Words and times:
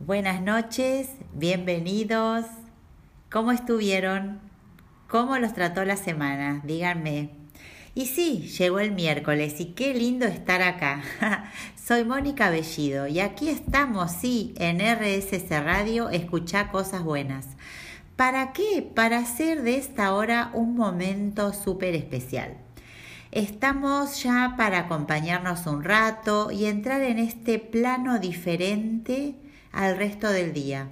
Buenas 0.00 0.40
noches, 0.40 1.08
bienvenidos. 1.34 2.44
¿Cómo 3.32 3.50
estuvieron? 3.50 4.38
¿Cómo 5.08 5.38
los 5.38 5.54
trató 5.54 5.84
la 5.84 5.96
semana? 5.96 6.62
Díganme. 6.64 7.30
Y 7.96 8.06
sí, 8.06 8.48
llegó 8.56 8.78
el 8.78 8.92
miércoles 8.92 9.60
y 9.60 9.72
qué 9.72 9.94
lindo 9.94 10.24
estar 10.24 10.62
acá. 10.62 11.02
Soy 11.74 12.04
Mónica 12.04 12.48
Bellido 12.48 13.08
y 13.08 13.18
aquí 13.18 13.48
estamos, 13.48 14.12
sí, 14.12 14.54
en 14.58 14.78
RSS 14.78 15.50
Radio, 15.64 16.10
escuchá 16.10 16.70
cosas 16.70 17.02
buenas. 17.02 17.48
¿Para 18.14 18.52
qué? 18.52 18.88
Para 18.94 19.18
hacer 19.18 19.62
de 19.62 19.78
esta 19.78 20.14
hora 20.14 20.52
un 20.54 20.76
momento 20.76 21.52
súper 21.52 21.96
especial. 21.96 22.56
Estamos 23.32 24.22
ya 24.22 24.54
para 24.56 24.78
acompañarnos 24.78 25.66
un 25.66 25.82
rato 25.82 26.52
y 26.52 26.66
entrar 26.66 27.02
en 27.02 27.18
este 27.18 27.58
plano 27.58 28.20
diferente 28.20 29.34
al 29.72 29.96
resto 29.96 30.30
del 30.30 30.52
día, 30.52 30.88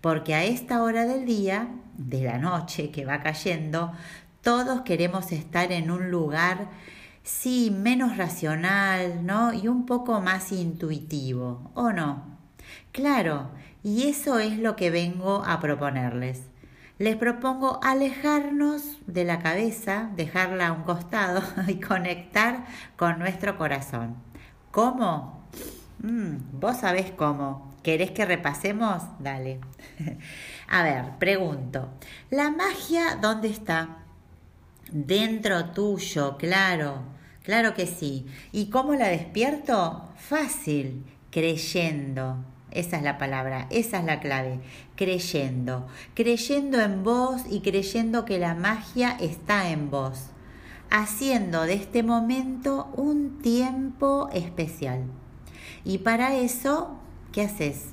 porque 0.00 0.34
a 0.34 0.44
esta 0.44 0.82
hora 0.82 1.06
del 1.06 1.26
día, 1.26 1.68
de 1.96 2.22
la 2.22 2.38
noche 2.38 2.90
que 2.90 3.04
va 3.04 3.20
cayendo, 3.20 3.92
todos 4.42 4.82
queremos 4.82 5.32
estar 5.32 5.70
en 5.72 5.90
un 5.90 6.10
lugar, 6.10 6.68
sí, 7.22 7.70
menos 7.70 8.16
racional, 8.16 9.26
¿no? 9.26 9.52
Y 9.52 9.68
un 9.68 9.86
poco 9.86 10.20
más 10.20 10.52
intuitivo, 10.52 11.70
¿o 11.74 11.92
no? 11.92 12.24
Claro, 12.92 13.50
y 13.82 14.08
eso 14.08 14.38
es 14.38 14.58
lo 14.58 14.76
que 14.76 14.90
vengo 14.90 15.44
a 15.44 15.60
proponerles. 15.60 16.42
Les 16.98 17.16
propongo 17.16 17.80
alejarnos 17.82 18.98
de 19.06 19.24
la 19.24 19.38
cabeza, 19.38 20.10
dejarla 20.16 20.68
a 20.68 20.72
un 20.72 20.82
costado 20.82 21.42
y 21.68 21.80
conectar 21.80 22.66
con 22.96 23.18
nuestro 23.18 23.56
corazón. 23.56 24.16
¿Cómo? 24.70 25.46
Mm, 26.02 26.60
vos 26.60 26.76
sabés 26.78 27.10
cómo. 27.10 27.69
¿Querés 27.82 28.10
que 28.10 28.26
repasemos? 28.26 29.02
Dale. 29.18 29.60
a 30.68 30.82
ver, 30.82 31.04
pregunto. 31.18 31.88
¿La 32.30 32.50
magia 32.50 33.18
dónde 33.20 33.48
está? 33.48 34.04
Dentro 34.92 35.66
tuyo, 35.66 36.36
claro, 36.36 37.02
claro 37.42 37.74
que 37.74 37.86
sí. 37.86 38.26
¿Y 38.52 38.70
cómo 38.70 38.94
la 38.94 39.08
despierto? 39.08 40.10
Fácil, 40.16 41.04
creyendo. 41.30 42.44
Esa 42.70 42.98
es 42.98 43.02
la 43.02 43.18
palabra, 43.18 43.66
esa 43.70 43.98
es 43.98 44.04
la 44.04 44.20
clave, 44.20 44.60
creyendo. 44.94 45.88
Creyendo 46.14 46.80
en 46.80 47.02
vos 47.02 47.42
y 47.50 47.60
creyendo 47.60 48.24
que 48.24 48.38
la 48.38 48.54
magia 48.54 49.16
está 49.20 49.70
en 49.70 49.90
vos. 49.90 50.26
Haciendo 50.90 51.62
de 51.62 51.74
este 51.74 52.02
momento 52.02 52.92
un 52.96 53.40
tiempo 53.40 54.28
especial. 54.32 55.04
Y 55.84 55.98
para 55.98 56.36
eso, 56.36 56.99
¿qué 57.32 57.42
haces? 57.42 57.86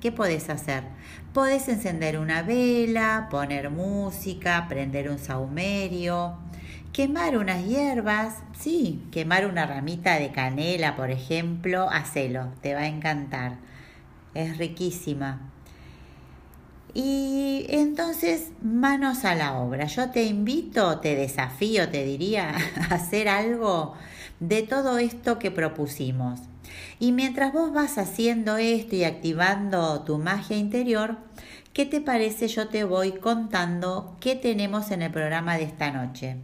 ¿Qué 0.00 0.12
podés 0.12 0.50
hacer? 0.50 0.84
Podés 1.32 1.68
encender 1.68 2.18
una 2.18 2.42
vela, 2.42 3.28
poner 3.30 3.70
música, 3.70 4.66
prender 4.68 5.10
un 5.10 5.18
saumerio, 5.18 6.36
quemar 6.92 7.36
unas 7.36 7.64
hierbas, 7.64 8.36
sí, 8.58 9.02
quemar 9.10 9.46
una 9.46 9.66
ramita 9.66 10.18
de 10.18 10.30
canela, 10.30 10.94
por 10.94 11.10
ejemplo, 11.10 11.88
hacelo, 11.90 12.52
te 12.60 12.74
va 12.74 12.80
a 12.80 12.86
encantar. 12.86 13.56
Es 14.34 14.58
riquísima. 14.58 15.50
Y 16.92 17.66
entonces, 17.68 18.52
manos 18.62 19.24
a 19.24 19.34
la 19.34 19.54
obra. 19.54 19.86
Yo 19.86 20.10
te 20.10 20.24
invito, 20.24 21.00
te 21.00 21.16
desafío, 21.16 21.88
te 21.88 22.04
diría, 22.04 22.54
a 22.90 22.94
hacer 22.94 23.28
algo 23.28 23.94
de 24.38 24.62
todo 24.62 24.98
esto 24.98 25.38
que 25.40 25.50
propusimos. 25.50 26.40
Y 26.98 27.12
mientras 27.12 27.52
vos 27.52 27.72
vas 27.72 27.98
haciendo 27.98 28.56
esto 28.56 28.96
y 28.96 29.04
activando 29.04 30.02
tu 30.04 30.18
magia 30.18 30.56
interior, 30.56 31.18
¿qué 31.72 31.86
te 31.86 32.00
parece? 32.00 32.48
Yo 32.48 32.68
te 32.68 32.84
voy 32.84 33.12
contando 33.12 34.16
qué 34.20 34.36
tenemos 34.36 34.90
en 34.90 35.02
el 35.02 35.10
programa 35.10 35.56
de 35.56 35.64
esta 35.64 35.90
noche. 35.90 36.36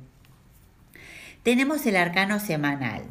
Tenemos 1.43 1.87
el 1.87 1.97
arcano 1.97 2.39
semanal. 2.39 3.03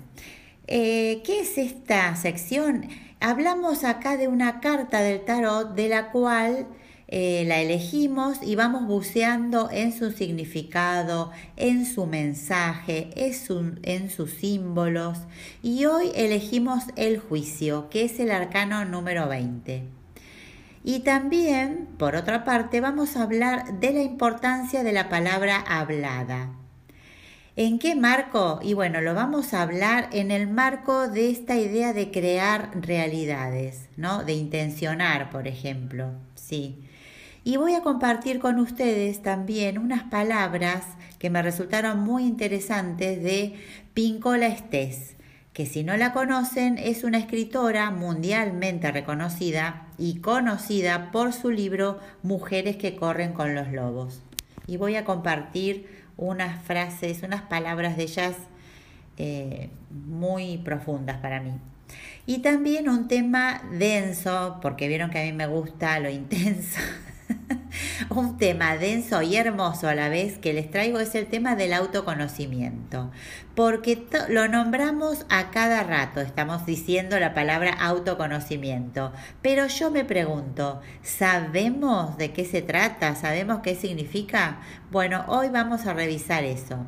Eh, 0.68 1.22
¿Qué 1.26 1.42
es 1.42 1.58
esta 1.58 2.16
sección? 2.16 2.88
Hablamos 3.20 3.84
acá 3.84 4.18
de 4.18 4.28
una 4.28 4.60
carta 4.60 5.02
del 5.02 5.26
tarot 5.26 5.74
de 5.74 5.90
la 5.90 6.12
cual 6.12 6.68
eh, 7.12 7.44
la 7.48 7.60
elegimos 7.60 8.38
y 8.44 8.56
vamos 8.56 8.86
buceando 8.86 9.72
en 9.72 9.98
su 9.98 10.12
significado, 10.12 11.32
en 11.58 11.88
su 11.88 12.06
mensaje, 12.06 13.10
en 13.16 14.10
sus 14.12 14.30
símbolos. 14.30 15.18
Y 15.64 15.86
hoy 15.86 16.12
elegimos 16.14 16.84
el 16.98 17.18
juicio, 17.18 17.90
que 17.90 18.04
es 18.04 18.20
el 18.20 18.30
arcano 18.30 18.86
número 18.86 19.28
20. 19.28 19.86
Y 20.84 21.00
también, 21.00 21.88
por 21.98 22.16
otra 22.16 22.46
parte, 22.46 22.80
vamos 22.80 23.18
a 23.18 23.24
hablar 23.24 23.80
de 23.80 23.92
la 23.92 24.04
importancia 24.04 24.84
de 24.84 24.92
la 24.94 25.10
palabra 25.10 25.60
hablada. 25.68 26.52
¿En 27.56 27.80
qué 27.80 27.96
marco? 27.96 28.60
Y 28.62 28.76
bueno, 28.76 29.02
lo 29.02 29.16
vamos 29.16 29.56
a 29.56 29.64
hablar 29.64 30.10
en 30.12 30.30
el 30.30 30.48
marco 30.48 31.08
de 31.08 31.32
esta 31.32 31.58
idea 31.58 31.92
de 31.92 32.12
crear 32.12 32.70
realidades, 32.80 33.88
¿no? 33.98 34.24
De 34.24 34.34
intencionar, 34.34 35.32
por 35.32 35.48
ejemplo. 35.48 36.12
Sí. 36.36 36.86
Y 37.50 37.58
voy 37.58 37.74
a 37.74 37.82
compartir 37.82 38.38
con 38.38 38.60
ustedes 38.60 39.24
también 39.24 39.80
unas 39.80 40.04
palabras 40.04 40.84
que 41.18 41.32
me 41.32 41.42
resultaron 41.42 42.00
muy 42.00 42.28
interesantes 42.28 43.24
de 43.24 43.56
Pincola 43.96 44.46
Estés, 44.46 45.16
que 45.52 45.66
si 45.66 45.84
no 45.84 45.98
la 45.98 46.14
conocen 46.14 46.78
es 46.78 47.04
una 47.04 47.18
escritora 47.18 47.90
mundialmente 47.90 48.92
reconocida 48.92 49.88
y 49.98 50.20
conocida 50.20 51.10
por 51.10 51.34
su 51.34 51.50
libro 51.50 52.00
Mujeres 52.22 52.76
que 52.76 52.96
corren 52.96 53.34
con 53.34 53.56
los 53.56 53.72
lobos. 53.72 54.22
Y 54.68 54.78
voy 54.78 54.96
a 54.96 55.04
compartir 55.04 55.88
unas 56.18 56.62
frases, 56.62 57.24
unas 57.24 57.42
palabras 57.42 57.98
de 57.98 58.04
ellas 58.04 58.36
eh, 59.18 59.72
muy 59.90 60.60
profundas 60.60 61.18
para 61.18 61.42
mí. 61.42 61.54
Y 62.28 62.44
también 62.44 62.90
un 62.90 63.08
tema 63.08 63.64
denso, 63.72 64.60
porque 64.62 64.88
vieron 64.88 65.10
que 65.10 65.18
a 65.18 65.24
mí 65.24 65.34
me 65.34 65.48
gusta 65.48 66.00
lo 66.00 66.10
intenso. 66.12 66.80
Un 68.10 68.38
tema 68.38 68.78
denso 68.78 69.22
y 69.22 69.36
hermoso 69.36 69.88
a 69.88 69.96
la 69.96 70.10
vez 70.10 70.38
que 70.38 70.54
les 70.54 70.70
traigo 70.70 71.00
es 71.00 71.16
el 71.16 71.28
tema 71.28 71.56
del 71.56 71.74
autoconocimiento, 71.74 73.12
porque 73.56 74.06
lo 74.30 74.48
nombramos 74.48 75.26
a 75.30 75.52
cada 75.52 75.84
rato, 75.84 76.22
estamos 76.22 76.66
diciendo 76.66 77.20
la 77.20 77.34
palabra 77.34 77.72
autoconocimiento, 77.72 79.14
pero 79.42 79.68
yo 79.68 79.92
me 79.92 80.06
pregunto, 80.06 80.82
¿sabemos 81.04 82.18
de 82.18 82.32
qué 82.32 82.46
se 82.46 82.62
trata? 82.62 83.16
¿Sabemos 83.16 83.60
qué 83.62 83.76
significa? 83.76 84.60
Bueno, 84.92 85.26
hoy 85.28 85.50
vamos 85.50 85.86
a 85.86 85.94
revisar 85.94 86.44
eso. 86.44 86.86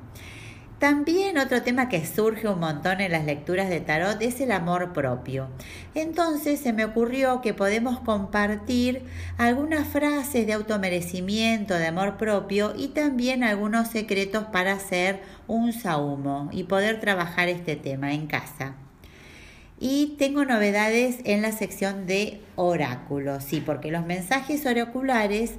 También 0.82 1.38
otro 1.38 1.62
tema 1.62 1.90
que 1.90 2.04
surge 2.08 2.48
un 2.48 2.60
montón 2.60 3.02
en 3.02 3.12
las 3.12 3.24
lecturas 3.24 3.70
de 3.70 3.82
tarot 3.82 4.20
es 4.20 4.42
el 4.42 4.52
amor 4.52 4.94
propio. 4.94 5.48
Entonces 5.94 6.60
se 6.60 6.74
me 6.74 6.86
ocurrió 6.86 7.40
que 7.42 7.54
podemos 7.54 8.00
compartir 8.00 9.04
algunas 9.38 9.88
frases 9.88 10.48
de 10.48 10.54
automerecimiento, 10.54 11.76
de 11.76 11.86
amor 11.86 12.18
propio 12.18 12.74
y 12.76 12.88
también 12.88 13.44
algunos 13.44 13.90
secretos 13.90 14.46
para 14.46 14.74
hacer 14.74 15.22
un 15.48 15.72
saumo 15.72 16.50
y 16.52 16.64
poder 16.64 17.00
trabajar 17.00 17.48
este 17.48 17.76
tema 17.76 18.16
en 18.16 18.26
casa. 18.26 18.74
Y 19.80 20.16
tengo 20.18 20.46
novedades 20.46 21.20
en 21.26 21.44
la 21.44 21.52
sección 21.52 22.08
de 22.08 22.42
oráculos, 22.56 23.44
sí, 23.44 23.62
porque 23.64 23.92
los 23.92 24.08
mensajes 24.08 24.66
oraculares 24.66 25.54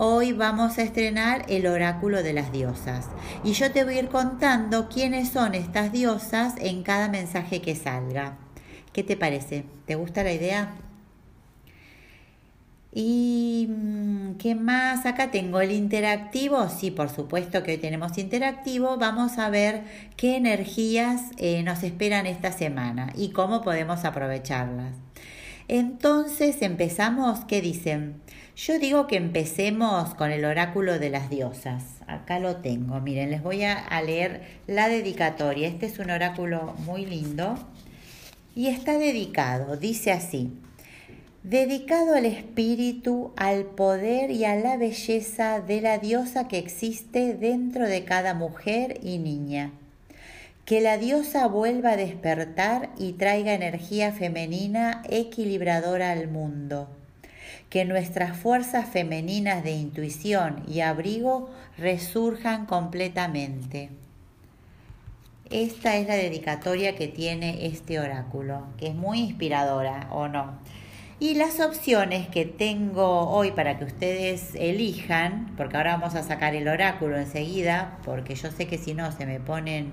Hoy 0.00 0.32
vamos 0.32 0.78
a 0.78 0.82
estrenar 0.82 1.44
el 1.48 1.66
oráculo 1.66 2.22
de 2.22 2.32
las 2.32 2.52
diosas 2.52 3.08
y 3.42 3.54
yo 3.54 3.72
te 3.72 3.82
voy 3.82 3.96
a 3.96 3.98
ir 3.98 4.08
contando 4.08 4.88
quiénes 4.88 5.30
son 5.30 5.56
estas 5.56 5.90
diosas 5.90 6.54
en 6.58 6.84
cada 6.84 7.08
mensaje 7.08 7.60
que 7.60 7.74
salga. 7.74 8.38
¿Qué 8.92 9.02
te 9.02 9.16
parece? 9.16 9.64
¿Te 9.86 9.96
gusta 9.96 10.22
la 10.22 10.32
idea? 10.32 10.76
¿Y 12.92 13.66
mm, 13.68 14.34
qué 14.34 14.54
más? 14.54 15.04
Acá 15.04 15.32
tengo 15.32 15.60
el 15.60 15.72
interactivo. 15.72 16.68
Sí, 16.68 16.92
por 16.92 17.10
supuesto 17.10 17.64
que 17.64 17.72
hoy 17.72 17.78
tenemos 17.78 18.18
interactivo. 18.18 18.98
Vamos 18.98 19.38
a 19.38 19.50
ver 19.50 19.82
qué 20.16 20.36
energías 20.36 21.22
eh, 21.38 21.64
nos 21.64 21.82
esperan 21.82 22.26
esta 22.26 22.52
semana 22.52 23.12
y 23.16 23.30
cómo 23.30 23.62
podemos 23.62 24.04
aprovecharlas. 24.04 24.94
Entonces 25.66 26.62
empezamos, 26.62 27.40
¿qué 27.46 27.60
dicen? 27.60 28.22
Yo 28.58 28.80
digo 28.80 29.06
que 29.06 29.14
empecemos 29.14 30.16
con 30.16 30.32
el 30.32 30.44
oráculo 30.44 30.98
de 30.98 31.10
las 31.10 31.30
diosas. 31.30 31.84
Acá 32.08 32.40
lo 32.40 32.56
tengo. 32.56 33.00
Miren, 33.00 33.30
les 33.30 33.40
voy 33.40 33.62
a, 33.62 34.02
leer 34.02 34.42
la 34.66 34.88
dedicatoria. 34.88 35.68
Este 35.68 35.86
es 35.86 36.00
un 36.00 36.10
oráculo 36.10 36.74
muy 36.84 37.06
lindo 37.06 37.54
y 38.56 38.66
está 38.66 38.98
dedicado, 38.98 39.76
dice 39.76 40.10
así. 40.10 40.50
Dedicado 41.44 42.16
al 42.16 42.26
espíritu, 42.26 43.32
al 43.36 43.64
poder 43.64 44.32
y 44.32 44.44
a 44.44 44.56
la 44.56 44.76
belleza 44.76 45.60
de 45.60 45.80
la 45.80 45.98
diosa 45.98 46.48
que 46.48 46.58
existe 46.58 47.34
dentro 47.34 47.86
de 47.86 48.02
cada 48.02 48.34
mujer 48.34 48.98
y 49.04 49.18
niña. 49.18 49.70
Que 50.64 50.80
la 50.80 50.98
diosa 50.98 51.46
vuelva 51.46 51.92
a 51.92 51.96
despertar 51.96 52.90
y 52.98 53.12
traiga 53.12 53.54
energía 53.54 54.10
femenina 54.10 55.04
equilibradora 55.08 56.10
al 56.10 56.26
mundo 56.26 56.97
que 57.70 57.84
nuestras 57.84 58.36
fuerzas 58.36 58.88
femeninas 58.88 59.62
de 59.62 59.72
intuición 59.72 60.62
y 60.66 60.80
abrigo 60.80 61.50
resurjan 61.76 62.66
completamente. 62.66 63.90
Esta 65.50 65.96
es 65.96 66.06
la 66.06 66.14
dedicatoria 66.14 66.94
que 66.94 67.08
tiene 67.08 67.66
este 67.66 67.98
oráculo, 67.98 68.66
que 68.76 68.88
es 68.88 68.94
muy 68.94 69.20
inspiradora, 69.20 70.08
¿o 70.10 70.28
no? 70.28 70.58
Y 71.20 71.34
las 71.34 71.58
opciones 71.58 72.28
que 72.28 72.44
tengo 72.44 73.28
hoy 73.30 73.50
para 73.50 73.78
que 73.78 73.84
ustedes 73.84 74.54
elijan, 74.54 75.52
porque 75.56 75.76
ahora 75.76 75.96
vamos 75.96 76.14
a 76.14 76.22
sacar 76.22 76.54
el 76.54 76.68
oráculo 76.68 77.16
enseguida, 77.16 77.98
porque 78.04 78.34
yo 78.34 78.50
sé 78.52 78.66
que 78.66 78.78
si 78.78 78.94
no 78.94 79.10
se 79.10 79.26
me 79.26 79.40
ponen 79.40 79.90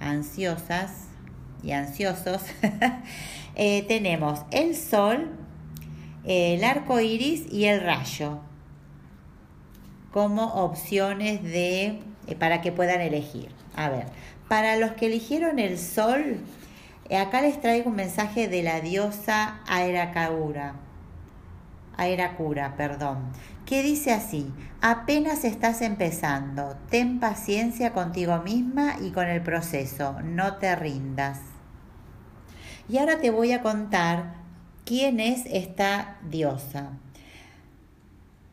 ansiosas 0.00 1.08
y 1.62 1.72
ansiosos, 1.72 2.42
eh, 3.54 3.84
tenemos 3.86 4.40
el 4.50 4.74
sol, 4.74 5.30
el 6.26 6.64
arco 6.64 7.00
iris 7.00 7.50
y 7.52 7.66
el 7.66 7.80
rayo 7.80 8.40
como 10.12 10.46
opciones 10.54 11.42
de, 11.42 12.00
eh, 12.26 12.34
para 12.38 12.62
que 12.62 12.72
puedan 12.72 13.00
elegir. 13.00 13.50
A 13.76 13.90
ver, 13.90 14.06
para 14.48 14.76
los 14.76 14.92
que 14.92 15.06
eligieron 15.06 15.58
el 15.58 15.78
sol, 15.78 16.38
eh, 17.08 17.18
acá 17.18 17.42
les 17.42 17.60
traigo 17.60 17.90
un 17.90 17.96
mensaje 17.96 18.48
de 18.48 18.62
la 18.62 18.80
diosa 18.80 19.60
Aeracura, 19.68 20.74
Aeracura, 21.96 22.76
perdón, 22.76 23.30
que 23.66 23.82
dice 23.82 24.12
así, 24.12 24.50
apenas 24.80 25.44
estás 25.44 25.82
empezando, 25.82 26.76
ten 26.88 27.20
paciencia 27.20 27.92
contigo 27.92 28.38
misma 28.38 28.96
y 29.00 29.10
con 29.10 29.28
el 29.28 29.42
proceso, 29.42 30.16
no 30.24 30.54
te 30.56 30.74
rindas. 30.76 31.40
Y 32.88 32.98
ahora 32.98 33.20
te 33.20 33.30
voy 33.30 33.52
a 33.52 33.62
contar 33.62 34.45
quién 34.86 35.18
es 35.20 35.42
esta 35.50 36.16
diosa. 36.30 36.92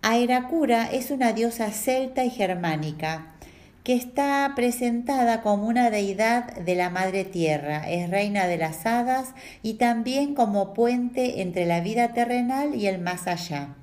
Aeracura 0.01 0.91
es 0.91 1.11
una 1.11 1.31
diosa 1.31 1.71
celta 1.71 2.25
y 2.25 2.31
germánica 2.31 3.27
que 3.83 3.93
está 3.93 4.51
presentada 4.55 5.41
como 5.41 5.67
una 5.67 5.91
deidad 5.91 6.55
de 6.55 6.75
la 6.75 6.89
Madre 6.89 7.23
Tierra, 7.23 7.89
es 7.89 8.09
reina 8.09 8.47
de 8.47 8.57
las 8.57 8.85
hadas 8.85 9.35
y 9.61 9.75
también 9.75 10.33
como 10.33 10.73
puente 10.73 11.41
entre 11.41 11.65
la 11.65 11.81
vida 11.81 12.13
terrenal 12.13 12.75
y 12.75 12.87
el 12.87 12.99
más 12.99 13.27
allá. 13.27 13.75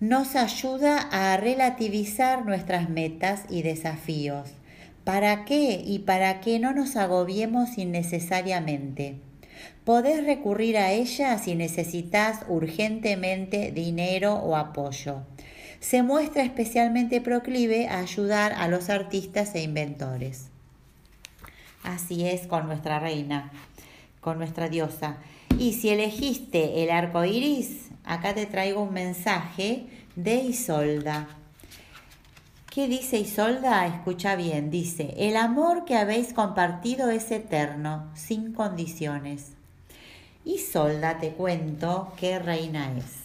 Nos 0.00 0.34
ayuda 0.34 1.08
a 1.10 1.36
relativizar 1.36 2.46
nuestras 2.46 2.88
metas 2.88 3.42
y 3.50 3.62
desafíos. 3.62 4.50
¿Para 5.04 5.44
qué? 5.44 5.82
Y 5.84 6.00
para 6.00 6.40
que 6.40 6.58
no 6.58 6.72
nos 6.72 6.96
agobiemos 6.96 7.78
innecesariamente. 7.78 9.25
Podés 9.86 10.26
recurrir 10.26 10.78
a 10.78 10.90
ella 10.90 11.38
si 11.38 11.54
necesitas 11.54 12.40
urgentemente 12.48 13.70
dinero 13.70 14.34
o 14.34 14.56
apoyo. 14.56 15.22
Se 15.78 16.02
muestra 16.02 16.42
especialmente 16.42 17.20
proclive 17.20 17.86
a 17.86 18.00
ayudar 18.00 18.52
a 18.54 18.66
los 18.66 18.90
artistas 18.90 19.54
e 19.54 19.62
inventores. 19.62 20.48
Así 21.84 22.26
es 22.26 22.48
con 22.48 22.66
nuestra 22.66 22.98
reina, 22.98 23.52
con 24.20 24.38
nuestra 24.38 24.68
diosa. 24.68 25.18
Y 25.56 25.74
si 25.74 25.90
elegiste 25.90 26.82
el 26.82 26.90
arco 26.90 27.24
iris, 27.24 27.90
acá 28.04 28.34
te 28.34 28.46
traigo 28.46 28.82
un 28.82 28.92
mensaje 28.92 29.86
de 30.16 30.34
Isolda. 30.34 31.28
¿Qué 32.72 32.88
dice 32.88 33.18
Isolda? 33.18 33.86
Escucha 33.86 34.34
bien, 34.34 34.68
dice, 34.72 35.14
el 35.16 35.36
amor 35.36 35.84
que 35.84 35.94
habéis 35.94 36.32
compartido 36.32 37.08
es 37.10 37.30
eterno, 37.30 38.10
sin 38.16 38.52
condiciones. 38.52 39.55
Isolda, 40.46 41.18
te 41.18 41.32
cuento 41.32 42.12
qué 42.16 42.38
reina 42.38 42.92
es. 42.96 43.24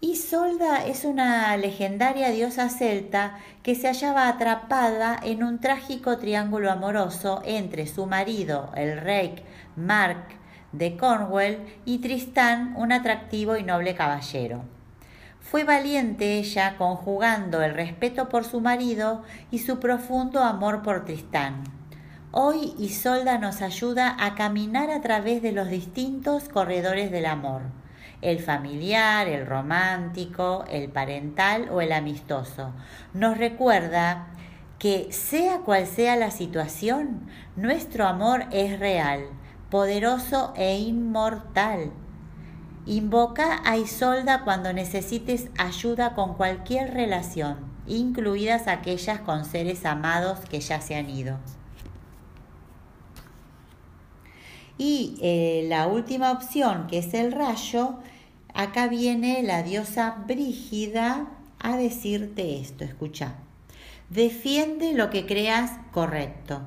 Isolda 0.00 0.86
es 0.86 1.04
una 1.04 1.56
legendaria 1.56 2.30
diosa 2.30 2.68
celta 2.68 3.38
que 3.64 3.74
se 3.74 3.88
hallaba 3.88 4.28
atrapada 4.28 5.18
en 5.20 5.42
un 5.42 5.58
trágico 5.58 6.16
triángulo 6.18 6.70
amoroso 6.70 7.42
entre 7.44 7.88
su 7.88 8.06
marido, 8.06 8.70
el 8.76 9.00
rey 9.00 9.42
Mark 9.74 10.28
de 10.70 10.96
Cornwall, 10.96 11.58
y 11.84 11.98
Tristán, 11.98 12.74
un 12.76 12.92
atractivo 12.92 13.56
y 13.56 13.64
noble 13.64 13.96
caballero. 13.96 14.62
Fue 15.40 15.64
valiente 15.64 16.38
ella 16.38 16.76
conjugando 16.78 17.62
el 17.62 17.74
respeto 17.74 18.28
por 18.28 18.44
su 18.44 18.60
marido 18.60 19.24
y 19.50 19.58
su 19.58 19.80
profundo 19.80 20.44
amor 20.44 20.82
por 20.82 21.04
Tristán. 21.04 21.75
Hoy 22.38 22.74
Isolda 22.78 23.38
nos 23.38 23.62
ayuda 23.62 24.14
a 24.20 24.34
caminar 24.34 24.90
a 24.90 25.00
través 25.00 25.40
de 25.40 25.52
los 25.52 25.70
distintos 25.70 26.50
corredores 26.50 27.10
del 27.10 27.24
amor, 27.24 27.62
el 28.20 28.40
familiar, 28.40 29.26
el 29.26 29.46
romántico, 29.46 30.66
el 30.68 30.90
parental 30.90 31.70
o 31.70 31.80
el 31.80 31.92
amistoso. 31.92 32.74
Nos 33.14 33.38
recuerda 33.38 34.26
que 34.78 35.10
sea 35.12 35.60
cual 35.60 35.86
sea 35.86 36.14
la 36.16 36.30
situación, 36.30 37.26
nuestro 37.56 38.06
amor 38.06 38.44
es 38.50 38.78
real, 38.78 39.22
poderoso 39.70 40.52
e 40.56 40.78
inmortal. 40.78 41.90
Invoca 42.84 43.62
a 43.64 43.78
Isolda 43.78 44.44
cuando 44.44 44.74
necesites 44.74 45.48
ayuda 45.56 46.12
con 46.14 46.34
cualquier 46.34 46.92
relación, 46.92 47.56
incluidas 47.86 48.68
aquellas 48.68 49.20
con 49.20 49.46
seres 49.46 49.86
amados 49.86 50.40
que 50.40 50.60
ya 50.60 50.82
se 50.82 50.96
han 50.96 51.08
ido. 51.08 51.38
Y 54.78 55.16
eh, 55.22 55.64
la 55.68 55.86
última 55.86 56.32
opción, 56.32 56.86
que 56.86 56.98
es 56.98 57.14
el 57.14 57.32
rayo, 57.32 57.96
acá 58.52 58.88
viene 58.88 59.42
la 59.42 59.62
diosa 59.62 60.24
Brígida 60.26 61.28
a 61.58 61.76
decirte 61.76 62.60
esto, 62.60 62.84
escucha. 62.84 63.36
Defiende 64.10 64.92
lo 64.92 65.10
que 65.10 65.26
creas 65.26 65.72
correcto. 65.92 66.62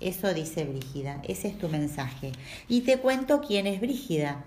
Eso 0.00 0.34
dice 0.34 0.64
Brígida, 0.64 1.22
ese 1.26 1.48
es 1.48 1.58
tu 1.58 1.68
mensaje. 1.68 2.32
Y 2.68 2.82
te 2.82 2.98
cuento 2.98 3.40
quién 3.40 3.66
es 3.66 3.80
Brígida. 3.80 4.44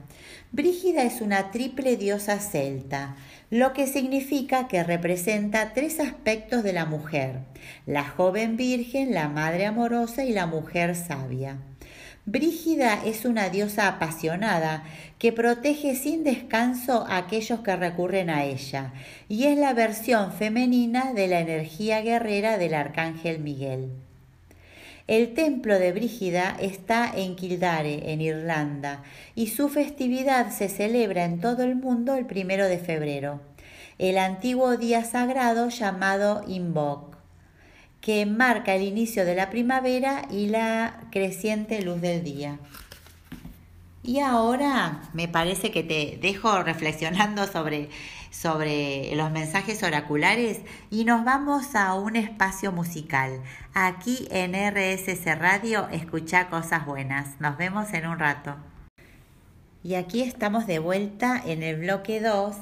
Brígida 0.51 1.03
es 1.03 1.21
una 1.21 1.51
triple 1.51 1.97
diosa 1.97 2.39
celta, 2.39 3.15
lo 3.49 3.73
que 3.73 3.87
significa 3.87 4.67
que 4.67 4.83
representa 4.83 5.73
tres 5.73 5.99
aspectos 5.99 6.63
de 6.63 6.73
la 6.73 6.85
mujer, 6.85 7.39
la 7.85 8.03
joven 8.03 8.57
virgen, 8.57 9.13
la 9.13 9.29
madre 9.29 9.65
amorosa 9.65 10.25
y 10.25 10.31
la 10.31 10.45
mujer 10.45 10.95
sabia. 10.95 11.57
Brígida 12.29 13.05
es 13.05 13.23
una 13.23 13.47
diosa 13.47 13.87
apasionada 13.87 14.83
que 15.17 15.31
protege 15.31 15.95
sin 15.95 16.25
descanso 16.25 17.05
a 17.07 17.15
aquellos 17.15 17.61
que 17.61 17.73
recurren 17.77 18.29
a 18.29 18.43
ella 18.43 18.91
y 19.29 19.45
es 19.45 19.57
la 19.57 19.71
versión 19.71 20.33
femenina 20.33 21.13
de 21.13 21.27
la 21.29 21.39
energía 21.39 22.01
guerrera 22.01 22.57
del 22.57 22.73
arcángel 22.73 23.39
Miguel. 23.39 23.91
El 25.07 25.35
templo 25.35 25.79
de 25.79 25.93
Brígida 25.93 26.57
está 26.59 27.09
en 27.15 27.37
Kildare, 27.37 28.11
en 28.11 28.19
Irlanda, 28.19 29.03
y 29.33 29.47
su 29.47 29.69
festividad 29.69 30.51
se 30.51 30.67
celebra 30.67 31.23
en 31.23 31.39
todo 31.39 31.63
el 31.63 31.77
mundo 31.77 32.15
el 32.15 32.25
primero 32.25 32.67
de 32.67 32.77
febrero, 32.77 33.39
el 33.99 34.17
antiguo 34.17 34.75
día 34.75 35.05
sagrado 35.05 35.69
llamado 35.69 36.43
Imbolc 36.45 37.16
que 38.07 38.25
marca 38.25 38.73
el 38.73 38.83
inicio 38.83 39.25
de 39.25 39.35
la 39.35 39.49
primavera 39.49 40.29
y 40.31 40.47
la 40.47 41.01
creciente 41.11 41.81
luz 41.81 41.99
del 41.99 42.23
día. 42.23 42.57
Y 44.01 44.21
ahora 44.21 45.01
me 45.11 45.27
parece 45.27 45.71
que 45.71 45.83
te 45.83 46.17
dejo 46.21 46.63
reflexionando 46.63 47.45
sobre, 47.47 47.89
sobre 48.31 49.13
los 49.17 49.29
mensajes 49.31 49.83
oraculares 49.83 50.61
y 50.89 51.03
nos 51.03 51.25
vamos 51.25 51.75
a 51.75 51.95
un 51.95 52.15
espacio 52.15 52.71
musical. 52.71 53.43
Aquí 53.73 54.25
en 54.31 54.53
RSC 54.53 55.35
Radio 55.35 55.89
escucha 55.89 56.47
cosas 56.47 56.85
buenas. 56.85 57.41
Nos 57.41 57.57
vemos 57.57 57.91
en 57.91 58.07
un 58.07 58.19
rato. 58.19 58.55
Y 59.83 59.95
aquí 59.95 60.21
estamos 60.21 60.65
de 60.65 60.79
vuelta 60.79 61.43
en 61.45 61.61
el 61.61 61.81
bloque 61.81 62.21
2 62.21 62.55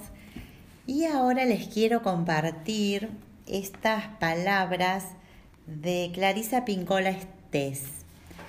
y 0.87 1.05
ahora 1.05 1.45
les 1.45 1.67
quiero 1.67 2.01
compartir 2.01 3.11
estas 3.45 4.05
palabras 4.19 5.05
de 5.67 6.12
Clarisa 6.13 6.65
Pincola 6.65 7.10
Estés. 7.10 7.84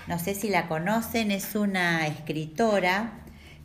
No 0.06 0.18
sé 0.18 0.34
si 0.34 0.48
la 0.48 0.68
conocen, 0.68 1.30
es 1.30 1.54
una 1.54 2.06
escritora 2.06 3.12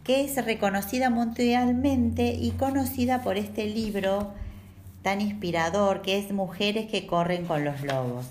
que 0.04 0.24
es 0.24 0.44
reconocida 0.44 1.10
mundialmente 1.10 2.34
y 2.34 2.52
conocida 2.52 3.22
por 3.22 3.38
este 3.38 3.66
libro 3.68 4.34
tan 5.04 5.22
inspirador 5.22 6.02
que 6.02 6.18
es 6.18 6.32
Mujeres 6.32 6.90
que 6.90 7.06
corren 7.06 7.46
con 7.46 7.66
los 7.66 7.82
lobos. 7.82 8.26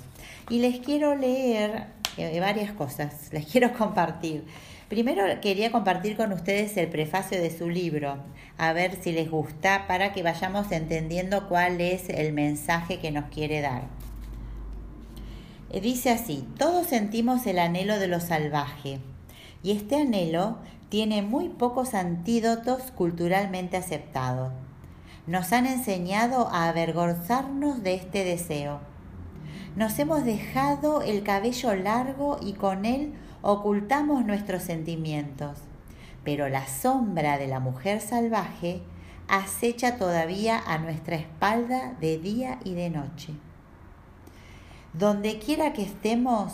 Y 0.49 0.61
les 0.61 0.81
quiero 0.81 1.15
leer 1.15 1.87
eh, 2.17 2.41
varias 2.41 2.73
cosas, 2.73 3.29
les 3.33 3.47
quiero 3.47 3.73
compartir. 3.73 4.45
Primero 4.89 5.23
quería 5.41 5.71
compartir 5.71 6.17
con 6.17 6.33
ustedes 6.33 6.77
el 6.77 6.89
prefacio 6.89 7.41
de 7.41 7.57
su 7.57 7.69
libro, 7.69 8.17
a 8.59 8.73
ver 8.73 8.99
si 9.01 9.13
les 9.13 9.31
gusta, 9.31 9.87
para 9.87 10.13
que 10.13 10.25
vayamos 10.25 10.73
entendiendo 10.73 11.49
cuál 11.49 11.81
es 11.81 12.09
el 12.09 12.33
mensaje 12.33 12.99
que 12.99 13.13
nos 13.13 13.27
quiere 13.27 13.61
dar. 13.61 13.83
Eh, 15.71 15.81
dice 15.81 16.11
así, 16.11 16.47
todos 16.59 16.87
sentimos 16.87 17.47
el 17.47 17.59
anhelo 17.59 17.99
de 17.99 18.09
lo 18.09 18.21
salvaje 18.21 19.01
y 19.63 19.73
este 19.73 19.97
anhelo 20.01 20.59
tiene 20.89 21.23
muy 21.23 21.49
pocos 21.49 21.95
antídotos 21.95 22.91
culturalmente 22.91 23.77
aceptados. 23.77 24.53
Nos 25.27 25.53
han 25.53 25.67
enseñado 25.67 26.49
a 26.49 26.69
avergonzarnos 26.69 27.83
de 27.85 27.95
este 27.95 28.25
deseo. 28.25 28.81
Nos 29.77 29.97
hemos 30.01 30.25
dejado 30.25 31.03
el 31.03 31.23
cabello 31.23 31.75
largo 31.77 32.39
y 32.43 32.55
con 32.55 32.85
él 32.85 33.15
ocultamos 33.41 34.25
nuestros 34.25 34.63
sentimientos. 34.63 35.59
Pero 36.25 36.49
la 36.49 36.67
sombra 36.67 37.39
de 37.39 37.47
la 37.47 37.61
mujer 37.61 38.01
salvaje 38.01 38.83
acecha 39.29 39.97
todavía 39.97 40.61
a 40.67 40.79
nuestra 40.79 41.15
espalda 41.15 41.95
de 42.01 42.19
día 42.19 42.59
y 42.65 42.75
de 42.75 42.91
noche. 42.91 43.35
Donde 44.93 45.39
quiera 45.39 45.73
que 45.73 45.83
estemos, 45.83 46.53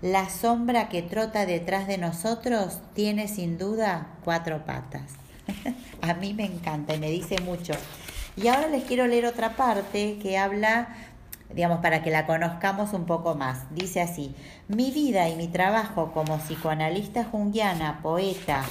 la 0.00 0.28
sombra 0.30 0.88
que 0.88 1.02
trota 1.02 1.44
detrás 1.44 1.86
de 1.86 1.98
nosotros 1.98 2.78
tiene 2.94 3.26
sin 3.26 3.58
duda 3.58 4.08
cuatro 4.22 4.64
patas. 4.64 5.12
a 6.02 6.14
mí 6.14 6.34
me 6.34 6.44
encanta 6.44 6.94
y 6.94 7.00
me 7.00 7.10
dice 7.10 7.40
mucho. 7.40 7.72
Y 8.36 8.48
ahora 8.48 8.68
les 8.68 8.84
quiero 8.84 9.06
leer 9.06 9.26
otra 9.26 9.56
parte 9.56 10.18
que 10.20 10.38
habla, 10.38 10.88
digamos, 11.52 11.80
para 11.80 12.02
que 12.02 12.10
la 12.10 12.26
conozcamos 12.26 12.92
un 12.92 13.06
poco 13.06 13.34
más. 13.34 13.74
Dice 13.74 14.00
así, 14.00 14.34
mi 14.68 14.90
vida 14.90 15.28
y 15.28 15.36
mi 15.36 15.48
trabajo 15.48 16.12
como 16.12 16.38
psicoanalista 16.38 17.24
junguiana, 17.24 18.00
poeta 18.02 18.62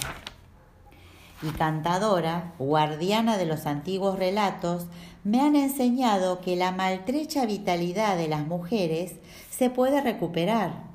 y 1.42 1.50
cantadora, 1.50 2.54
guardiana 2.58 3.38
de 3.38 3.46
los 3.46 3.66
antiguos 3.66 4.18
relatos, 4.18 4.86
me 5.24 5.40
han 5.40 5.56
enseñado 5.56 6.42
que 6.42 6.56
la 6.56 6.72
maltrecha 6.72 7.46
vitalidad 7.46 8.18
de 8.18 8.28
las 8.28 8.46
mujeres 8.46 9.14
se 9.50 9.70
puede 9.70 10.02
recuperar 10.02 10.94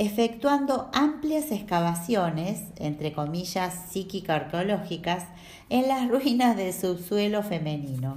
efectuando 0.00 0.88
amplias 0.94 1.52
excavaciones, 1.52 2.62
entre 2.76 3.12
comillas 3.12 3.74
psíquico-arqueológicas, 3.90 5.24
en 5.68 5.88
las 5.88 6.08
ruinas 6.08 6.56
del 6.56 6.72
subsuelo 6.72 7.42
femenino. 7.42 8.16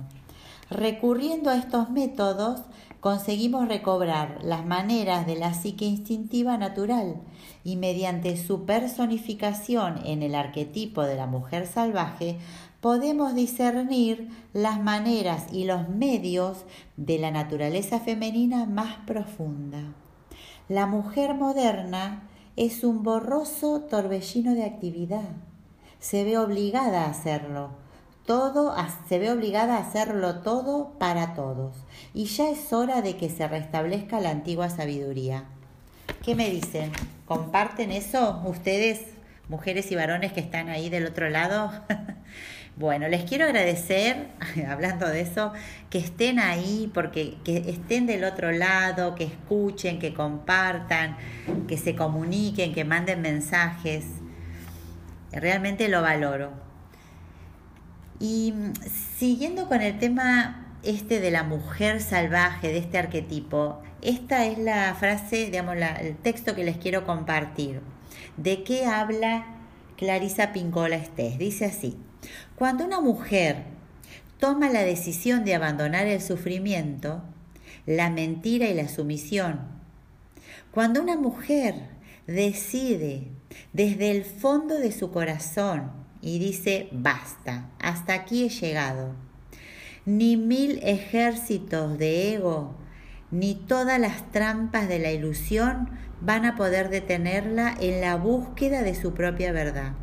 Recurriendo 0.70 1.50
a 1.50 1.58
estos 1.58 1.90
métodos, 1.90 2.62
conseguimos 3.02 3.68
recobrar 3.68 4.40
las 4.44 4.66
maneras 4.66 5.28
de 5.28 5.36
la 5.36 5.54
psique 5.54 5.84
instintiva 5.84 6.58
natural 6.58 7.18
y 7.66 7.76
mediante 7.76 8.38
su 8.38 8.64
personificación 8.64 10.06
en 10.06 10.24
el 10.24 10.36
arquetipo 10.36 11.02
de 11.02 11.18
la 11.18 11.28
mujer 11.28 11.68
salvaje, 11.68 12.38
podemos 12.84 13.34
discernir 13.34 14.28
las 14.52 14.84
maneras 14.84 15.46
y 15.54 15.64
los 15.64 15.88
medios 15.88 16.66
de 16.98 17.18
la 17.18 17.32
naturaleza 17.32 18.02
femenina 18.02 18.66
más 18.66 18.98
profunda. 19.08 19.94
La 20.68 20.86
mujer 20.86 21.34
moderna 21.34 22.28
es 22.58 22.84
un 22.84 23.02
borroso 23.02 23.84
torbellino 23.90 24.54
de 24.54 24.66
actividad. 24.66 25.30
Se 26.00 26.26
ve 26.26 26.38
obligada 26.38 27.06
a 27.06 27.10
hacerlo. 27.10 27.70
Todo 28.26 28.76
se 29.08 29.18
ve 29.18 29.32
obligada 29.32 29.78
a 29.78 29.88
hacerlo 29.88 30.40
todo 30.40 30.92
para 31.00 31.36
todos. 31.36 31.78
Y 32.14 32.26
ya 32.26 32.50
es 32.50 32.74
hora 32.74 33.02
de 33.02 33.16
que 33.16 33.30
se 33.30 33.48
restablezca 33.48 34.20
la 34.20 34.32
antigua 34.32 34.70
sabiduría. 34.70 35.46
¿Qué 36.22 36.36
me 36.36 36.50
dicen? 36.50 36.92
¿Comparten 37.28 37.92
eso 37.92 38.42
ustedes, 38.46 39.06
mujeres 39.48 39.90
y 39.90 39.96
varones 39.96 40.34
que 40.34 40.42
están 40.42 40.68
ahí 40.68 40.90
del 40.90 41.06
otro 41.06 41.30
lado? 41.30 41.72
Bueno, 42.76 43.08
les 43.08 43.24
quiero 43.24 43.46
agradecer, 43.46 44.30
hablando 44.68 45.08
de 45.08 45.22
eso, 45.22 45.54
que 45.92 46.00
estén 46.00 46.40
ahí, 46.40 46.90
porque 46.92 47.38
que 47.44 47.58
estén 47.70 48.08
del 48.08 48.24
otro 48.24 48.52
lado, 48.52 49.14
que 49.14 49.26
escuchen, 49.26 50.00
que 50.00 50.16
compartan, 50.16 51.16
que 51.68 51.78
se 51.78 51.96
comuniquen, 51.96 52.74
que 52.74 52.84
manden 52.84 53.22
mensajes. 53.22 54.06
Realmente 55.32 55.88
lo 55.88 56.02
valoro. 56.02 56.52
Y 58.20 58.54
mm, 58.54 58.74
siguiendo 59.18 59.68
con 59.68 59.82
el 59.82 60.00
tema 60.00 60.66
este 60.82 61.20
de 61.20 61.30
la 61.30 61.44
mujer 61.44 62.02
salvaje, 62.02 62.70
de 62.70 62.80
este 62.80 62.98
arquetipo, 62.98 63.84
esta 64.02 64.46
es 64.46 64.58
la 64.58 64.96
frase, 64.96 65.46
digamos, 65.46 65.76
el 65.76 66.16
texto 66.18 66.56
que 66.56 66.64
les 66.64 66.78
quiero 66.78 67.06
compartir. 67.06 67.82
¿De 68.36 68.64
qué 68.64 68.88
habla 68.88 69.46
Clarisa 69.96 70.54
Pincola 70.54 70.96
Estés? 70.96 71.38
Dice 71.38 71.66
así. 71.66 71.98
Cuando 72.56 72.86
una 72.86 73.02
mujer 73.02 73.64
toma 74.38 74.70
la 74.70 74.84
decisión 74.84 75.44
de 75.44 75.56
abandonar 75.56 76.06
el 76.06 76.22
sufrimiento, 76.22 77.24
la 77.88 78.12
mentira 78.12 78.68
y 78.68 78.76
la 78.76 78.88
sumisión, 78.88 79.62
cuando 80.70 81.02
una 81.02 81.18
mujer 81.18 81.74
decide 82.28 83.28
desde 83.74 84.12
el 84.12 84.24
fondo 84.24 84.76
de 84.76 84.92
su 84.92 85.12
corazón 85.12 85.92
y 86.22 86.38
dice, 86.38 86.90
basta, 86.92 87.72
hasta 87.80 88.14
aquí 88.14 88.46
he 88.46 88.50
llegado, 88.50 89.16
ni 90.06 90.38
mil 90.38 90.80
ejércitos 90.84 91.98
de 91.98 92.36
ego, 92.36 92.76
ni 93.32 93.56
todas 93.56 94.00
las 94.00 94.32
trampas 94.32 94.88
de 94.88 95.00
la 95.00 95.12
ilusión 95.12 95.90
van 96.22 96.46
a 96.46 96.56
poder 96.56 96.90
detenerla 96.90 97.76
en 97.80 98.00
la 98.00 98.16
búsqueda 98.16 98.84
de 98.84 98.94
su 98.94 99.16
propia 99.16 99.52
verdad 99.52 99.94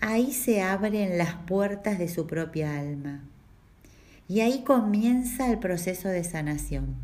ahí 0.00 0.32
se 0.32 0.62
abren 0.62 1.18
las 1.18 1.34
puertas 1.34 1.98
de 1.98 2.08
su 2.08 2.26
propia 2.26 2.78
alma. 2.78 3.24
Y 4.28 4.40
ahí 4.40 4.62
comienza 4.64 5.50
el 5.50 5.58
proceso 5.58 6.08
de 6.08 6.24
sanación. 6.24 6.96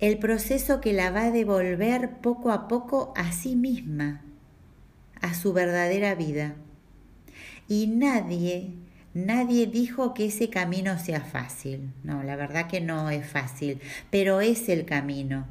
El 0.00 0.18
proceso 0.18 0.80
que 0.80 0.92
la 0.92 1.10
va 1.10 1.24
a 1.24 1.30
devolver 1.30 2.18
poco 2.20 2.52
a 2.52 2.68
poco 2.68 3.12
a 3.16 3.32
sí 3.32 3.56
misma, 3.56 4.22
a 5.20 5.34
su 5.34 5.52
verdadera 5.52 6.14
vida. 6.14 6.54
Y 7.68 7.88
nadie, 7.88 8.74
nadie 9.14 9.66
dijo 9.66 10.14
que 10.14 10.26
ese 10.26 10.50
camino 10.50 10.98
sea 10.98 11.20
fácil. 11.20 11.92
No, 12.04 12.22
la 12.22 12.36
verdad 12.36 12.68
que 12.68 12.80
no 12.80 13.10
es 13.10 13.26
fácil, 13.26 13.80
pero 14.10 14.40
es 14.40 14.68
el 14.68 14.84
camino. 14.84 15.46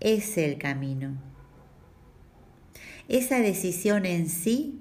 Es 0.00 0.36
el 0.38 0.58
camino 0.58 1.29
esa 3.10 3.40
decisión 3.40 4.06
en 4.06 4.28
sí 4.28 4.80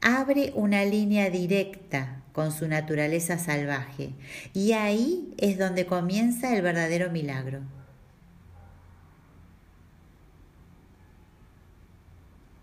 abre 0.00 0.52
una 0.54 0.84
línea 0.84 1.30
directa 1.30 2.22
con 2.32 2.52
su 2.52 2.68
naturaleza 2.68 3.38
salvaje 3.38 4.12
y 4.54 4.72
ahí 4.72 5.34
es 5.38 5.58
donde 5.58 5.84
comienza 5.84 6.54
el 6.54 6.62
verdadero 6.62 7.10
milagro. 7.10 7.60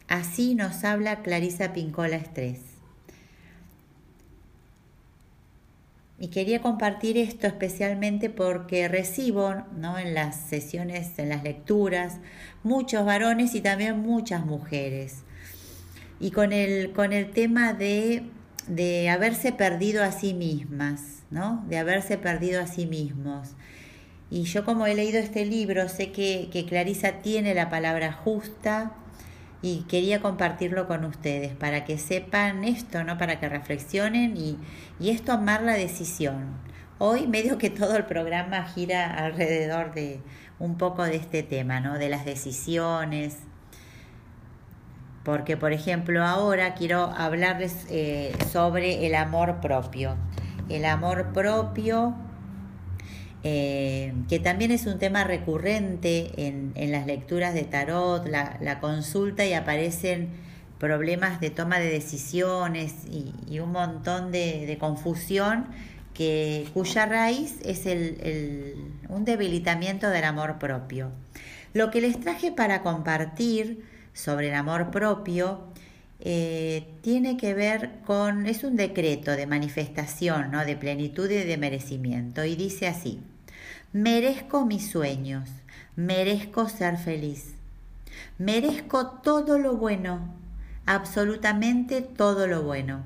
Así 0.08 0.56
nos 0.56 0.84
habla 0.84 1.22
Clarisa 1.22 1.74
Pincola 1.74 2.16
Estrés. 2.16 2.73
Y 6.24 6.30
quería 6.30 6.62
compartir 6.62 7.18
esto 7.18 7.48
especialmente 7.48 8.30
porque 8.30 8.88
recibo 8.88 9.56
¿no? 9.76 10.00
en 10.00 10.14
las 10.14 10.38
sesiones, 10.38 11.20
en 11.20 11.28
las 11.28 11.44
lecturas, 11.44 12.20
muchos 12.64 13.04
varones 13.04 13.56
y 13.56 13.60
también 13.60 14.00
muchas 14.00 14.46
mujeres. 14.46 15.24
Y 16.22 16.32
con 16.32 16.54
el, 16.54 16.94
con 16.94 17.12
el 17.12 17.32
tema 17.32 17.74
de, 17.74 18.24
de 18.70 19.10
haberse 19.10 19.52
perdido 19.52 20.02
a 20.02 20.14
sí 20.14 20.34
mismas, 20.34 21.24
¿no? 21.30 21.66
de 21.68 21.78
haberse 21.78 22.18
perdido 22.18 22.62
a 22.62 22.68
sí 22.68 22.86
mismos. 22.86 23.50
Y 24.30 24.44
yo 24.44 24.64
como 24.64 24.88
he 24.88 24.96
leído 24.96 25.20
este 25.20 25.46
libro, 25.46 25.90
sé 25.90 26.14
que, 26.14 26.48
que 26.54 26.66
Clarisa 26.66 27.22
tiene 27.22 27.54
la 27.54 27.70
palabra 27.70 28.14
justa, 28.14 28.94
y 29.64 29.84
quería 29.84 30.22
compartirlo 30.22 30.88
con 30.88 31.06
ustedes 31.06 31.56
para 31.56 31.86
que 31.86 31.98
sepan 31.98 32.66
esto, 32.66 33.06
¿no? 33.06 33.18
Para 33.18 33.40
que 33.40 33.48
reflexionen 33.48 34.36
y, 34.36 34.58
y 35.00 35.10
es 35.10 35.24
tomar 35.24 35.64
la 35.64 35.74
decisión. 35.74 36.58
Hoy 37.00 37.28
medio 37.28 37.58
que 37.58 37.70
todo 37.70 37.96
el 37.96 38.04
programa 38.04 38.66
gira 38.66 39.12
alrededor 39.14 39.94
de 39.94 40.20
un 40.60 40.78
poco 40.78 41.04
de 41.04 41.16
este 41.16 41.44
tema, 41.44 41.80
¿no? 41.80 41.98
De 41.98 42.10
las 42.10 42.26
decisiones. 42.26 43.38
Porque, 45.24 45.56
por 45.56 45.72
ejemplo, 45.72 46.26
ahora 46.26 46.74
quiero 46.74 47.14
hablarles 47.18 47.88
eh, 47.90 48.36
sobre 48.52 49.08
el 49.08 49.16
amor 49.16 49.62
propio. 49.62 50.18
El 50.68 50.84
amor 50.84 51.32
propio 51.32 52.16
eh, 53.46 54.14
que 54.30 54.40
también 54.40 54.72
es 54.72 54.86
un 54.86 55.00
tema 55.00 55.26
recurrente 55.26 56.32
en, 56.38 56.74
las 56.92 57.06
lecturas 57.06 57.54
de 57.54 57.64
tarot, 57.64 58.26
la, 58.26 58.80
consulta 58.80 59.46
y 59.46 59.54
aparecen 59.54 60.30
problemas 60.80 61.42
de 61.42 61.50
toma 61.50 61.80
de 61.80 61.90
decisiones 61.90 62.94
y, 63.12 63.60
un 63.60 63.74
montón 63.74 64.32
de, 64.32 64.78
confusión 64.80 65.66
que, 66.14 66.68
cuya 66.74 67.06
raíz 67.06 67.60
es 67.66 67.86
un 69.10 69.26
debilitamiento 69.26 70.10
del 70.10 70.24
amor 70.24 70.58
propio. 70.58 71.12
Lo 71.74 71.92
que 71.92 72.00
les 72.00 72.20
traje 72.20 72.52
para 72.52 72.82
compartir 72.82 73.84
sobre 74.14 74.50
el 74.50 74.56
amor 74.56 74.90
propio 74.90 75.68
eh, 76.22 76.86
tiene 77.02 77.36
que 77.36 77.54
ver 77.54 78.00
con, 78.06 78.46
es 78.46 78.64
un 78.64 78.78
decreto 78.78 79.32
de 79.32 79.48
manifestación, 79.48 80.52
¿no? 80.52 80.64
de 80.64 80.78
plenitud 80.78 81.30
y 81.30 81.44
de 81.44 81.58
merecimiento, 81.58 82.46
y 82.46 82.56
dice 82.56 82.88
así, 82.88 83.20
Merezco 83.94 84.66
mis 84.66 84.90
sueños, 84.90 85.48
merezco 85.96 86.68
ser 86.68 86.98
feliz. 86.98 87.54
Merezco 88.40 89.06
todo 89.22 89.60
lo 89.60 89.78
bueno, 89.78 90.34
absolutamente 90.88 92.02
todo 92.02 92.48
lo 92.48 92.64
bueno. 92.64 93.04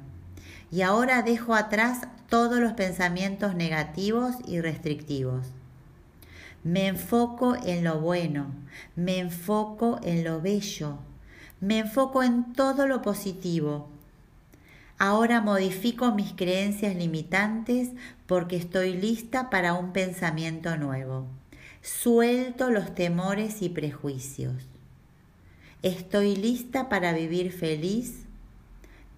Y 0.71 0.83
ahora 0.83 1.23
dejo 1.23 1.55
atrás 1.55 2.07
todos 2.29 2.61
los 2.61 2.71
pensamientos 2.71 3.53
negativos 3.53 4.35
y 4.47 4.61
restrictivos. 4.61 5.47
Me 6.63 6.87
enfoco 6.87 7.57
en 7.65 7.83
lo 7.83 7.99
bueno, 7.99 8.53
me 8.95 9.19
enfoco 9.19 9.99
en 10.03 10.23
lo 10.23 10.39
bello, 10.39 10.99
me 11.59 11.79
enfoco 11.79 12.23
en 12.23 12.53
todo 12.53 12.87
lo 12.87 13.01
positivo. 13.01 13.89
Ahora 14.99 15.41
modifico 15.41 16.13
mis 16.13 16.31
creencias 16.31 16.95
limitantes 16.95 17.89
porque 18.27 18.57
estoy 18.57 18.93
lista 18.93 19.49
para 19.49 19.73
un 19.73 19.93
pensamiento 19.93 20.77
nuevo. 20.77 21.25
Suelto 21.81 22.69
los 22.69 22.93
temores 22.93 23.61
y 23.61 23.69
prejuicios. 23.69 24.67
Estoy 25.81 26.35
lista 26.35 26.89
para 26.89 27.13
vivir 27.13 27.51
feliz, 27.51 28.25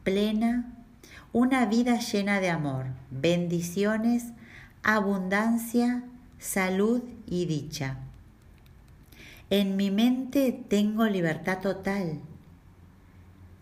plena, 0.03 0.75
una 1.33 1.65
vida 1.65 1.99
llena 1.99 2.39
de 2.39 2.49
amor, 2.49 2.87
bendiciones, 3.09 4.25
abundancia, 4.83 6.03
salud 6.37 7.01
y 7.25 7.45
dicha. 7.45 7.97
En 9.49 9.75
mi 9.75 9.89
mente 9.89 10.51
tengo 10.67 11.05
libertad 11.05 11.59
total. 11.59 12.19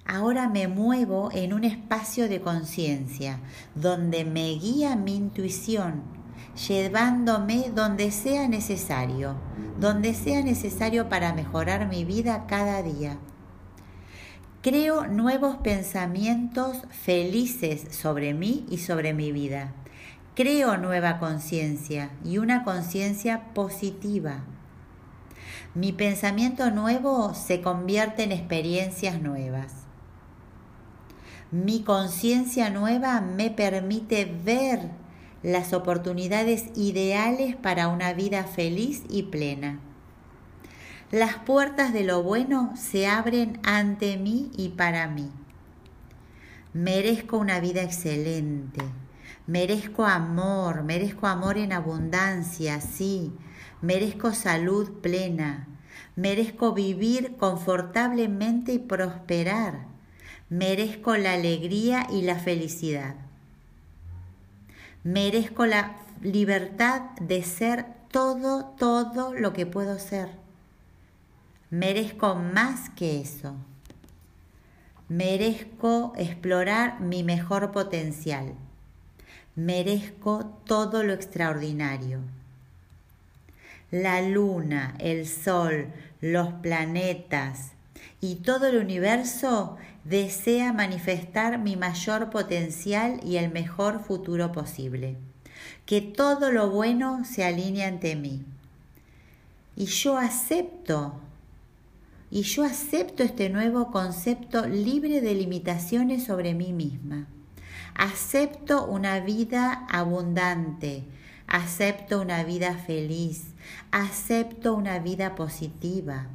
Ahora 0.07 0.47
me 0.47 0.67
muevo 0.67 1.29
en 1.33 1.53
un 1.53 1.63
espacio 1.63 2.29
de 2.29 2.41
conciencia 2.41 3.39
donde 3.75 4.23
me 4.25 4.49
guía 4.51 4.95
mi 4.95 5.15
intuición, 5.15 6.01
llevándome 6.67 7.71
donde 7.75 8.11
sea 8.11 8.47
necesario, 8.47 9.35
donde 9.79 10.13
sea 10.13 10.41
necesario 10.41 11.09
para 11.09 11.33
mejorar 11.33 11.87
mi 11.87 12.05
vida 12.05 12.45
cada 12.47 12.81
día. 12.81 13.17
Creo 14.61 15.07
nuevos 15.07 15.57
pensamientos 15.57 16.77
felices 16.89 17.95
sobre 17.95 18.33
mí 18.33 18.65
y 18.69 18.77
sobre 18.77 19.13
mi 19.13 19.31
vida 19.31 19.73
creo 20.37 20.77
nueva 20.77 21.17
conciencia 21.17 22.11
y 22.23 22.37
una 22.37 22.63
conciencia 22.63 23.55
positiva. 23.55 24.43
Mi 25.73 25.93
pensamiento 25.93 26.69
nuevo 26.69 27.33
se 27.33 27.61
convierte 27.63 28.21
en 28.21 28.31
experiencias 28.31 29.19
nuevas. 29.19 29.86
Mi 31.51 31.81
conciencia 31.81 32.69
nueva 32.69 33.21
me 33.21 33.49
permite 33.49 34.25
ver 34.25 34.89
las 35.43 35.73
oportunidades 35.73 36.65
ideales 36.75 37.55
para 37.55 37.87
una 37.87 38.13
vida 38.13 38.43
feliz 38.43 39.03
y 39.09 39.23
plena. 39.23 39.79
Las 41.11 41.35
puertas 41.35 41.93
de 41.93 42.03
lo 42.03 42.21
bueno 42.23 42.73
se 42.75 43.07
abren 43.07 43.59
ante 43.63 44.17
mí 44.17 44.51
y 44.57 44.69
para 44.69 45.07
mí. 45.07 45.29
Merezco 46.73 47.37
una 47.37 47.59
vida 47.59 47.81
excelente 47.81 48.83
Merezco 49.47 50.05
amor, 50.05 50.83
merezco 50.83 51.25
amor 51.25 51.57
en 51.57 51.71
abundancia, 51.71 52.81
sí. 52.81 53.31
Merezco 53.81 54.33
salud 54.33 54.99
plena. 54.99 55.69
Merezco 56.17 56.73
vivir 56.73 57.37
confortablemente 57.37 58.73
y 58.73 58.79
prosperar. 58.79 59.87
Merezco 60.49 61.17
la 61.17 61.33
alegría 61.33 62.07
y 62.11 62.21
la 62.21 62.39
felicidad. 62.39 63.15
Merezco 65.03 65.65
la 65.65 65.97
libertad 66.21 67.01
de 67.19 67.43
ser 67.43 67.85
todo, 68.11 68.73
todo 68.77 69.33
lo 69.33 69.53
que 69.53 69.65
puedo 69.65 69.99
ser. 69.99 70.29
Merezco 71.69 72.35
más 72.35 72.89
que 72.91 73.21
eso. 73.21 73.55
Merezco 75.09 76.13
explorar 76.17 76.99
mi 77.01 77.23
mejor 77.23 77.71
potencial 77.71 78.53
merezco 79.57 80.45
todo 80.65 81.01
lo 81.01 81.13
extraordinario. 81.13 82.19
La 83.89 84.21
luna, 84.21 84.93
el 84.99 85.27
sol, 85.27 85.87
los 86.21 86.53
planetas 86.53 87.71
y 88.21 88.35
todo 88.35 88.67
el 88.67 88.77
universo 88.77 89.77
desea 90.03 90.73
manifestar 90.73 91.59
mi 91.59 91.75
mayor 91.75 92.29
potencial 92.29 93.19
y 93.23 93.37
el 93.37 93.51
mejor 93.51 94.03
futuro 94.03 94.51
posible. 94.51 95.17
Que 95.85 96.01
todo 96.01 96.51
lo 96.51 96.69
bueno 96.69 97.23
se 97.25 97.43
alinee 97.43 97.83
ante 97.83 98.15
mí. 98.15 98.43
Y 99.75 99.85
yo 99.85 100.17
acepto, 100.17 101.13
y 102.31 102.41
yo 102.41 102.63
acepto 102.63 103.23
este 103.23 103.49
nuevo 103.49 103.91
concepto 103.91 104.67
libre 104.67 105.21
de 105.21 105.33
limitaciones 105.35 106.25
sobre 106.25 106.53
mí 106.53 106.73
misma. 106.73 107.27
Acepto 107.95 108.85
una 108.85 109.19
vida 109.19 109.85
abundante, 109.89 111.03
acepto 111.47 112.21
una 112.21 112.43
vida 112.43 112.73
feliz, 112.73 113.53
acepto 113.91 114.73
una 114.75 114.99
vida 114.99 115.35
positiva, 115.35 116.27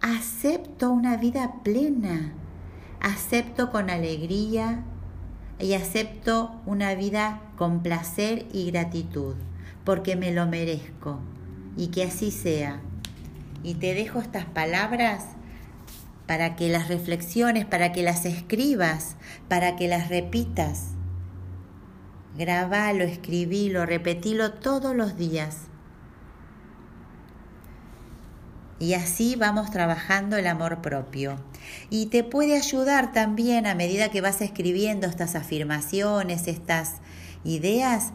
acepto 0.00 0.90
una 0.90 1.16
vida 1.16 1.62
plena, 1.62 2.32
acepto 3.00 3.70
con 3.70 3.90
alegría 3.90 4.84
y 5.58 5.74
acepto 5.74 6.60
una 6.66 6.94
vida 6.94 7.40
con 7.56 7.82
placer 7.82 8.46
y 8.52 8.70
gratitud, 8.70 9.34
porque 9.84 10.16
me 10.16 10.32
lo 10.32 10.46
merezco 10.46 11.18
y 11.76 11.88
que 11.88 12.04
así 12.04 12.30
sea. 12.30 12.80
Y 13.62 13.74
te 13.74 13.94
dejo 13.94 14.20
estas 14.20 14.44
palabras 14.44 15.24
para 16.26 16.56
que 16.56 16.68
las 16.68 16.88
reflexiones, 16.88 17.64
para 17.64 17.92
que 17.92 18.02
las 18.02 18.24
escribas, 18.24 19.16
para 19.48 19.76
que 19.76 19.88
las 19.88 20.08
repitas 20.08 20.96
Grabalo, 22.38 23.04
escribilo, 23.04 23.86
repetilo 23.86 24.52
todos 24.52 24.94
los 24.94 25.16
días. 25.16 25.68
Y 28.78 28.94
así 28.94 29.36
vamos 29.36 29.70
trabajando 29.70 30.36
el 30.36 30.46
amor 30.46 30.82
propio. 30.82 31.38
Y 31.88 32.06
te 32.06 32.24
puede 32.24 32.56
ayudar 32.56 33.12
también 33.12 33.66
a 33.66 33.74
medida 33.74 34.10
que 34.10 34.20
vas 34.20 34.40
escribiendo 34.42 35.06
estas 35.06 35.34
afirmaciones, 35.34 36.46
estas 36.46 36.96
ideas, 37.44 38.12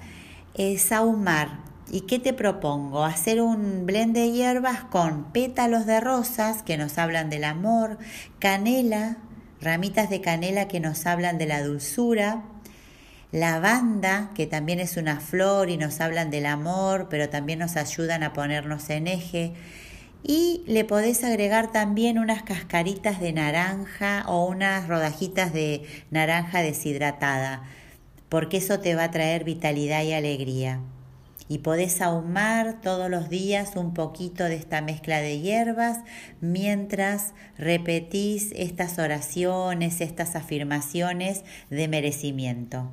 es 0.54 0.92
ahumar. 0.92 1.60
¿Y 1.92 2.02
qué 2.02 2.20
te 2.20 2.34
propongo? 2.34 3.04
Hacer 3.04 3.42
un 3.42 3.86
blend 3.86 4.14
de 4.14 4.32
hierbas 4.32 4.84
con 4.84 5.32
pétalos 5.34 5.86
de 5.86 6.00
rosas 6.00 6.64
que 6.64 6.78
nos 6.78 6.98
hablan 6.98 7.30
del 7.30 7.44
amor, 7.44 7.98
canela, 8.40 9.18
ramitas 9.62 10.10
de 10.10 10.22
canela 10.22 10.68
que 10.68 10.80
nos 10.80 11.06
hablan 11.06 11.38
de 11.38 11.48
la 11.48 11.64
dulzura, 11.64 12.44
lavanda, 13.32 14.30
que 14.36 14.48
también 14.48 14.80
es 14.80 14.96
una 14.96 15.20
flor 15.20 15.70
y 15.70 15.78
nos 15.78 16.02
hablan 16.02 16.30
del 16.30 16.46
amor, 16.46 17.08
pero 17.10 17.30
también 17.30 17.60
nos 17.60 17.76
ayudan 17.76 18.24
a 18.24 18.34
ponernos 18.34 18.90
en 18.90 19.08
eje. 19.08 19.54
Y 20.24 20.64
le 20.68 20.86
podés 20.86 21.24
agregar 21.24 21.72
también 21.72 22.20
unas 22.20 22.44
cascaritas 22.44 23.20
de 23.20 23.34
naranja 23.34 24.24
o 24.28 24.46
unas 24.46 24.88
rodajitas 24.88 25.52
de 25.52 25.84
naranja 26.12 26.62
deshidratada, 26.62 27.64
porque 28.30 28.58
eso 28.58 28.80
te 28.80 28.96
va 28.96 29.06
a 29.06 29.12
traer 29.12 29.44
vitalidad 29.44 30.04
y 30.04 30.14
alegría. 30.14 30.80
Y 31.48 31.58
podés 31.58 32.02
ahumar 32.02 32.80
todos 32.82 33.10
los 33.10 33.30
días 33.30 33.76
un 33.76 33.94
poquito 33.94 34.46
de 34.46 34.56
esta 34.56 34.82
mezcla 34.82 35.20
de 35.20 35.42
hierbas 35.42 36.00
mientras 36.40 37.34
repetís 37.58 38.54
estas 38.56 39.00
oraciones, 39.00 40.00
estas 40.00 40.36
afirmaciones 40.36 41.44
de 41.70 41.88
merecimiento. 41.90 42.90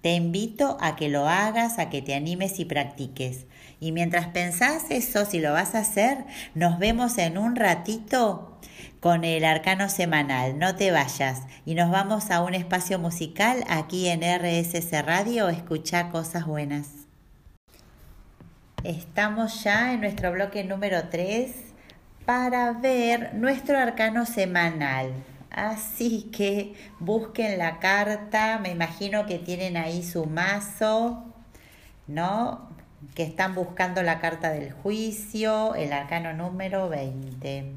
Te 0.00 0.14
invito 0.14 0.78
a 0.80 0.94
que 0.94 1.08
lo 1.08 1.28
hagas, 1.28 1.78
a 1.78 1.90
que 1.90 2.00
te 2.00 2.14
animes 2.14 2.60
y 2.60 2.64
practiques. 2.64 3.44
Y 3.78 3.92
mientras 3.92 4.28
pensás 4.28 4.84
eso, 4.90 5.26
si 5.26 5.38
lo 5.38 5.52
vas 5.52 5.74
a 5.74 5.80
hacer, 5.80 6.24
nos 6.54 6.78
vemos 6.78 7.18
en 7.18 7.36
un 7.36 7.56
ratito 7.56 8.58
con 9.00 9.24
el 9.24 9.44
arcano 9.44 9.88
semanal. 9.88 10.58
No 10.58 10.76
te 10.76 10.90
vayas. 10.90 11.42
Y 11.64 11.74
nos 11.74 11.90
vamos 11.90 12.30
a 12.30 12.42
un 12.42 12.54
espacio 12.54 12.98
musical 12.98 13.64
aquí 13.68 14.08
en 14.08 14.22
RSS 14.22 15.04
Radio. 15.04 15.48
Escucha 15.48 16.08
cosas 16.08 16.46
buenas. 16.46 16.88
Estamos 18.82 19.62
ya 19.62 19.92
en 19.92 20.00
nuestro 20.00 20.32
bloque 20.32 20.64
número 20.64 21.08
3 21.08 21.52
para 22.24 22.72
ver 22.72 23.34
nuestro 23.34 23.78
arcano 23.78 24.26
semanal. 24.26 25.12
Así 25.50 26.30
que 26.32 26.74
busquen 26.98 27.58
la 27.58 27.78
carta, 27.78 28.58
me 28.58 28.70
imagino 28.70 29.26
que 29.26 29.38
tienen 29.38 29.76
ahí 29.76 30.02
su 30.02 30.26
mazo, 30.26 31.24
¿no? 32.06 32.75
Que 33.14 33.22
están 33.22 33.54
buscando 33.54 34.02
la 34.02 34.20
carta 34.20 34.50
del 34.50 34.72
juicio, 34.72 35.74
el 35.74 35.92
arcano 35.92 36.32
número 36.32 36.88
20. 36.88 37.72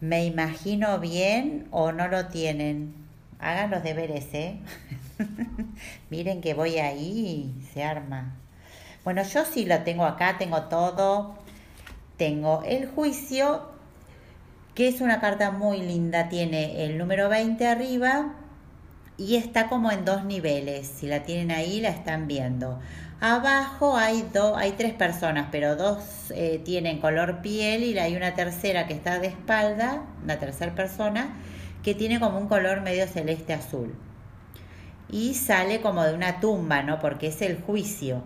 ¿Me 0.00 0.24
imagino 0.24 0.98
bien 0.98 1.68
o 1.70 1.92
no 1.92 2.08
lo 2.08 2.26
tienen? 2.26 2.94
Hagan 3.38 3.70
los 3.70 3.82
deberes, 3.82 4.26
¿eh? 4.32 4.58
Miren 6.10 6.40
que 6.40 6.54
voy 6.54 6.78
ahí 6.78 7.54
se 7.72 7.84
arma. 7.84 8.36
Bueno, 9.04 9.22
yo 9.22 9.44
sí 9.44 9.66
lo 9.66 9.82
tengo 9.82 10.04
acá, 10.04 10.36
tengo 10.38 10.62
todo. 10.64 11.34
Tengo 12.16 12.62
el 12.64 12.88
juicio 12.88 13.76
que 14.76 14.88
es 14.88 15.00
una 15.00 15.20
carta 15.20 15.50
muy 15.50 15.80
linda, 15.80 16.28
tiene 16.28 16.84
el 16.84 16.98
número 16.98 17.30
20 17.30 17.66
arriba 17.66 18.34
y 19.16 19.36
está 19.36 19.68
como 19.68 19.90
en 19.90 20.04
dos 20.04 20.24
niveles, 20.24 20.86
si 20.86 21.06
la 21.06 21.22
tienen 21.22 21.50
ahí 21.50 21.80
la 21.80 21.88
están 21.88 22.28
viendo. 22.28 22.78
Abajo 23.20 23.96
hay, 23.96 24.28
dos, 24.32 24.58
hay 24.58 24.72
tres 24.72 24.92
personas, 24.92 25.48
pero 25.50 25.74
dos 25.74 26.30
eh, 26.30 26.60
tienen 26.62 27.00
color 27.00 27.40
piel 27.40 27.82
y 27.82 27.98
hay 27.98 28.14
una 28.14 28.34
tercera 28.34 28.86
que 28.86 28.92
está 28.92 29.18
de 29.18 29.28
espalda, 29.28 30.02
la 30.26 30.38
tercera 30.38 30.74
persona, 30.74 31.34
que 31.82 31.94
tiene 31.94 32.20
como 32.20 32.38
un 32.38 32.46
color 32.46 32.82
medio 32.82 33.06
celeste 33.06 33.54
azul. 33.54 33.94
Y 35.08 35.34
sale 35.34 35.80
como 35.80 36.04
de 36.04 36.14
una 36.14 36.40
tumba, 36.40 36.82
¿no? 36.82 36.98
Porque 36.98 37.28
es 37.28 37.40
el 37.40 37.62
juicio. 37.62 38.22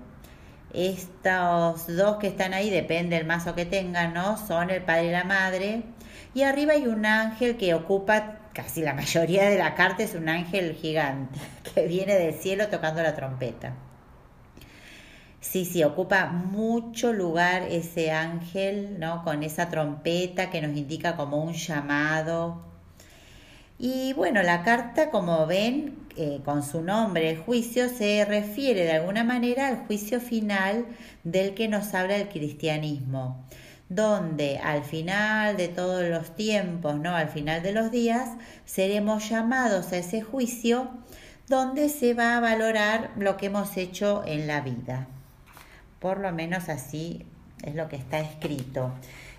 Estos 0.72 1.86
dos 1.86 2.16
que 2.16 2.26
están 2.26 2.52
ahí, 2.52 2.68
depende 2.70 3.16
del 3.16 3.26
mazo 3.26 3.54
que 3.54 3.66
tengan, 3.66 4.12
¿no? 4.14 4.36
Son 4.38 4.70
el 4.70 4.82
padre 4.82 5.08
y 5.08 5.10
la 5.12 5.24
madre. 5.24 5.82
Y 6.34 6.42
arriba 6.42 6.72
hay 6.72 6.88
un 6.88 7.06
ángel 7.06 7.56
que 7.56 7.74
ocupa 7.74 8.38
casi 8.52 8.82
la 8.82 8.94
mayoría 8.94 9.48
de 9.48 9.58
la 9.58 9.76
carta, 9.76 10.02
es 10.02 10.14
un 10.14 10.28
ángel 10.28 10.74
gigante 10.74 11.38
que 11.74 11.86
viene 11.86 12.16
del 12.16 12.34
cielo 12.34 12.66
tocando 12.68 13.02
la 13.02 13.14
trompeta. 13.14 13.74
Sí, 15.40 15.64
sí, 15.64 15.82
ocupa 15.84 16.26
mucho 16.26 17.12
lugar 17.12 17.62
ese 17.62 18.10
ángel, 18.10 18.98
¿no? 19.00 19.24
Con 19.24 19.42
esa 19.42 19.70
trompeta 19.70 20.50
que 20.50 20.60
nos 20.60 20.76
indica 20.76 21.16
como 21.16 21.42
un 21.42 21.54
llamado. 21.54 22.62
Y 23.78 24.12
bueno, 24.12 24.42
la 24.42 24.62
carta, 24.62 25.10
como 25.10 25.46
ven, 25.46 25.96
eh, 26.16 26.40
con 26.44 26.62
su 26.62 26.82
nombre, 26.82 27.36
juicio, 27.36 27.88
se 27.88 28.24
refiere 28.26 28.82
de 28.84 28.92
alguna 28.92 29.24
manera 29.24 29.68
al 29.68 29.86
juicio 29.86 30.20
final 30.20 30.86
del 31.24 31.54
que 31.54 31.68
nos 31.68 31.94
habla 31.94 32.16
el 32.16 32.28
cristianismo, 32.28 33.42
donde 33.88 34.58
al 34.58 34.84
final 34.84 35.56
de 35.56 35.68
todos 35.68 36.04
los 36.04 36.34
tiempos, 36.36 36.96
¿no? 36.96 37.16
Al 37.16 37.30
final 37.30 37.62
de 37.62 37.72
los 37.72 37.90
días, 37.90 38.28
seremos 38.66 39.30
llamados 39.30 39.92
a 39.92 39.96
ese 39.96 40.20
juicio 40.20 40.90
donde 41.48 41.88
se 41.88 42.12
va 42.14 42.36
a 42.36 42.40
valorar 42.40 43.12
lo 43.16 43.38
que 43.38 43.46
hemos 43.46 43.76
hecho 43.78 44.22
en 44.26 44.46
la 44.46 44.60
vida. 44.60 45.08
Por 46.00 46.18
lo 46.18 46.32
menos 46.32 46.68
así 46.68 47.24
es 47.62 47.74
lo 47.74 47.88
que 47.88 47.96
está 47.96 48.18
escrito. 48.18 48.92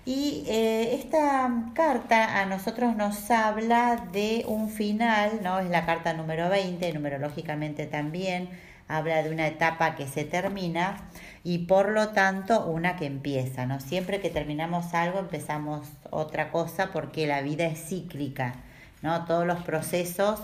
Y 0.04 0.44
eh, 0.48 0.94
esta 0.94 1.48
carta 1.74 2.40
a 2.40 2.46
nosotros 2.46 2.96
nos 2.96 3.30
habla 3.30 4.08
de 4.12 4.44
un 4.48 4.68
final, 4.68 5.40
¿no? 5.42 5.60
Es 5.60 5.70
la 5.70 5.86
carta 5.86 6.12
número 6.12 6.48
20, 6.48 6.92
numerológicamente 6.92 7.86
también, 7.86 8.48
habla 8.88 9.22
de 9.22 9.30
una 9.30 9.46
etapa 9.46 9.94
que 9.94 10.08
se 10.08 10.24
termina 10.24 10.96
y 11.44 11.58
por 11.58 11.90
lo 11.90 12.08
tanto 12.08 12.66
una 12.66 12.96
que 12.96 13.06
empieza, 13.06 13.64
¿no? 13.66 13.78
Siempre 13.80 14.20
que 14.20 14.28
terminamos 14.30 14.92
algo 14.94 15.20
empezamos 15.20 15.88
otra 16.10 16.50
cosa 16.50 16.90
porque 16.92 17.26
la 17.26 17.40
vida 17.42 17.66
es 17.66 17.88
cíclica, 17.88 18.54
¿no? 19.02 19.24
Todos 19.24 19.46
los 19.46 19.62
procesos, 19.62 20.40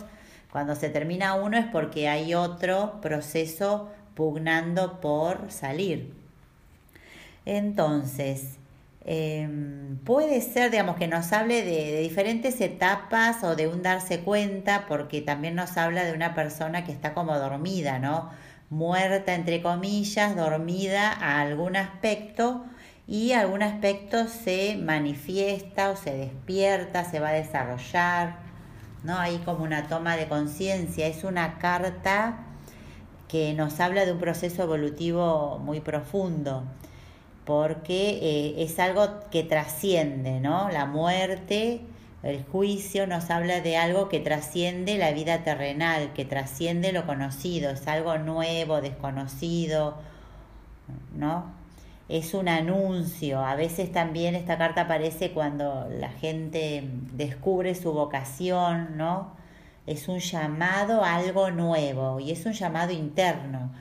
cuando 0.52 0.76
se 0.76 0.88
termina 0.88 1.34
uno 1.34 1.58
es 1.58 1.66
porque 1.66 2.08
hay 2.08 2.34
otro 2.34 3.00
proceso 3.00 3.90
pugnando 4.18 5.00
por 5.00 5.50
salir. 5.50 6.12
Entonces, 7.46 8.58
Em, 9.10 9.96
puede 10.04 10.38
ser, 10.42 10.70
digamos, 10.70 10.96
que 10.96 11.08
nos 11.08 11.32
hable 11.32 11.64
de, 11.64 12.00
diferentes 12.00 12.60
etapas 12.60 13.42
o 13.42 13.56
de 13.56 13.66
un 13.66 13.82
darse 13.82 14.20
cuenta, 14.20 14.84
porque 14.86 15.22
también 15.22 15.54
nos 15.54 15.78
habla 15.78 16.04
de 16.04 16.12
una 16.12 16.34
persona 16.34 16.84
que 16.84 16.92
está 16.92 17.14
como 17.14 17.38
dormida, 17.38 17.98
¿no? 17.98 18.28
Muerta, 18.68 19.34
entre 19.34 19.62
comillas, 19.62 20.36
dormida 20.36 21.10
a 21.10 21.40
algún 21.40 21.76
aspecto 21.76 22.66
y 23.06 23.32
algún 23.32 23.62
aspecto 23.62 24.28
se 24.28 24.76
manifiesta 24.76 25.88
o 25.88 25.96
se 25.96 26.12
despierta, 26.14 27.06
se 27.06 27.18
va 27.18 27.30
a 27.30 27.32
desarrollar, 27.32 28.36
¿no? 29.04 29.18
Hay 29.18 29.38
como 29.38 29.64
una 29.64 29.88
toma 29.88 30.16
de 30.18 30.28
conciencia, 30.28 31.06
es 31.06 31.24
una 31.24 31.58
carta 31.58 32.47
que 33.28 33.54
nos 33.54 33.78
habla 33.80 34.04
de 34.06 34.12
un 34.12 34.18
proceso 34.18 34.62
evolutivo 34.62 35.58
muy 35.58 35.80
profundo 35.80 36.64
porque 37.48 38.18
eh, 38.20 38.62
es 38.62 38.78
algo 38.78 39.20
que 39.30 39.42
trasciende, 39.42 40.38
¿no? 40.38 40.68
La 40.68 40.84
muerte, 40.84 41.80
el 42.22 42.44
juicio 42.44 43.06
nos 43.06 43.30
habla 43.30 43.62
de 43.62 43.78
algo 43.78 44.10
que 44.10 44.20
trasciende 44.20 44.98
la 44.98 45.12
vida 45.12 45.44
terrenal, 45.44 46.12
que 46.12 46.26
trasciende 46.26 46.92
lo 46.92 47.06
conocido, 47.06 47.70
es 47.70 47.88
algo 47.88 48.18
nuevo, 48.18 48.82
desconocido, 48.82 49.96
¿no? 51.16 51.46
Es 52.10 52.34
un 52.34 52.48
anuncio, 52.48 53.40
a 53.40 53.54
veces 53.54 53.92
también 53.92 54.34
esta 54.34 54.58
carta 54.58 54.82
aparece 54.82 55.30
cuando 55.30 55.88
la 55.90 56.10
gente 56.10 56.84
descubre 57.14 57.74
su 57.74 57.94
vocación, 57.94 58.98
¿no? 58.98 59.37
Es 59.88 60.08
un 60.08 60.18
llamado 60.18 61.02
a 61.04 61.16
algo 61.16 61.50
nuevo 61.50 62.20
y 62.20 62.30
es 62.32 62.44
un 62.46 62.52
llamado 62.52 62.92
interno 62.92 63.72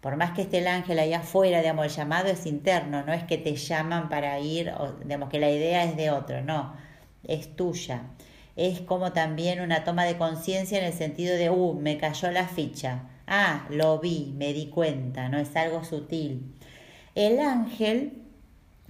por 0.00 0.16
más 0.16 0.32
que 0.32 0.42
esté 0.42 0.58
el 0.58 0.66
ángel 0.66 0.98
ahí 0.98 1.12
afuera, 1.12 1.60
digamos, 1.60 1.84
el 1.86 1.92
llamado 1.92 2.28
es 2.28 2.46
interno, 2.46 3.04
no 3.04 3.12
es 3.12 3.24
que 3.24 3.36
te 3.36 3.54
llaman 3.54 4.08
para 4.08 4.38
ir, 4.40 4.72
digamos, 5.04 5.28
que 5.28 5.38
la 5.38 5.50
idea 5.50 5.84
es 5.84 5.96
de 5.96 6.10
otro, 6.10 6.42
no, 6.42 6.74
es 7.24 7.54
tuya. 7.54 8.02
Es 8.56 8.80
como 8.80 9.12
también 9.12 9.60
una 9.60 9.84
toma 9.84 10.04
de 10.04 10.16
conciencia 10.16 10.78
en 10.78 10.84
el 10.84 10.92
sentido 10.92 11.36
de, 11.36 11.50
uh, 11.50 11.74
me 11.74 11.98
cayó 11.98 12.30
la 12.30 12.48
ficha, 12.48 13.02
ah, 13.26 13.66
lo 13.70 13.98
vi, 13.98 14.34
me 14.36 14.52
di 14.54 14.68
cuenta, 14.68 15.28
no 15.28 15.38
es 15.38 15.54
algo 15.54 15.84
sutil. 15.84 16.54
El 17.14 17.38
ángel, 17.40 18.22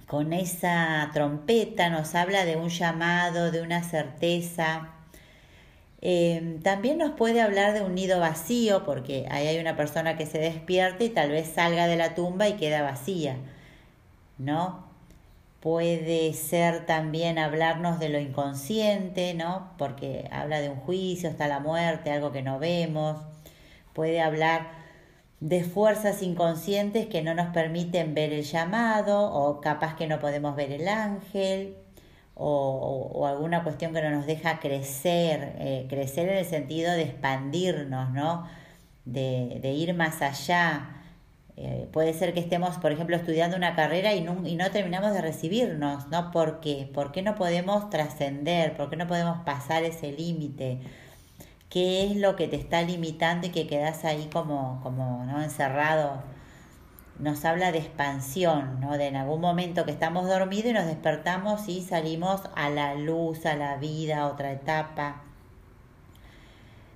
con 0.07 0.31
esa 0.31 1.09
trompeta, 1.13 1.89
nos 1.89 2.15
habla 2.15 2.45
de 2.45 2.55
un 2.55 2.69
llamado, 2.69 3.51
de 3.51 3.61
una 3.61 3.83
certeza, 3.83 4.91
Em, 6.01 6.59
también 6.61 6.97
nos 6.97 7.11
puede 7.11 7.41
hablar 7.41 7.73
de 7.73 7.81
un 7.83 7.93
nido 7.93 8.19
vacío, 8.19 8.83
porque 8.85 9.27
ahí 9.29 9.47
hay 9.47 9.59
una 9.59 9.75
persona 9.75 10.17
que 10.17 10.25
se 10.25 10.39
despierta 10.39 11.03
y 11.03 11.09
tal 11.09 11.29
vez 11.29 11.47
salga 11.47 11.87
de 11.87 11.95
la 11.95 12.15
tumba 12.15 12.49
y 12.49 12.53
queda 12.53 12.81
vacía, 12.81 13.37
¿no? 14.39 14.83
Puede 15.61 16.33
ser 16.33 16.87
también 16.87 17.37
hablarnos 17.37 17.99
de 17.99 18.09
lo 18.09 18.19
inconsciente, 18.19 19.35
¿no? 19.35 19.71
Porque 19.77 20.27
habla 20.31 20.59
de 20.59 20.69
un 20.69 20.77
juicio, 20.77 21.29
está 21.29 21.47
la 21.47 21.59
muerte, 21.59 22.11
algo 22.11 22.31
que 22.31 22.41
no 22.41 22.57
vemos. 22.59 23.17
Puede 23.93 24.21
hablar 24.21 24.71
de 25.39 25.63
fuerzas 25.63 26.23
inconscientes 26.23 27.07
que 27.07 27.21
no 27.21 27.35
nos 27.35 27.47
permiten 27.53 28.15
ver 28.15 28.33
el 28.33 28.43
llamado 28.43 29.31
o 29.33 29.61
capaz 29.61 29.95
que 29.95 30.07
no 30.07 30.19
podemos 30.19 30.55
ver 30.55 30.71
el 30.71 30.87
ángel 30.87 31.77
o, 32.35 33.27
alguna 33.27 33.63
cuestión 33.63 33.93
que 33.93 34.01
no 34.01 34.09
nos 34.11 34.25
deja 34.25 34.59
crecer, 34.59 35.55
eh, 35.59 35.85
crecer 35.89 36.29
en 36.29 36.37
el 36.37 36.45
sentido 36.45 36.91
de 36.91 37.03
expandirnos, 37.03 38.11
¿no? 38.11 38.47
De, 39.05 39.73
ir 39.73 39.93
más 39.93 40.21
allá. 40.21 40.97
Eh, 41.57 41.87
puede 41.91 42.13
ser 42.13 42.33
que 42.33 42.39
estemos, 42.39 42.77
por 42.77 42.91
ejemplo, 42.91 43.15
estudiando 43.15 43.57
una 43.57 43.75
carrera 43.75 44.13
y 44.13 44.21
no, 44.21 44.47
y 44.47 44.55
no 44.55 44.71
terminamos 44.71 45.13
de 45.13 45.21
recibirnos, 45.21 46.07
¿no? 46.07 46.31
¿Por 46.31 46.61
qué? 46.61 46.89
¿Por 46.93 47.11
qué 47.11 47.21
no 47.21 47.35
podemos 47.35 47.89
trascender? 47.89 48.75
¿Por 48.77 48.89
qué 48.89 48.95
no 48.95 49.07
podemos 49.07 49.39
pasar 49.45 49.83
ese 49.83 50.11
límite? 50.11 50.79
¿Qué 51.69 52.05
es 52.05 52.17
lo 52.17 52.35
que 52.35 52.47
te 52.47 52.57
está 52.57 52.81
limitando 52.81 53.47
y 53.47 53.51
que 53.51 53.67
quedas 53.67 54.03
ahí 54.05 54.29
como, 54.31 54.81
como 54.83 55.25
¿no? 55.25 55.41
encerrado? 55.41 56.21
Nos 57.19 57.45
habla 57.45 57.71
de 57.71 57.79
expansión, 57.79 58.79
¿no? 58.79 58.97
de 58.97 59.07
en 59.07 59.15
algún 59.15 59.41
momento 59.41 59.85
que 59.85 59.91
estamos 59.91 60.27
dormidos 60.27 60.71
y 60.71 60.73
nos 60.73 60.85
despertamos 60.85 61.67
y 61.67 61.81
salimos 61.81 62.41
a 62.55 62.69
la 62.69 62.95
luz, 62.95 63.45
a 63.45 63.55
la 63.55 63.77
vida, 63.77 64.21
a 64.21 64.27
otra 64.27 64.51
etapa. 64.51 65.21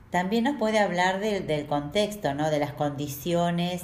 También 0.10 0.46
nos 0.46 0.58
puede 0.58 0.80
hablar 0.80 1.20
del 1.20 1.66
contexto, 1.68 2.34
¿no? 2.34 2.50
de 2.50 2.60
las 2.60 2.74
condiciones 2.74 3.84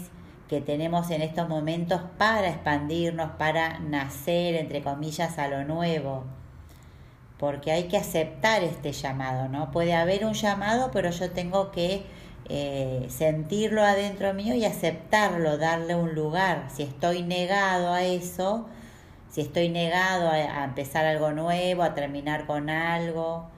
que 0.52 0.60
tenemos 0.60 1.10
en 1.12 1.22
estos 1.22 1.48
momentos 1.48 2.02
para 2.17 2.50
expandirnos, 2.50 3.32
para 3.38 3.80
nacer, 3.80 4.56
entre 4.56 4.82
comillas, 4.82 5.38
a 5.39 5.48
lo 5.48 5.63
nuevo. 5.63 6.26
Porque 7.38 7.72
hay 7.72 7.86
que 7.86 7.96
aceptar 7.96 8.62
este 8.62 8.91
llamado, 8.91 9.48
¿no? 9.48 9.72
Puede 9.72 9.94
haber 9.94 10.26
un 10.26 10.34
llamado, 10.34 10.91
pero 10.91 11.10
yo 11.10 11.32
tengo 11.32 11.72
que 11.72 12.06
eh, 12.53 13.05
sentirlo 13.09 13.81
adentro 13.81 14.33
mío 14.33 14.53
y 14.55 14.65
aceptarlo, 14.65 15.57
darle 15.57 15.95
un 15.95 16.13
lugar. 16.13 16.65
Si 16.69 16.83
estoy 16.83 17.23
negado 17.23 17.93
a 17.93 18.03
eso, 18.03 18.67
si 19.29 19.39
estoy 19.39 19.69
negado 19.69 20.29
a, 20.29 20.65
empezar 20.65 21.05
algo 21.05 21.31
nuevo, 21.31 21.81
a 21.81 21.93
terminar 21.93 22.45
con 22.47 22.69
algo, 22.69 23.49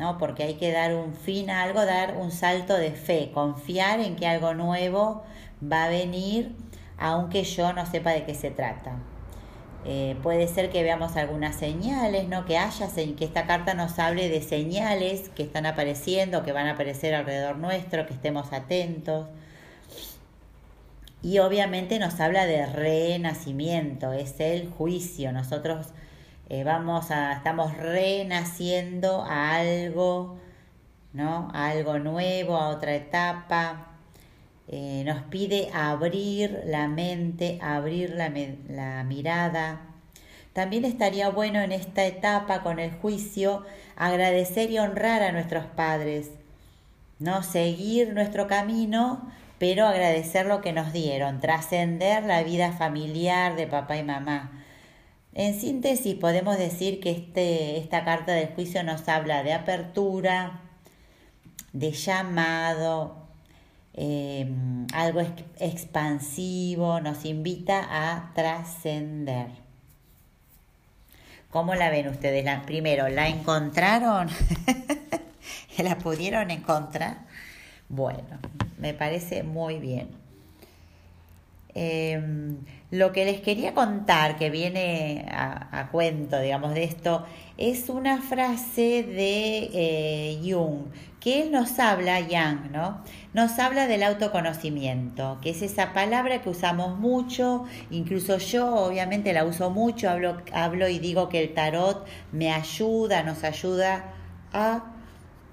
¿no? 0.00 0.18
Porque 0.18 0.42
hay 0.42 0.54
que 0.54 0.72
dar 0.72 0.92
un 0.92 1.14
fin 1.14 1.50
a 1.50 1.62
algo, 1.62 1.86
dar 1.86 2.16
un 2.16 2.32
salto 2.32 2.76
de 2.76 2.90
fe, 2.90 3.30
confiar 3.32 4.00
en 4.00 4.16
que 4.16 4.26
algo 4.26 4.54
nuevo 4.54 5.22
va 5.62 5.84
a 5.84 5.88
venir, 5.88 6.56
aunque 6.98 7.44
yo 7.44 7.72
no 7.72 7.86
sepa 7.86 8.10
de 8.10 8.24
qué 8.24 8.34
se 8.34 8.50
trata. 8.50 8.96
Eh, 9.84 10.16
puede 10.22 10.46
ser 10.46 10.70
que 10.70 10.82
veamos 10.82 11.16
algunas 11.16 11.56
señales, 11.56 12.28
¿no? 12.28 12.44
Que 12.44 12.56
haya, 12.56 12.88
que 12.94 13.24
esta 13.24 13.46
carta 13.46 13.74
nos 13.74 13.98
hable 13.98 14.28
de 14.28 14.40
señales 14.40 15.28
que 15.30 15.42
están 15.42 15.66
apareciendo, 15.66 16.44
que 16.44 16.52
van 16.52 16.68
a 16.68 16.72
aparecer 16.72 17.14
alrededor 17.14 17.56
nuestro, 17.58 18.06
que 18.06 18.14
estemos 18.14 18.52
atentos. 18.52 19.28
Y 21.22 21.38
obviamente 21.38 21.98
nos 21.98 22.18
habla 22.20 22.46
de 22.46 22.66
renacimiento, 22.66 24.12
es 24.12 24.38
el 24.40 24.68
juicio. 24.70 25.32
Nosotros 25.32 25.88
eh, 26.48 26.64
vamos 26.64 27.10
a, 27.10 27.32
estamos 27.32 27.76
renaciendo 27.76 29.22
a 29.22 29.56
algo, 29.56 30.38
¿no? 31.12 31.48
A 31.54 31.70
algo 31.70 31.98
nuevo, 31.98 32.56
a 32.56 32.68
otra 32.68 32.94
etapa. 32.94 33.91
Eh, 34.74 35.02
nos 35.04 35.20
pide 35.24 35.68
abrir 35.74 36.62
la 36.64 36.88
mente, 36.88 37.58
abrir 37.60 38.14
la, 38.14 38.32
la 38.70 39.04
mirada. 39.04 39.82
También 40.54 40.86
estaría 40.86 41.28
bueno 41.28 41.60
en 41.60 41.72
esta 41.72 42.06
etapa 42.06 42.62
con 42.62 42.78
el 42.78 42.90
juicio 42.90 43.66
agradecer 43.96 44.70
y 44.70 44.78
honrar 44.78 45.22
a 45.22 45.30
nuestros 45.30 45.66
padres, 45.66 46.30
no 47.18 47.42
seguir 47.42 48.14
nuestro 48.14 48.46
camino, 48.46 49.30
pero 49.58 49.86
agradecer 49.86 50.46
lo 50.46 50.62
que 50.62 50.72
nos 50.72 50.94
dieron, 50.94 51.40
trascender 51.40 52.24
la 52.24 52.42
vida 52.42 52.72
familiar 52.72 53.56
de 53.56 53.66
papá 53.66 53.98
y 53.98 54.04
mamá. 54.04 54.64
En 55.34 55.60
síntesis, 55.60 56.14
podemos 56.14 56.56
decir 56.56 56.98
que 56.98 57.10
este, 57.10 57.76
esta 57.76 58.06
carta 58.06 58.32
del 58.32 58.48
juicio 58.48 58.82
nos 58.84 59.06
habla 59.06 59.42
de 59.42 59.52
apertura, 59.52 60.62
de 61.74 61.92
llamado, 61.92 63.21
em, 63.94 64.86
algo 64.92 65.20
expansivo, 65.58 67.00
nos 67.00 67.24
invita 67.24 67.86
a 67.90 68.32
trascender. 68.34 69.48
¿Cómo 71.50 71.74
la 71.74 71.90
ven 71.90 72.08
ustedes? 72.08 72.44
La, 72.44 72.62
primero, 72.62 73.08
¿la 73.08 73.28
encontraron? 73.28 74.28
¿La 75.78 75.98
pudieron 75.98 76.50
encontrar? 76.50 77.18
Bueno, 77.88 78.38
me 78.78 78.94
parece 78.94 79.42
muy 79.42 79.78
bien. 79.78 80.22
Em, 81.74 82.58
lo 82.90 83.12
que 83.12 83.24
les 83.24 83.40
quería 83.40 83.74
contar, 83.74 84.36
que 84.36 84.50
viene 84.50 85.26
a, 85.30 85.88
cuento, 85.90 86.40
digamos, 86.40 86.74
de 86.74 86.84
esto, 86.84 87.26
es 87.56 87.88
una 87.88 88.20
frase 88.20 89.02
de 89.02 89.70
eh, 89.72 90.40
Jung, 90.42 90.86
que 91.22 91.40
él 91.40 91.52
nos 91.52 91.78
habla, 91.78 92.18
Yang, 92.18 92.72
¿no? 92.72 93.00
Nos 93.32 93.60
habla 93.60 93.86
del 93.86 94.02
autoconocimiento, 94.02 95.38
que 95.40 95.50
es 95.50 95.62
esa 95.62 95.92
palabra 95.92 96.42
que 96.42 96.50
usamos 96.50 96.98
mucho, 96.98 97.64
incluso 97.92 98.38
yo 98.38 98.74
obviamente 98.74 99.32
la 99.32 99.44
uso 99.44 99.70
mucho, 99.70 100.10
hablo, 100.10 100.42
hablo 100.52 100.88
y 100.88 100.98
digo 100.98 101.28
que 101.28 101.40
el 101.40 101.54
tarot 101.54 102.04
me 102.32 102.52
ayuda, 102.52 103.22
nos 103.22 103.44
ayuda 103.44 104.06
a 104.52 104.82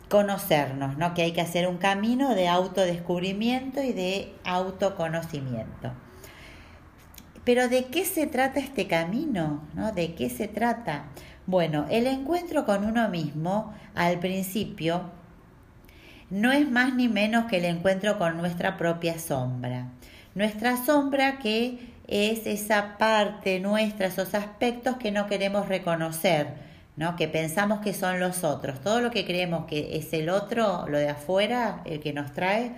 conocernos, 0.10 0.98
¿no? 0.98 1.14
Que 1.14 1.22
hay 1.22 1.34
que 1.34 1.42
hacer 1.42 1.68
un 1.68 1.78
camino 1.78 2.34
de 2.34 2.48
autodescubrimiento 2.48 3.84
y 3.84 3.94
de 3.94 4.34
autoconocimiento. 4.46 5.92
Pero 7.44 7.70
¿de 7.70 7.86
qué 7.86 8.06
se 8.06 8.26
trata 8.26 8.60
este 8.60 8.88
camino? 8.88 9.68
¿no? 9.76 9.92
¿De 9.92 10.16
qué 10.16 10.32
se 10.32 10.48
trata? 10.48 11.06
Bueno, 11.46 11.86
el 11.90 12.08
encuentro 12.08 12.66
con 12.66 12.86
uno 12.86 13.08
mismo 13.10 13.74
al 13.96 14.20
principio 14.20 15.12
no 16.30 16.52
es 16.52 16.70
más 16.70 16.94
ni 16.96 17.08
menos 17.08 17.46
que 17.46 17.58
el 17.58 17.66
encuentro 17.66 18.18
con 18.18 18.38
nuestra 18.38 18.78
propia 18.78 19.18
sombra. 19.20 19.88
Nuestra 20.36 20.78
sombra 20.86 21.40
que 21.40 21.80
es 22.08 22.48
esa 22.48 22.98
parte 22.98 23.60
nuestra, 23.60 24.08
esos 24.08 24.34
aspectos 24.34 24.98
que 24.98 25.12
no 25.12 25.28
queremos 25.28 25.68
reconocer, 25.68 26.48
¿no? 26.98 27.16
que 27.16 27.28
pensamos 27.28 27.82
que 27.82 27.94
son 27.94 28.20
los 28.20 28.44
otros. 28.44 28.82
Todo 28.82 29.02
lo 29.02 29.12
que 29.12 29.26
creemos 29.26 29.66
que 29.66 29.98
es 29.98 30.12
el 30.14 30.30
otro, 30.30 30.88
lo 30.88 30.98
de 30.98 31.10
afuera, 31.10 31.82
el 31.86 32.00
que 32.00 32.14
nos 32.14 32.34
trae, 32.34 32.72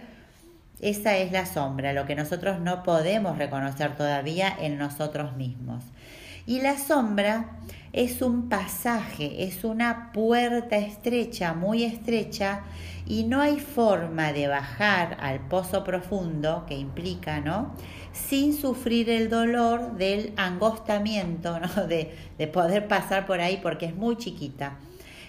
esa 0.82 1.16
es 1.18 1.32
la 1.32 1.46
sombra, 1.46 1.94
lo 1.94 2.06
que 2.06 2.16
nosotros 2.16 2.60
no 2.60 2.84
podemos 2.84 3.38
reconocer 3.38 3.96
todavía 3.96 4.54
en 4.60 4.78
nosotros 4.78 5.36
mismos. 5.38 5.84
Y 6.46 6.62
la 6.62 6.78
sombra 6.78 7.46
es 7.94 8.22
un 8.22 8.48
pasaje, 8.48 9.44
es 9.44 9.64
una 9.64 10.12
puerta 10.14 10.78
estrecha, 10.78 11.54
muy 11.54 11.84
estrecha, 11.84 12.62
y 13.06 13.24
no 13.26 13.42
hay 13.42 13.60
forma 13.60 14.32
de 14.32 14.48
bajar 14.48 15.18
al 15.20 15.40
pozo 15.48 15.84
profundo 15.84 16.66
que 16.68 16.76
implica, 16.76 17.42
¿no? 17.42 17.76
Sin 18.14 18.54
sufrir 18.56 19.10
el 19.10 19.30
dolor 19.30 19.98
del 19.98 20.34
angostamiento, 20.38 21.60
¿no? 21.60 21.68
De, 21.88 22.16
de 22.38 22.48
poder 22.48 22.88
pasar 22.88 23.26
por 23.26 23.42
ahí 23.42 23.60
porque 23.62 23.88
es 23.88 23.96
muy 23.96 24.18
chiquita. 24.18 24.78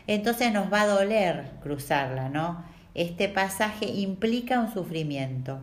Entonces 0.07 0.53
nos 0.53 0.73
va 0.73 0.83
a 0.83 0.87
doler 0.87 1.51
cruzarla, 1.63 2.29
¿no? 2.29 2.65
Este 2.95 3.29
pasaje 3.29 3.87
implica 3.87 4.61
un 4.61 4.73
sufrimiento. 4.73 5.61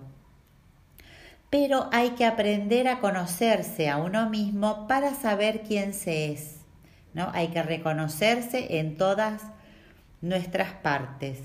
Pero 1.50 1.90
hay 1.92 2.12
que 2.12 2.26
aprender 2.26 2.88
a 2.88 3.00
conocerse 3.00 3.90
a 3.90 3.98
uno 3.98 4.30
mismo 4.30 4.88
para 4.88 5.14
saber 5.14 5.62
quién 5.62 5.94
se 5.94 6.32
es. 6.32 6.59
¿No? 7.14 7.30
Hay 7.34 7.48
que 7.50 7.64
reconocerse 7.64 8.80
en 8.80 8.98
todas 8.98 9.42
nuestras 10.22 10.74
partes. 10.74 11.40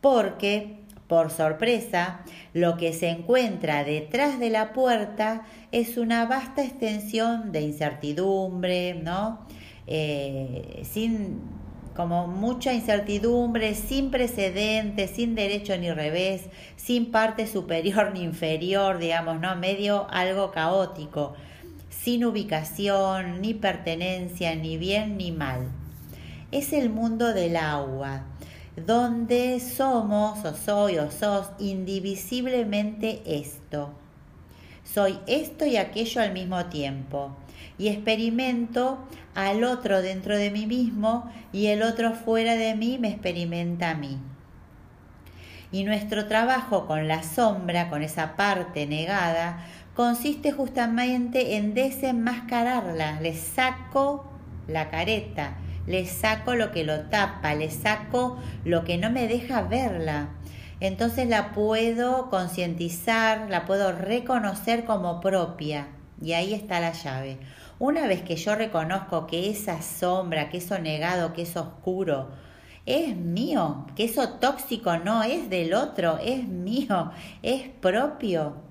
Porque, 0.00 0.80
por 1.06 1.30
sorpresa, 1.30 2.20
lo 2.54 2.76
que 2.76 2.92
se 2.92 3.08
encuentra 3.08 3.84
detrás 3.84 4.38
de 4.38 4.50
la 4.50 4.72
puerta 4.72 5.42
es 5.72 5.96
una 5.98 6.26
vasta 6.26 6.62
extensión 6.62 7.52
de 7.52 7.62
incertidumbre, 7.62 8.94
¿no? 8.94 9.46
Eh, 9.86 10.82
sin 10.84 11.40
como 12.00 12.26
mucha 12.26 12.72
incertidumbre, 12.72 13.74
sin 13.74 14.10
precedentes, 14.10 15.10
sin 15.10 15.34
derecho 15.34 15.76
ni 15.76 15.92
revés, 15.92 16.44
sin 16.76 17.10
parte 17.10 17.46
superior 17.46 18.10
ni 18.14 18.22
inferior, 18.22 18.98
digamos, 18.98 19.40
¿no? 19.40 19.54
Medio 19.56 20.06
algo 20.10 20.50
caótico, 20.50 21.34
sin 22.02 22.24
ubicación, 22.24 23.42
ni 23.42 23.52
pertenencia, 23.52 24.54
ni 24.54 24.78
bien 24.78 25.18
ni 25.18 25.32
mal. 25.32 25.68
Es 26.50 26.72
el 26.72 26.88
mundo 26.88 27.34
del 27.34 27.56
agua, 27.56 28.24
donde 28.86 29.60
somos, 29.60 30.44
o 30.44 30.54
soy, 30.54 30.98
o 30.98 31.10
sos, 31.10 31.48
indivisiblemente 31.58 33.22
esto. 33.26 33.90
Soy 34.82 35.18
esto 35.26 35.66
y 35.66 35.76
aquello 35.76 36.22
al 36.22 36.32
mismo 36.32 36.66
tiempo 36.66 37.36
y 37.76 37.88
experimento 37.88 38.98
al 39.34 39.62
otro 39.62 40.00
dentro 40.00 40.36
de 40.36 40.50
mí 40.50 40.66
mismo 40.66 41.30
y 41.52 41.66
el 41.66 41.82
otro 41.82 42.14
fuera 42.14 42.54
de 42.56 42.74
mí 42.74 42.98
me 42.98 43.08
experimenta 43.08 43.90
a 43.90 43.94
mí. 43.94 44.18
Y 45.72 45.84
nuestro 45.84 46.26
trabajo 46.26 46.86
con 46.86 47.06
la 47.06 47.22
sombra, 47.22 47.90
con 47.90 48.02
esa 48.02 48.36
parte 48.36 48.86
negada, 48.86 49.64
consiste 49.94 50.52
justamente 50.52 51.56
en 51.56 51.74
desenmascararla. 51.74 53.20
Le 53.20 53.34
saco 53.34 54.30
la 54.68 54.90
careta, 54.90 55.56
le 55.86 56.06
saco 56.06 56.54
lo 56.54 56.72
que 56.72 56.84
lo 56.84 57.00
tapa, 57.02 57.54
le 57.54 57.70
saco 57.70 58.38
lo 58.64 58.84
que 58.84 58.98
no 58.98 59.10
me 59.10 59.28
deja 59.28 59.62
verla. 59.62 60.28
Entonces 60.80 61.28
la 61.28 61.52
puedo 61.52 62.30
concientizar, 62.30 63.50
la 63.50 63.66
puedo 63.66 63.92
reconocer 63.92 64.84
como 64.84 65.20
propia. 65.20 65.88
Y 66.22 66.32
ahí 66.32 66.54
está 66.54 66.80
la 66.80 66.92
llave. 66.92 67.38
Una 67.78 68.06
vez 68.06 68.22
que 68.22 68.36
yo 68.36 68.54
reconozco 68.54 69.26
que 69.26 69.50
esa 69.50 69.82
sombra, 69.82 70.50
que 70.50 70.58
eso 70.58 70.78
negado, 70.78 71.32
que 71.32 71.42
eso 71.42 71.60
oscuro, 71.62 72.28
es 72.86 73.16
mío, 73.16 73.86
que 73.96 74.04
eso 74.04 74.28
tóxico 74.34 74.98
no 74.98 75.22
es 75.22 75.48
del 75.48 75.74
otro, 75.74 76.18
es 76.18 76.46
mío, 76.46 77.10
es 77.42 77.68
propio. 77.68 78.69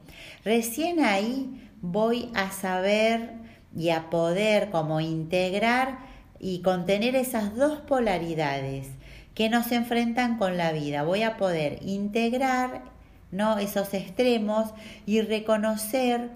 Recién 0.50 1.00
ahí 1.00 1.70
voy 1.80 2.32
a 2.34 2.50
saber 2.50 3.34
y 3.78 3.92
a 3.92 4.10
poder 4.10 4.72
como 4.72 5.00
integrar 5.00 6.00
y 6.40 6.64
contener 6.64 7.16
esas 7.16 7.56
dos 7.56 7.82
polaridades 7.82 8.88
que 9.36 9.48
nos 9.48 9.72
enfrentan 9.72 10.40
con 10.40 10.58
la 10.58 10.72
vida. 10.72 11.04
Voy 11.04 11.22
a 11.22 11.38
poder 11.38 11.78
integrar 11.84 12.82
¿no? 13.30 13.60
esos 13.60 13.94
extremos 13.94 14.74
y 15.06 15.22
reconocer 15.22 16.32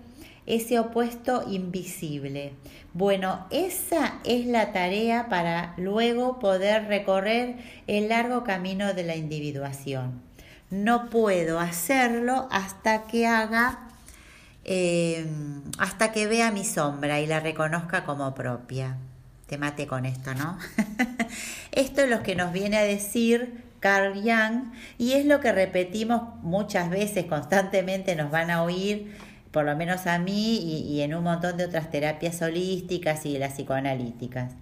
ese 0.45 0.77
opuesto 0.77 1.45
invisible. 1.49 2.53
Bueno, 2.93 3.47
esa 3.49 4.19
es 4.25 4.45
la 4.45 4.73
tarea 4.73 5.27
para 5.27 5.73
luego 5.77 6.37
poder 6.37 6.85
recorrer 6.85 7.55
el 7.87 8.09
largo 8.09 8.43
camino 8.43 8.93
de 8.93 9.05
la 9.05 9.15
individuación. 9.15 10.21
No 10.69 11.09
puedo 11.09 11.59
hacerlo 11.59 12.47
hasta 12.51 13.05
que 13.05 13.25
haga, 13.25 13.89
eh, 14.65 15.25
hasta 15.77 16.11
que 16.11 16.27
vea 16.27 16.51
mi 16.51 16.63
sombra 16.63 17.19
y 17.19 17.27
la 17.27 17.39
reconozca 17.39 18.05
como 18.05 18.33
propia. 18.33 18.97
Te 19.47 19.57
mate 19.57 19.87
con 19.87 20.05
esto, 20.05 20.33
¿no? 20.33 20.57
esto 21.71 22.01
es 22.01 22.09
lo 22.09 22.23
que 22.23 22.35
nos 22.35 22.53
viene 22.53 22.77
a 22.77 22.83
decir 22.83 23.63
Carl 23.79 24.13
Jung 24.13 24.71
y 24.97 25.13
es 25.13 25.25
lo 25.25 25.41
que 25.41 25.51
repetimos 25.51 26.35
muchas 26.41 26.89
veces, 26.89 27.25
constantemente 27.25 28.15
nos 28.15 28.31
van 28.31 28.49
a 28.49 28.63
oír 28.63 29.13
por 29.53 29.65
lo 29.65 29.75
menos 29.75 30.07
a 30.07 30.17
mí 30.17 30.57
y, 30.57 31.01
en 31.01 31.13
un 31.13 31.23
montón 31.25 31.57
de 31.57 31.65
otras 31.65 31.91
terapias 31.91 32.41
holísticas 32.41 33.23
y 33.27 33.37
las 33.37 33.53
psicoanalíticas. 33.53 34.53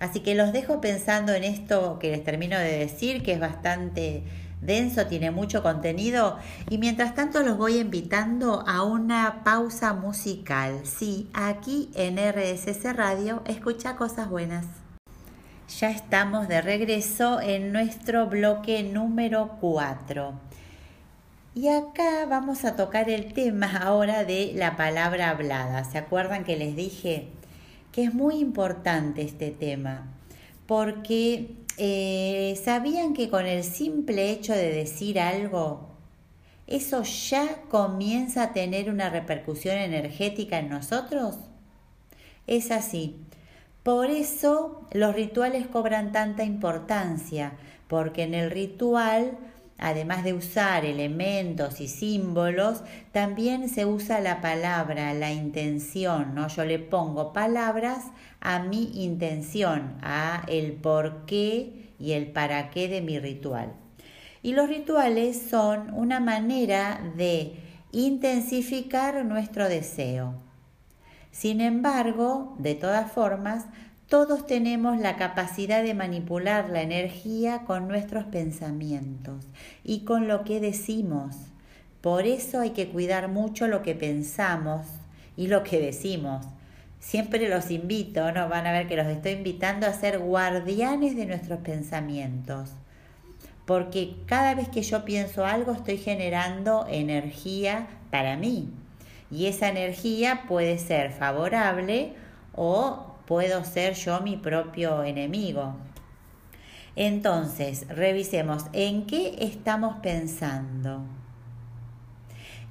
Así 0.00 0.20
que 0.20 0.34
los 0.34 0.52
dejo 0.52 0.80
pensando 0.80 1.32
en 1.32 1.44
esto 1.44 2.00
que 2.00 2.10
les 2.10 2.24
termino 2.24 2.58
de 2.58 2.78
decir, 2.78 3.22
que 3.22 3.34
es 3.34 3.38
bastante 3.38 4.24
denso, 4.60 5.06
tiene 5.06 5.30
mucho 5.30 5.62
contenido 5.62 6.38
y 6.68 6.78
mientras 6.78 7.14
tanto 7.14 7.42
los 7.42 7.56
voy 7.56 7.78
invitando 7.78 8.64
a 8.66 8.84
una 8.84 9.42
pausa 9.44 9.94
musical. 9.94 10.80
Sí, 10.84 11.28
aquí 11.32 11.90
en 11.94 12.16
RSS 12.18 12.94
Radio, 12.94 13.42
escucha 13.46 13.96
cosas 13.96 14.28
buenas. 14.28 14.66
ya 15.78 15.90
estamos 15.90 16.48
de 16.48 16.60
regreso 16.62 17.40
en 17.40 17.72
nuestro 17.72 18.26
bloque 18.26 18.82
número 18.82 19.56
4. 19.60 20.34
Y 21.54 21.68
acá 21.68 22.26
vamos 22.28 22.64
a 22.64 22.76
tocar 22.76 23.10
el 23.10 23.32
tema 23.32 23.76
ahora 23.76 24.24
de 24.24 24.52
la 24.54 24.76
palabra 24.76 25.30
hablada. 25.30 25.84
¿Se 25.84 25.98
acuerdan 25.98 26.44
que 26.44 26.56
les 26.56 26.76
dije 26.76 27.28
que 27.92 28.04
es 28.04 28.14
muy 28.14 28.36
importante 28.36 29.22
este 29.22 29.50
tema? 29.50 30.06
Porque 30.66 31.56
eh, 31.82 32.60
sabían 32.62 33.14
que 33.14 33.30
con 33.30 33.46
el 33.46 33.64
simple 33.64 34.30
hecho 34.30 34.52
de 34.52 34.70
decir 34.70 35.18
algo, 35.18 35.88
eso 36.66 37.02
ya 37.04 37.62
comienza 37.70 38.42
a 38.42 38.52
tener 38.52 38.90
una 38.90 39.08
repercusión 39.08 39.78
energética 39.78 40.58
en 40.58 40.68
nosotros. 40.68 41.38
Es 42.46 42.70
así. 42.70 43.16
Por 43.82 44.10
eso 44.10 44.86
los 44.92 45.14
rituales 45.14 45.66
cobran 45.68 46.12
tanta 46.12 46.44
importancia, 46.44 47.54
porque 47.88 48.24
en 48.24 48.34
el 48.34 48.50
ritual, 48.50 49.38
además 49.80 50.22
de 50.22 50.34
usar 50.34 50.84
elementos 50.84 51.80
y 51.80 51.88
símbolos, 51.88 52.82
también 53.12 53.68
se 53.68 53.86
usa 53.86 54.20
la 54.20 54.40
palabra, 54.40 55.14
la 55.14 55.32
intención, 55.32 56.34
¿no? 56.34 56.48
Yo 56.48 56.64
le 56.64 56.78
pongo 56.78 57.32
palabras 57.32 58.04
a 58.40 58.60
mi 58.60 59.04
intención, 59.04 59.98
a 60.02 60.44
el 60.48 60.72
por 60.72 61.24
qué 61.26 61.92
y 61.98 62.12
el 62.12 62.28
para 62.28 62.70
qué 62.70 62.88
de 62.88 63.00
mi 63.00 63.18
ritual. 63.18 63.72
Y 64.42 64.52
los 64.52 64.68
rituales 64.68 65.40
son 65.50 65.92
una 65.94 66.20
manera 66.20 67.00
de 67.16 67.54
intensificar 67.92 69.24
nuestro 69.24 69.68
deseo. 69.68 70.34
Sin 71.30 71.60
embargo, 71.60 72.54
de 72.58 72.74
todas 72.74 73.12
formas, 73.12 73.66
todos 74.10 74.44
tenemos 74.44 74.98
la 74.98 75.14
capacidad 75.14 75.84
de 75.84 75.94
manipular 75.94 76.68
la 76.68 76.82
energía 76.82 77.60
con 77.64 77.86
nuestros 77.86 78.24
pensamientos 78.24 79.46
y 79.84 80.00
con 80.00 80.26
lo 80.26 80.42
que 80.42 80.58
decimos. 80.58 81.36
Por 82.00 82.26
eso 82.26 82.58
hay 82.58 82.70
que 82.70 82.88
cuidar 82.88 83.28
mucho 83.28 83.68
lo 83.68 83.82
que 83.82 83.94
pensamos 83.94 84.84
y 85.36 85.46
lo 85.46 85.62
que 85.62 85.78
decimos. 85.78 86.44
Siempre 86.98 87.48
los 87.48 87.70
invito, 87.70 88.32
¿no? 88.32 88.48
Van 88.48 88.66
a 88.66 88.72
ver 88.72 88.88
que 88.88 88.96
los 88.96 89.06
estoy 89.06 89.30
invitando 89.32 89.86
a 89.86 89.92
ser 89.92 90.18
guardianes 90.18 91.14
de 91.14 91.26
nuestros 91.26 91.60
pensamientos. 91.60 92.70
Porque 93.64 94.16
cada 94.26 94.56
vez 94.56 94.68
que 94.68 94.82
yo 94.82 95.04
pienso 95.04 95.46
algo 95.46 95.70
estoy 95.70 95.98
generando 95.98 96.84
energía 96.90 97.86
para 98.10 98.36
mí 98.36 98.70
y 99.30 99.46
esa 99.46 99.68
energía 99.68 100.46
puede 100.48 100.78
ser 100.78 101.12
favorable 101.12 102.14
o 102.56 103.09
puedo 103.30 103.62
ser 103.62 103.94
yo 103.94 104.22
mi 104.22 104.36
propio 104.36 105.04
enemigo. 105.04 105.76
Entonces, 106.96 107.86
revisemos 107.86 108.64
en 108.72 109.06
qué 109.06 109.36
estamos 109.38 110.00
pensando. 110.02 111.02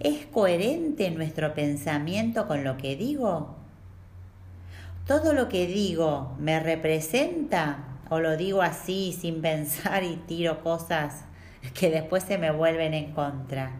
¿Es 0.01 0.25
coherente 0.25 1.11
nuestro 1.11 1.53
pensamiento 1.53 2.45
con 2.45 2.65
lo 2.65 2.75
que 2.75 2.97
digo? 2.97 3.55
¿Todo 5.07 5.31
lo 5.31 5.47
que 5.47 5.65
digo 5.65 6.35
me 6.39 6.59
representa 6.59 8.01
o 8.09 8.19
lo 8.19 8.35
digo 8.35 8.61
así 8.61 9.17
sin 9.17 9.41
pensar 9.41 10.03
y 10.03 10.17
tiro 10.27 10.61
cosas 10.61 11.23
que 11.73 11.89
después 11.89 12.23
se 12.23 12.37
me 12.37 12.51
vuelven 12.51 12.93
en 12.93 13.13
contra? 13.13 13.71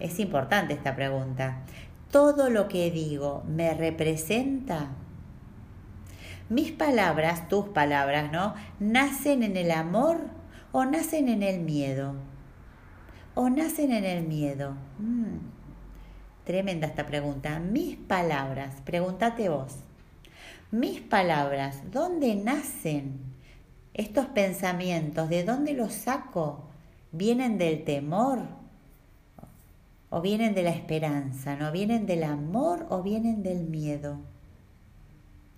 Es 0.00 0.18
importante 0.18 0.72
esta 0.72 0.96
pregunta. 0.96 1.58
¿Todo 2.10 2.48
lo 2.48 2.68
que 2.68 2.90
digo 2.90 3.42
me 3.46 3.74
representa? 3.74 4.88
Mis 6.54 6.70
palabras, 6.70 7.48
tus 7.48 7.66
palabras, 7.66 8.30
¿no? 8.30 8.54
¿Nacen 8.78 9.42
en 9.42 9.56
el 9.56 9.72
amor 9.72 10.18
o 10.70 10.84
nacen 10.84 11.28
en 11.28 11.42
el 11.42 11.58
miedo? 11.58 12.14
¿O 13.34 13.50
nacen 13.50 13.90
en 13.90 14.04
el 14.04 14.24
miedo? 14.24 14.76
Mm, 15.00 15.38
tremenda 16.44 16.86
esta 16.86 17.06
pregunta. 17.06 17.58
Mis 17.58 17.96
palabras, 17.96 18.76
pregúntate 18.84 19.48
vos. 19.48 19.78
Mis 20.70 21.00
palabras, 21.00 21.90
¿dónde 21.90 22.36
nacen 22.36 23.18
estos 23.92 24.26
pensamientos? 24.26 25.28
¿De 25.28 25.42
dónde 25.42 25.72
los 25.72 25.92
saco? 25.92 26.68
¿Vienen 27.10 27.58
del 27.58 27.82
temor? 27.82 28.46
o 30.10 30.20
vienen 30.20 30.54
de 30.54 30.62
la 30.62 30.70
esperanza, 30.70 31.56
no 31.56 31.72
vienen 31.72 32.06
del 32.06 32.22
amor 32.22 32.86
o 32.88 33.02
vienen 33.02 33.42
del 33.42 33.64
miedo. 33.64 34.20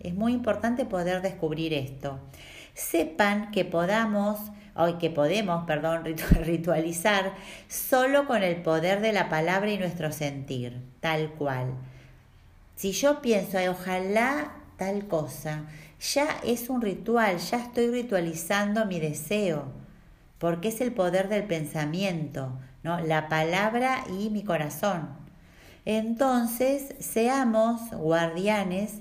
Es 0.00 0.14
muy 0.14 0.32
importante 0.32 0.84
poder 0.84 1.22
descubrir 1.22 1.72
esto. 1.72 2.18
Sepan 2.74 3.50
que 3.50 3.64
podamos, 3.64 4.38
o 4.74 4.98
que 4.98 5.10
podemos, 5.10 5.64
perdón, 5.64 6.04
ritualizar 6.42 7.34
solo 7.68 8.26
con 8.26 8.42
el 8.42 8.56
poder 8.62 9.00
de 9.00 9.12
la 9.12 9.28
palabra 9.28 9.70
y 9.70 9.78
nuestro 9.78 10.12
sentir, 10.12 10.80
tal 11.00 11.30
cual. 11.30 11.74
Si 12.76 12.92
yo 12.92 13.22
pienso, 13.22 13.58
ojalá 13.70 14.52
tal 14.76 15.08
cosa, 15.08 15.64
ya 16.00 16.28
es 16.44 16.68
un 16.68 16.82
ritual, 16.82 17.38
ya 17.38 17.58
estoy 17.58 17.90
ritualizando 17.90 18.84
mi 18.84 19.00
deseo, 19.00 19.64
porque 20.38 20.68
es 20.68 20.82
el 20.82 20.92
poder 20.92 21.28
del 21.28 21.44
pensamiento, 21.44 22.52
la 22.82 23.28
palabra 23.28 24.04
y 24.20 24.28
mi 24.30 24.44
corazón. 24.44 25.08
Entonces, 25.86 26.94
seamos 26.98 27.90
guardianes 27.92 29.00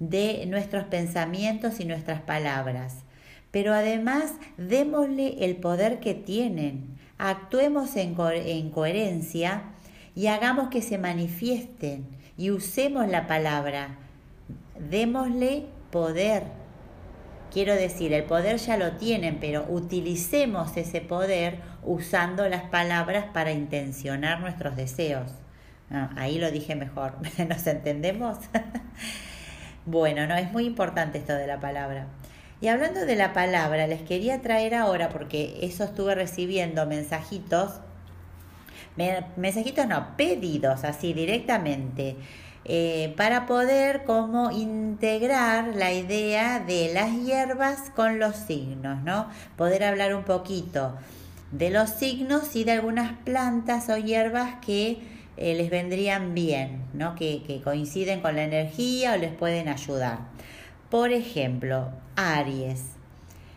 de 0.00 0.44
nuestros 0.46 0.84
pensamientos 0.84 1.80
y 1.80 1.84
nuestras 1.84 2.20
palabras, 2.22 3.04
pero 3.50 3.72
además 3.72 4.32
démosle 4.56 5.44
el 5.44 5.56
poder 5.56 6.00
que 6.00 6.14
tienen, 6.14 6.98
actuemos 7.18 7.96
en, 7.96 8.16
en 8.18 8.70
coherencia 8.70 9.64
y 10.14 10.26
hagamos 10.26 10.68
que 10.68 10.82
se 10.82 10.98
manifiesten 10.98 12.06
y 12.36 12.50
usemos 12.50 13.08
la 13.08 13.26
palabra, 13.26 13.98
démosle 14.90 15.66
poder 15.90 16.64
Quiero 17.54 17.76
decir, 17.76 18.12
el 18.12 18.24
poder 18.24 18.56
ya 18.56 18.76
lo 18.76 18.96
tienen, 18.96 19.38
pero 19.38 19.64
utilicemos 19.68 20.76
ese 20.76 21.00
poder 21.00 21.60
usando 21.84 22.48
las 22.48 22.64
palabras 22.64 23.26
para 23.32 23.52
intencionar 23.52 24.40
nuestros 24.40 24.74
deseos. 24.74 25.30
Ah, 25.88 26.10
ahí 26.16 26.40
lo 26.40 26.50
dije 26.50 26.74
mejor. 26.74 27.14
¿Nos 27.48 27.64
entendemos? 27.68 28.38
bueno, 29.86 30.26
no, 30.26 30.36
es 30.36 30.50
muy 30.52 30.66
importante 30.66 31.18
esto 31.18 31.34
de 31.34 31.46
la 31.46 31.60
palabra. 31.60 32.06
Y 32.60 32.68
hablando 32.68 33.04
de 33.04 33.16
la 33.16 33.32
palabra, 33.32 33.86
les 33.86 34.02
quería 34.02 34.40
traer 34.40 34.74
ahora, 34.74 35.10
porque 35.10 35.58
eso 35.62 35.84
estuve 35.84 36.14
recibiendo 36.14 36.86
mensajitos, 36.86 37.80
mensajitos 39.36 39.86
no, 39.86 40.16
pedidos 40.16 40.84
así 40.84 41.12
directamente 41.12 42.16
eh, 42.64 43.12
para 43.18 43.44
poder 43.44 44.04
como 44.04 44.50
integrar 44.50 45.76
la 45.76 45.92
idea 45.92 46.60
de 46.60 46.92
las 46.94 47.12
hierbas 47.12 47.90
con 47.94 48.18
los 48.18 48.36
signos, 48.36 49.02
¿no? 49.02 49.28
Poder 49.56 49.84
hablar 49.84 50.14
un 50.14 50.24
poquito 50.24 50.96
de 51.50 51.70
los 51.70 51.90
signos 51.90 52.56
y 52.56 52.64
de 52.64 52.72
algunas 52.72 53.18
plantas 53.18 53.90
o 53.90 53.98
hierbas 53.98 54.54
que 54.64 55.02
eh, 55.36 55.54
les 55.54 55.70
vendrían 55.70 56.34
bien, 56.34 56.84
¿no? 56.92 57.14
Que, 57.14 57.42
que 57.46 57.60
coinciden 57.60 58.20
con 58.20 58.36
la 58.36 58.44
energía 58.44 59.14
o 59.14 59.16
les 59.16 59.32
pueden 59.32 59.68
ayudar. 59.68 60.18
Por 60.90 61.12
ejemplo, 61.12 61.90
Aries. 62.16 62.82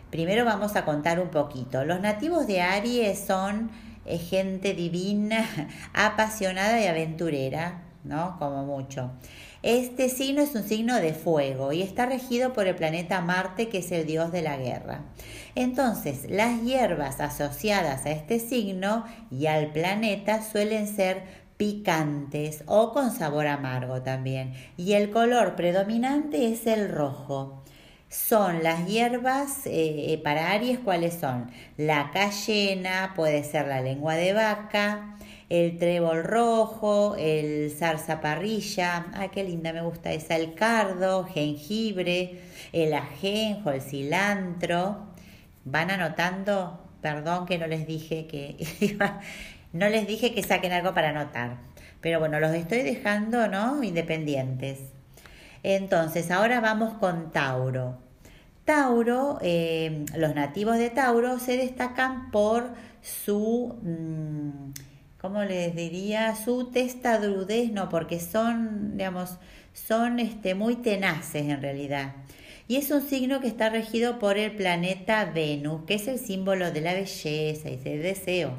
Primero 0.10 0.46
vamos 0.46 0.76
a 0.76 0.86
contar 0.86 1.20
un 1.20 1.30
poquito. 1.30 1.84
Los 1.86 2.00
nativos 2.00 2.48
de 2.48 2.62
Aries 2.62 3.20
son 3.20 3.70
eh, 4.06 4.18
gente 4.18 4.74
divina, 4.74 5.46
apasionada 5.94 6.80
y 6.80 6.88
aventurera, 6.88 7.84
¿no? 8.04 8.38
Como 8.40 8.66
mucho. 8.66 9.12
Este 9.64 10.08
signo 10.08 10.42
es 10.42 10.56
un 10.56 10.64
signo 10.64 10.96
de 10.96 11.14
fuego 11.14 11.74
y 11.74 11.82
está 11.82 12.06
regido 12.06 12.54
por 12.54 12.68
el 12.68 12.76
planeta 12.76 13.20
Marte, 13.22 13.68
que 13.68 13.80
es 13.80 13.92
el 13.92 14.06
dios 14.06 14.32
de 14.32 14.42
la 14.44 14.56
guerra. 14.56 15.02
Entonces, 15.56 16.26
las 16.30 16.62
hierbas 16.62 17.20
asociadas 17.20 18.06
a 18.06 18.12
este 18.12 18.40
signo 18.40 19.04
y 19.30 19.48
al 19.48 19.72
planeta 19.74 20.42
suelen 20.42 20.88
ser 20.88 21.47
picantes 21.58 22.64
o 22.68 22.94
con 22.94 23.12
sabor 23.12 23.48
amargo 23.48 24.02
también. 24.04 24.54
Y 24.78 24.94
el 24.94 25.10
color 25.10 25.56
predominante 25.56 26.52
es 26.52 26.68
el 26.68 26.90
rojo. 26.90 27.64
Son 28.10 28.64
las 28.64 28.88
hierbas 28.88 29.64
eh, 29.66 30.22
para 30.24 30.52
Aries, 30.52 30.80
¿cuáles 30.80 31.16
son? 31.16 31.52
La 31.76 32.12
cayena, 32.12 33.12
puede 33.16 33.44
ser 33.44 33.68
la 33.68 33.82
lengua 33.82 34.16
de 34.16 34.32
vaca, 34.32 35.18
el 35.50 35.78
trébol 35.78 36.24
rojo, 36.24 37.16
el 37.18 37.70
zarzaparrilla, 37.72 39.08
ah, 39.14 39.28
qué 39.30 39.44
linda 39.44 39.74
me 39.74 39.82
gusta 39.82 40.14
esa, 40.14 40.38
el 40.38 40.54
cardo, 40.54 41.26
jengibre, 41.26 42.40
el 42.72 42.94
ajenjo, 42.94 43.72
el 43.72 43.82
cilantro. 43.82 45.08
¿Van 45.66 45.92
anotando? 45.92 46.82
Perdón 47.02 47.46
que 47.46 47.58
no 47.58 47.68
les 47.68 47.86
dije 47.86 48.26
que 48.28 48.56
no 49.78 49.90
les 49.90 50.08
dije 50.08 50.34
que 50.34 50.44
saquen 50.44 50.74
algo 50.74 50.94
para 50.94 51.10
anotar. 51.10 51.58
Pero 52.02 52.20
bueno, 52.20 52.40
los 52.40 52.52
estoy 52.54 52.84
dejando, 52.84 53.48
¿no? 53.48 53.84
Independientes. 53.84 54.80
Entonces, 55.64 56.32
ahora 56.32 56.62
vamos 56.62 56.94
con 56.94 57.32
Tauro. 57.32 57.98
Tauro, 58.66 59.40
eh, 59.42 60.06
los 60.16 60.36
nativos 60.36 60.78
de 60.78 60.90
Tauro 60.90 61.40
se 61.40 61.58
destacan 61.58 62.32
por 62.32 62.70
su, 63.02 63.76
mm, 63.82 64.74
¿cómo 65.22 65.44
les 65.44 65.76
diría? 65.76 66.36
Su 66.36 66.70
testadudez, 66.72 67.72
no, 67.72 67.90
porque 67.90 68.20
son, 68.20 68.98
digamos, 68.98 69.38
son 69.74 70.20
este, 70.20 70.56
muy 70.56 70.76
tenaces 70.76 71.44
en 71.44 71.62
realidad. 71.62 72.14
Y 72.68 72.76
es 72.76 72.92
un 72.92 73.02
signo 73.02 73.40
que 73.40 73.48
está 73.48 73.70
regido 73.70 74.20
por 74.20 74.38
el 74.38 74.52
planeta 74.52 75.26
Venus, 75.26 75.84
que 75.86 75.94
es 75.96 76.08
el 76.10 76.20
símbolo 76.20 76.72
de 76.72 76.82
la 76.82 76.94
belleza 76.94 77.70
y 77.70 77.78
del 77.78 78.02
deseo. 78.04 78.52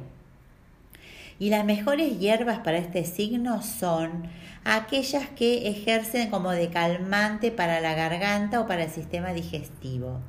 Y 1.39 1.51
las 1.51 1.65
mejores 1.65 2.19
hierbas 2.19 2.59
para 2.59 2.79
este 2.79 3.05
signo 3.05 3.63
son 3.63 4.29
aquellas 4.65 5.29
que 5.29 5.69
ejercen 5.69 6.31
como 6.31 6.51
de 6.51 6.69
calmante 6.69 7.51
para 7.51 7.81
la 7.81 7.95
garganta 7.95 8.61
o 8.61 8.67
para 8.67 8.85
el 8.85 8.91
sistema 8.91 9.33
digestivo. 9.33 10.21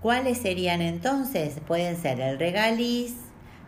¿Cuáles 0.00 0.38
serían 0.38 0.80
entonces? 0.80 1.58
Pueden 1.66 2.00
ser 2.00 2.20
el 2.20 2.38
regaliz, 2.38 3.16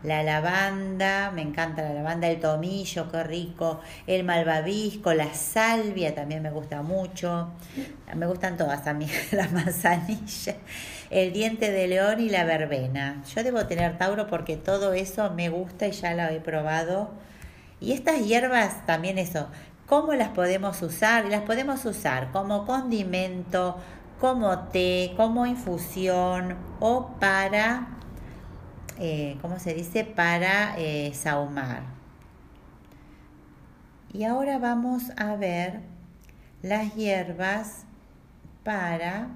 la 0.03 0.23
lavanda, 0.23 1.31
me 1.31 1.43
encanta 1.43 1.83
la 1.83 1.93
lavanda, 1.93 2.29
el 2.29 2.41
tomillo, 2.41 3.11
qué 3.11 3.23
rico, 3.23 3.81
el 4.07 4.25
malvavisco, 4.25 5.13
la 5.13 5.35
salvia 5.35 6.15
también 6.15 6.43
me 6.43 6.51
gusta 6.51 6.83
mucho, 6.83 7.51
me 8.15 8.27
gustan 8.27 8.57
todas 8.57 8.87
a 8.87 8.95
mí, 8.95 9.07
la 9.33 9.49
manzanilla, 9.49 10.57
el 11.11 11.33
diente 11.33 11.71
de 11.71 11.89
león 11.89 12.21
y 12.21 12.29
la 12.29 12.45
verbena. 12.45 13.23
Yo 13.35 13.43
debo 13.43 13.67
tener 13.67 13.99
Tauro 13.99 14.27
porque 14.27 14.57
todo 14.57 14.93
eso 14.93 15.31
me 15.31 15.49
gusta 15.49 15.87
y 15.87 15.93
ya 15.93 16.15
lo 16.15 16.23
he 16.23 16.41
probado. 16.41 17.11
Y 17.81 17.93
estas 17.93 18.25
hierbas 18.25 18.87
también 18.87 19.19
eso, 19.19 19.49
¿cómo 19.87 20.15
las 20.15 20.29
podemos 20.29 20.81
usar? 20.83 21.25
Las 21.27 21.43
podemos 21.43 21.85
usar 21.85 22.31
como 22.33 22.67
condimento, 22.67 23.77
como 24.21 24.69
té, 24.69 25.13
como 25.17 25.47
infusión 25.47 26.57
o 26.79 27.17
para 27.19 28.01
eh, 29.03 29.39
¿cómo 29.41 29.59
se 29.59 29.73
dice?, 29.73 30.05
para 30.05 30.75
eh, 30.77 31.13
saumar. 31.15 31.85
Y 34.13 34.25
ahora 34.25 34.59
vamos 34.59 35.05
a 35.17 35.37
ver 35.37 35.81
las 36.61 36.95
hierbas 36.95 37.87
para, 38.63 39.29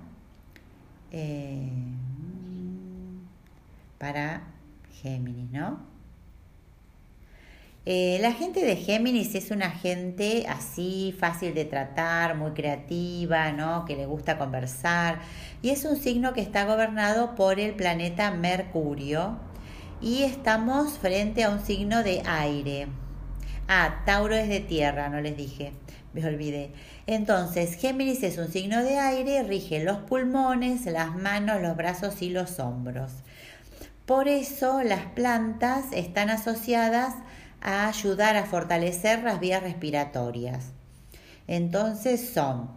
eh, 1.17 1.71
para 3.99 4.43
Géminis, 5.01 5.51
¿no? 5.51 5.95
la 7.87 8.33
gente 8.33 8.65
de 8.65 8.77
Géminis 8.77 9.35
es 9.35 9.51
una 9.51 9.71
gente 9.71 10.47
así 10.49 11.15
fácil 11.19 11.53
de 11.53 11.67
tratar, 11.67 12.35
muy 12.35 12.53
creativa, 12.53 13.53
¿no? 13.53 13.85
Que 13.85 13.95
le 13.95 14.07
gusta 14.07 14.39
conversar. 14.39 15.21
Y 15.61 15.69
es 15.69 15.85
un 15.85 15.97
signo 15.97 16.33
que 16.33 16.41
está 16.41 16.65
gobernado 16.65 17.35
por 17.35 17.61
el 17.61 17.75
planeta 17.75 18.31
Mercurio, 18.31 19.39
y 20.01 20.23
estamos 20.23 20.99
frente 20.99 21.45
a 21.45 21.51
un 21.51 21.61
signo 21.65 22.03
de 22.03 22.23
aire. 22.27 22.89
Ah, 23.69 24.03
Tauro 24.05 24.35
es 24.35 24.49
de 24.49 24.61
tierra, 24.61 25.09
no 25.09 25.21
les 25.21 25.37
dije, 25.37 25.73
me 26.15 26.25
olvidé. 26.25 26.71
Entonces, 27.07 27.75
Géminis 27.75 28.23
es 28.23 28.39
un 28.39 28.51
signo 28.51 28.83
de 28.83 28.99
aire, 28.99 29.43
rige 29.43 29.83
los 29.85 29.99
pulmones, 29.99 30.87
las 30.87 31.15
manos, 31.15 31.61
los 31.61 31.77
brazos 31.77 32.23
y 32.23 32.31
los 32.31 32.59
hombros. 32.61 33.13
Por 34.07 34.29
eso 34.29 34.83
las 34.83 35.07
plantas 35.07 35.87
están 35.93 36.31
asociadas 36.31 37.15
a 37.61 37.89
ayudar 37.89 38.37
a 38.37 38.45
fortalecer 38.45 39.23
las 39.23 39.41
vías 39.41 39.63
respiratorias. 39.63 40.73
Entonces 41.47 42.31
son 42.31 42.71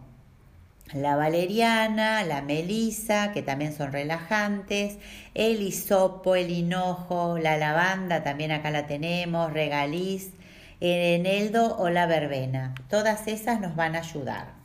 la 0.94 1.16
valeriana, 1.16 2.24
la 2.24 2.40
melisa, 2.40 3.32
que 3.32 3.42
también 3.42 3.76
son 3.76 3.92
relajantes, 3.92 4.96
el 5.34 5.60
hisopo, 5.60 6.34
el 6.34 6.50
hinojo, 6.50 7.38
la 7.38 7.58
lavanda, 7.58 8.22
también 8.22 8.50
acá 8.52 8.70
la 8.70 8.86
tenemos, 8.86 9.52
regaliz, 9.52 10.30
el 10.80 11.20
eneldo 11.20 11.76
o 11.78 11.88
la 11.88 12.06
verbena. 12.06 12.74
Todas 12.88 13.26
esas 13.26 13.60
nos 13.60 13.74
van 13.76 13.96
a 13.96 14.00
ayudar. 14.00 14.58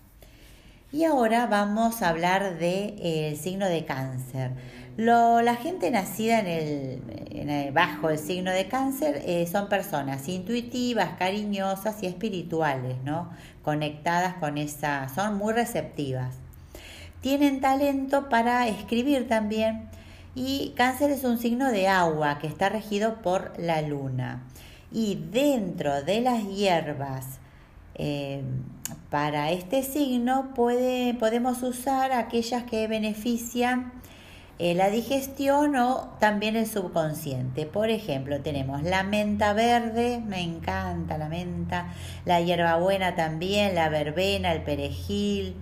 Y 0.91 1.05
ahora 1.05 1.47
vamos 1.47 2.03
a 2.03 2.09
hablar 2.09 2.59
del 2.59 2.59
de, 2.59 3.29
eh, 3.31 3.35
signo 3.35 3.65
de 3.67 3.83
cáncer. 3.83 4.51
la 4.95 5.55
gente 5.55 5.89
nacida 5.89 6.39
en 6.39 7.49
el, 7.49 7.71
bajo 7.71 8.11
el 8.11 8.19
signo 8.19 8.51
de 8.51 8.67
cáncer 8.67 9.23
eh, 9.25 9.47
son 9.51 9.69
personas 9.69 10.29
intuitivas, 10.29 11.17
cariñosas 11.17 12.03
y 12.03 12.05
espirituales, 12.05 12.97
¿no? 13.03 13.31
Conectadas 13.63 14.35
con 14.35 14.59
esa, 14.59 15.09
son 15.09 15.35
muy 15.35 15.53
receptivas. 15.53 16.35
Tienen 17.21 17.59
talento 17.59 18.29
para 18.29 18.67
escribir 18.67 19.27
también 19.27 19.89
y 20.35 20.73
cáncer 20.75 21.09
es 21.09 21.23
un 21.23 21.39
signo 21.39 21.71
de 21.71 21.87
agua 21.87 22.37
que 22.37 22.45
está 22.45 22.69
regido 22.69 23.21
por 23.23 23.53
la 23.57 23.81
luna. 23.81 24.43
Y 24.93 25.15
dentro 25.15 26.03
de 26.03 26.21
las 26.21 26.47
hierbas 26.47 27.39
eh, 27.95 28.43
para 29.09 29.51
este 29.51 29.83
signo 29.83 30.53
puede, 30.55 31.13
podemos 31.15 31.63
usar 31.63 32.11
aquellas 32.11 32.63
que 32.63 32.87
benefician 32.87 33.91
eh, 34.59 34.75
la 34.75 34.89
digestión 34.89 35.75
o 35.75 36.15
también 36.19 36.55
el 36.55 36.67
subconsciente. 36.67 37.65
Por 37.65 37.89
ejemplo, 37.89 38.39
tenemos 38.41 38.83
la 38.83 39.03
menta 39.03 39.53
verde, 39.53 40.21
me 40.25 40.41
encanta 40.41 41.17
la 41.17 41.27
menta, 41.27 41.87
la 42.25 42.39
hierbabuena 42.39 43.15
también, 43.15 43.73
la 43.73 43.89
verbena, 43.89 44.53
el 44.53 44.61
perejil, 44.61 45.55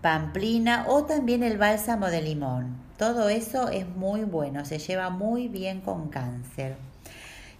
pamplina 0.00 0.86
o 0.88 1.04
también 1.04 1.42
el 1.42 1.58
bálsamo 1.58 2.06
de 2.06 2.22
limón. 2.22 2.78
Todo 2.96 3.28
eso 3.28 3.68
es 3.68 3.86
muy 3.86 4.24
bueno, 4.24 4.64
se 4.64 4.78
lleva 4.78 5.10
muy 5.10 5.48
bien 5.48 5.80
con 5.80 6.08
cáncer. 6.08 6.76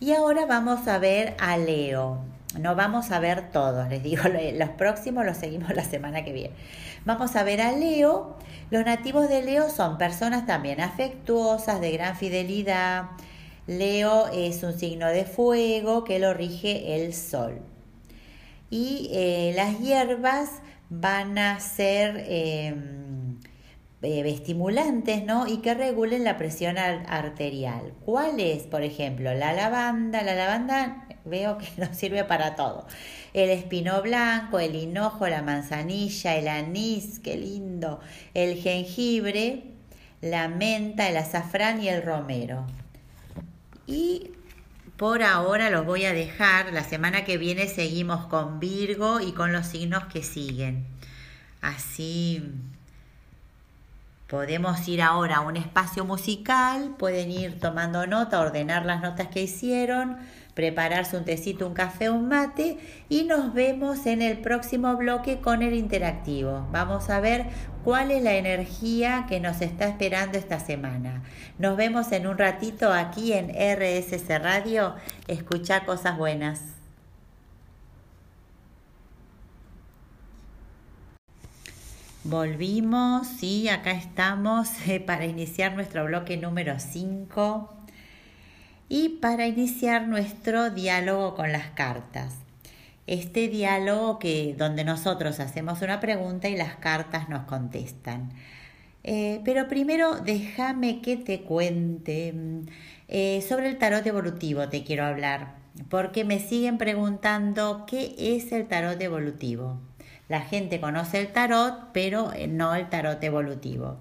Y 0.02 0.12
ahora 0.14 0.46
vamos 0.46 0.88
a 0.88 0.98
ver 0.98 1.36
a 1.38 1.56
Leo 1.56 2.32
no 2.58 2.74
vamos 2.74 3.10
a 3.10 3.18
ver 3.18 3.50
todos, 3.50 3.88
les 3.88 4.02
digo, 4.02 4.22
los 4.58 4.68
próximos 4.70 5.24
los 5.24 5.36
seguimos 5.36 5.74
la 5.74 5.84
semana 5.84 6.24
que 6.24 6.32
viene. 6.32 6.54
Vamos 7.04 7.34
a 7.36 7.42
ver 7.44 7.60
a 7.60 7.72
Leo. 7.72 8.36
Los 8.70 8.84
nativos 8.84 9.28
de 9.28 9.42
Leo 9.42 9.70
son 9.70 9.98
personas 9.98 10.46
también 10.46 10.80
afectuosas, 10.80 11.80
de 11.80 11.92
gran 11.92 12.16
fidelidad. 12.16 13.04
Leo 13.66 14.28
es 14.28 14.62
un 14.62 14.78
signo 14.78 15.08
de 15.08 15.24
fuego 15.24 16.04
que 16.04 16.18
lo 16.18 16.34
rige 16.34 16.94
el 16.96 17.14
sol. 17.14 17.62
Y 18.70 19.10
eh, 19.12 19.52
las 19.56 19.78
hierbas 19.80 20.50
van 20.90 21.38
a 21.38 21.60
ser 21.60 22.24
em, 22.28 23.11
eh, 24.02 24.22
estimulantes, 24.26 25.24
¿no? 25.24 25.46
Y 25.46 25.58
que 25.58 25.74
regulen 25.74 26.24
la 26.24 26.36
presión 26.36 26.76
arterial. 26.76 27.92
¿Cuál 28.04 28.40
es, 28.40 28.64
por 28.64 28.82
ejemplo? 28.82 29.32
La 29.32 29.52
lavanda. 29.52 30.22
La 30.22 30.34
lavanda 30.34 31.06
veo 31.24 31.56
que 31.58 31.68
nos 31.76 31.96
sirve 31.96 32.24
para 32.24 32.56
todo. 32.56 32.86
El 33.32 33.50
espino 33.50 34.02
blanco, 34.02 34.58
el 34.58 34.74
hinojo, 34.74 35.28
la 35.28 35.42
manzanilla, 35.42 36.36
el 36.36 36.48
anís, 36.48 37.20
qué 37.20 37.36
lindo, 37.36 38.00
el 38.34 38.56
jengibre, 38.56 39.64
la 40.20 40.48
menta, 40.48 41.08
el 41.08 41.16
azafrán 41.16 41.82
y 41.82 41.88
el 41.88 42.02
romero. 42.02 42.66
Y 43.86 44.32
por 44.96 45.22
ahora 45.22 45.70
los 45.70 45.86
voy 45.86 46.04
a 46.04 46.12
dejar. 46.12 46.72
La 46.72 46.84
semana 46.84 47.24
que 47.24 47.38
viene 47.38 47.68
seguimos 47.68 48.26
con 48.26 48.58
Virgo 48.58 49.20
y 49.20 49.32
con 49.32 49.52
los 49.52 49.66
signos 49.66 50.04
que 50.06 50.22
siguen. 50.22 50.86
Así 51.60 52.52
podemos 54.32 54.88
ir 54.88 55.02
ahora 55.02 55.36
a 55.36 55.40
un 55.42 55.58
espacio 55.58 56.06
musical, 56.06 56.94
pueden 56.98 57.30
ir 57.30 57.60
tomando 57.60 58.06
nota, 58.06 58.40
ordenar 58.40 58.86
las 58.86 59.02
notas 59.02 59.28
que 59.28 59.42
hicieron 59.42 60.16
prepararse 60.54 61.18
un 61.18 61.26
tecito, 61.26 61.66
un 61.66 61.74
café, 61.74 62.08
un 62.08 62.28
mate 62.28 62.78
y 63.10 63.24
nos 63.24 63.52
vemos 63.52 64.06
en 64.06 64.22
el 64.22 64.38
próximo 64.38 64.96
bloque 64.96 65.40
con 65.40 65.62
el 65.62 65.74
interactivo. 65.74 66.66
Vamos 66.72 67.10
a 67.10 67.20
ver 67.20 67.44
cuál 67.84 68.10
es 68.10 68.22
la 68.22 68.32
energía 68.32 69.26
que 69.28 69.38
nos 69.38 69.60
está 69.60 69.86
esperando 69.86 70.38
esta 70.38 70.58
semana. 70.60 71.22
Nos 71.58 71.76
vemos 71.76 72.10
en 72.12 72.26
un 72.26 72.38
ratito 72.38 72.90
aquí 72.90 73.34
en 73.34 73.50
RSC 73.50 74.38
Radio. 74.38 74.94
Escucha 75.28 75.84
cosas 75.84 76.16
buenas. 76.16 76.81
Volvimos, 82.24 83.42
y 83.42 83.68
acá 83.68 83.90
estamos 83.90 84.68
eh, 84.86 85.00
para 85.00 85.26
iniciar 85.26 85.74
nuestro 85.74 86.04
bloque 86.04 86.36
número 86.36 86.78
5 86.78 87.68
y 88.88 89.08
para 89.20 89.48
iniciar 89.48 90.06
nuestro 90.06 90.70
diálogo 90.70 91.34
con 91.34 91.50
las 91.50 91.70
cartas. 91.70 92.34
Este 93.08 93.48
diálogo 93.48 94.20
que 94.20 94.54
donde 94.56 94.84
nosotros 94.84 95.40
hacemos 95.40 95.82
una 95.82 95.98
pregunta 95.98 96.48
y 96.48 96.56
las 96.56 96.76
cartas 96.76 97.28
nos 97.28 97.42
contestan. 97.46 98.30
Eh, 99.02 99.40
pero 99.44 99.66
primero 99.66 100.20
déjame 100.20 101.00
que 101.00 101.16
te 101.16 101.40
cuente 101.40 102.32
eh, 103.08 103.44
sobre 103.48 103.68
el 103.68 103.78
tarot 103.78 104.06
evolutivo, 104.06 104.68
te 104.68 104.84
quiero 104.84 105.04
hablar, 105.04 105.56
porque 105.88 106.22
me 106.22 106.38
siguen 106.38 106.78
preguntando 106.78 107.84
qué 107.84 108.14
es 108.16 108.52
el 108.52 108.68
tarot 108.68 109.00
evolutivo. 109.02 109.80
La 110.32 110.40
gente 110.40 110.80
conoce 110.80 111.20
el 111.20 111.28
tarot, 111.28 111.92
pero 111.92 112.32
no 112.48 112.74
el 112.74 112.88
tarot 112.88 113.22
evolutivo. 113.22 113.98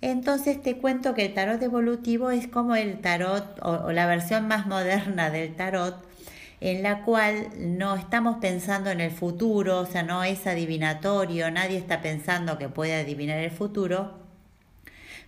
Entonces 0.00 0.60
te 0.60 0.78
cuento 0.78 1.14
que 1.14 1.26
el 1.26 1.32
tarot 1.32 1.62
evolutivo 1.62 2.32
es 2.32 2.48
como 2.48 2.74
el 2.74 3.00
tarot 3.00 3.60
o, 3.62 3.92
la 3.92 4.06
versión 4.06 4.48
más 4.48 4.66
moderna 4.66 5.30
del 5.30 5.54
tarot 5.54 5.94
en 6.60 6.82
la 6.82 7.02
cual 7.04 7.50
no 7.56 7.94
estamos 7.94 8.38
pensando 8.40 8.90
en 8.90 9.00
el 9.00 9.12
futuro, 9.12 9.78
o 9.78 9.86
sea, 9.86 10.02
no 10.02 10.24
es 10.24 10.44
adivinatorio, 10.48 11.48
nadie 11.52 11.78
está 11.78 12.02
pensando 12.02 12.58
que 12.58 12.68
puede 12.68 12.96
adivinar 12.96 13.38
el 13.38 13.52
futuro, 13.52 14.23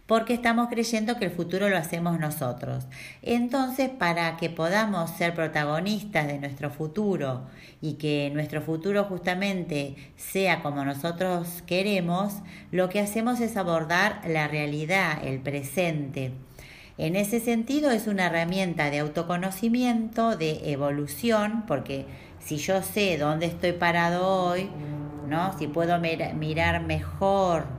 porque 0.07 0.35
estamos 0.35 0.69
creyendo 0.69 1.17
que 1.17 1.25
el 1.25 1.31
futuro 1.33 1.69
lo 1.69 1.77
hacemos 1.77 2.19
nosotros. 2.21 2.87
Entonces, 3.23 3.91
para 3.91 4.37
que 4.37 4.51
podamos 4.51 5.11
ser 5.11 5.35
protagonistas 5.35 6.29
de 6.29 6.39
nuestro 6.39 6.71
futuro 6.71 7.43
y 7.81 7.95
que 7.95 8.31
nuestro 8.33 8.63
futuro 8.63 9.05
justamente 9.05 9.97
sea 10.17 10.63
como 10.63 10.85
nosotros 10.85 11.63
queremos, 11.67 12.35
lo 12.71 12.89
que 12.89 13.01
hacemos 13.01 13.41
es 13.41 13.57
abordar 13.57 14.21
la 14.27 14.47
realidad, 14.47 15.25
el 15.25 15.41
presente. 15.41 16.33
En 16.99 17.15
ese 17.15 17.41
sentido 17.41 17.91
es 17.91 18.07
una 18.07 18.27
herramienta 18.27 18.91
de 18.91 19.01
autoconocimiento, 19.01 20.37
de 20.37 20.71
evolución, 20.71 21.65
porque 21.67 22.07
si 22.39 22.57
yo 22.57 22.81
sé 22.81 23.19
dónde 23.19 23.47
estoy 23.47 23.73
parado 23.73 24.27
hoy, 24.27 24.71
¿no? 25.29 25.59
Si 25.59 25.67
puedo 25.67 25.99
mirar 25.99 26.83
mejor 26.85 27.76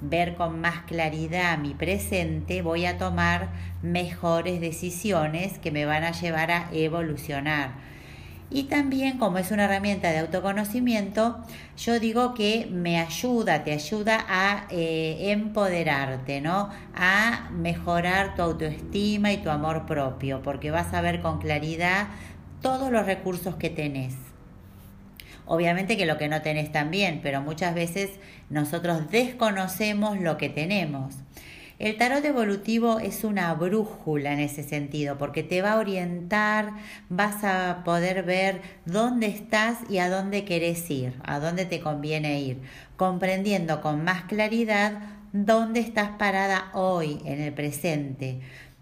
ver 0.00 0.34
con 0.34 0.60
más 0.60 0.82
claridad 0.82 1.58
mi 1.58 1.74
presente, 1.74 2.62
voy 2.62 2.86
a 2.86 2.98
tomar 2.98 3.50
mejores 3.82 4.60
decisiones 4.60 5.58
que 5.58 5.70
me 5.70 5.84
van 5.84 6.04
a 6.04 6.12
llevar 6.12 6.50
a 6.50 6.68
evolucionar. 6.72 7.88
Y 8.50 8.64
también 8.64 9.18
como 9.18 9.36
es 9.38 9.50
una 9.50 9.64
herramienta 9.64 10.10
de 10.10 10.20
autoconocimiento, 10.20 11.38
yo 11.76 12.00
digo 12.00 12.32
que 12.32 12.66
me 12.72 12.98
ayuda, 12.98 13.62
te 13.62 13.72
ayuda 13.72 14.24
a 14.26 14.66
eh, 14.70 15.32
empoderarte, 15.32 16.40
¿no? 16.40 16.70
A 16.94 17.50
mejorar 17.52 18.34
tu 18.36 18.42
autoestima 18.42 19.32
y 19.32 19.38
tu 19.38 19.50
amor 19.50 19.84
propio, 19.84 20.40
porque 20.42 20.70
vas 20.70 20.94
a 20.94 21.02
ver 21.02 21.20
con 21.20 21.40
claridad 21.40 22.08
todos 22.62 22.90
los 22.90 23.04
recursos 23.04 23.56
que 23.56 23.68
tenés. 23.68 24.27
Obviamente 25.48 25.96
que 25.96 26.04
lo 26.04 26.18
que 26.18 26.28
no 26.28 26.42
tenés 26.42 26.70
también, 26.70 27.20
pero 27.22 27.40
muchas 27.40 27.74
veces 27.74 28.10
nosotros 28.50 29.10
desconocemos 29.10 30.20
lo 30.20 30.36
que 30.36 30.50
tenemos. 30.50 31.14
El 31.78 31.96
tarot 31.96 32.24
evolutivo 32.24 32.98
es 32.98 33.24
una 33.24 33.54
brújula 33.54 34.32
en 34.32 34.40
ese 34.40 34.62
sentido, 34.62 35.16
porque 35.16 35.42
te 35.42 35.62
va 35.62 35.72
a 35.72 35.78
orientar, 35.78 36.72
vas 37.08 37.44
a 37.44 37.82
poder 37.84 38.24
ver 38.24 38.60
dónde 38.84 39.26
estás 39.26 39.78
y 39.88 39.98
a 39.98 40.10
dónde 40.10 40.44
querés 40.44 40.90
ir, 40.90 41.14
a 41.24 41.38
dónde 41.38 41.64
te 41.64 41.80
conviene 41.80 42.40
ir, 42.40 42.60
comprendiendo 42.96 43.80
con 43.80 44.04
más 44.04 44.24
claridad 44.24 44.98
dónde 45.32 45.80
estás 45.80 46.10
parada 46.18 46.70
hoy, 46.74 47.20
en 47.24 47.40
el 47.40 47.54
presente. 47.54 48.40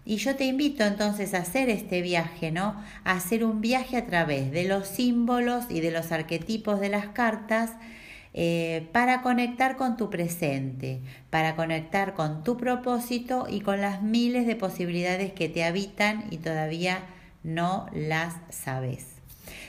Y 0.09 0.19
yo 0.19 0.37
te 0.37 0.45
invito 0.45 0.85
entonces 0.85 1.33
a 1.33 1.39
hacer 1.39 1.69
este 1.69 2.01
viaje, 2.01 2.49
¿no? 2.49 2.81
A 3.03 3.11
hacer 3.11 3.43
un 3.43 3.59
viaje 3.59 3.97
a 3.97 4.05
través 4.05 4.51
de 4.51 4.63
los 4.63 4.87
símbolos 4.87 5.65
y 5.67 5.81
de 5.81 5.91
los 5.91 6.13
arquetipos 6.13 6.79
de 6.79 6.87
las 6.87 7.07
cartas 7.07 7.73
eh, 8.33 8.87
para 8.93 9.21
conectar 9.21 9.75
con 9.75 9.97
tu 9.97 10.09
presente, 10.09 11.01
para 11.29 11.57
conectar 11.57 12.13
con 12.13 12.45
tu 12.45 12.55
propósito 12.55 13.47
y 13.49 13.59
con 13.59 13.81
las 13.81 14.01
miles 14.01 14.47
de 14.47 14.55
posibilidades 14.55 15.33
que 15.33 15.49
te 15.49 15.65
habitan 15.65 16.23
y 16.31 16.37
todavía 16.37 16.99
no 17.43 17.87
las 17.91 18.33
sabes. 18.49 19.07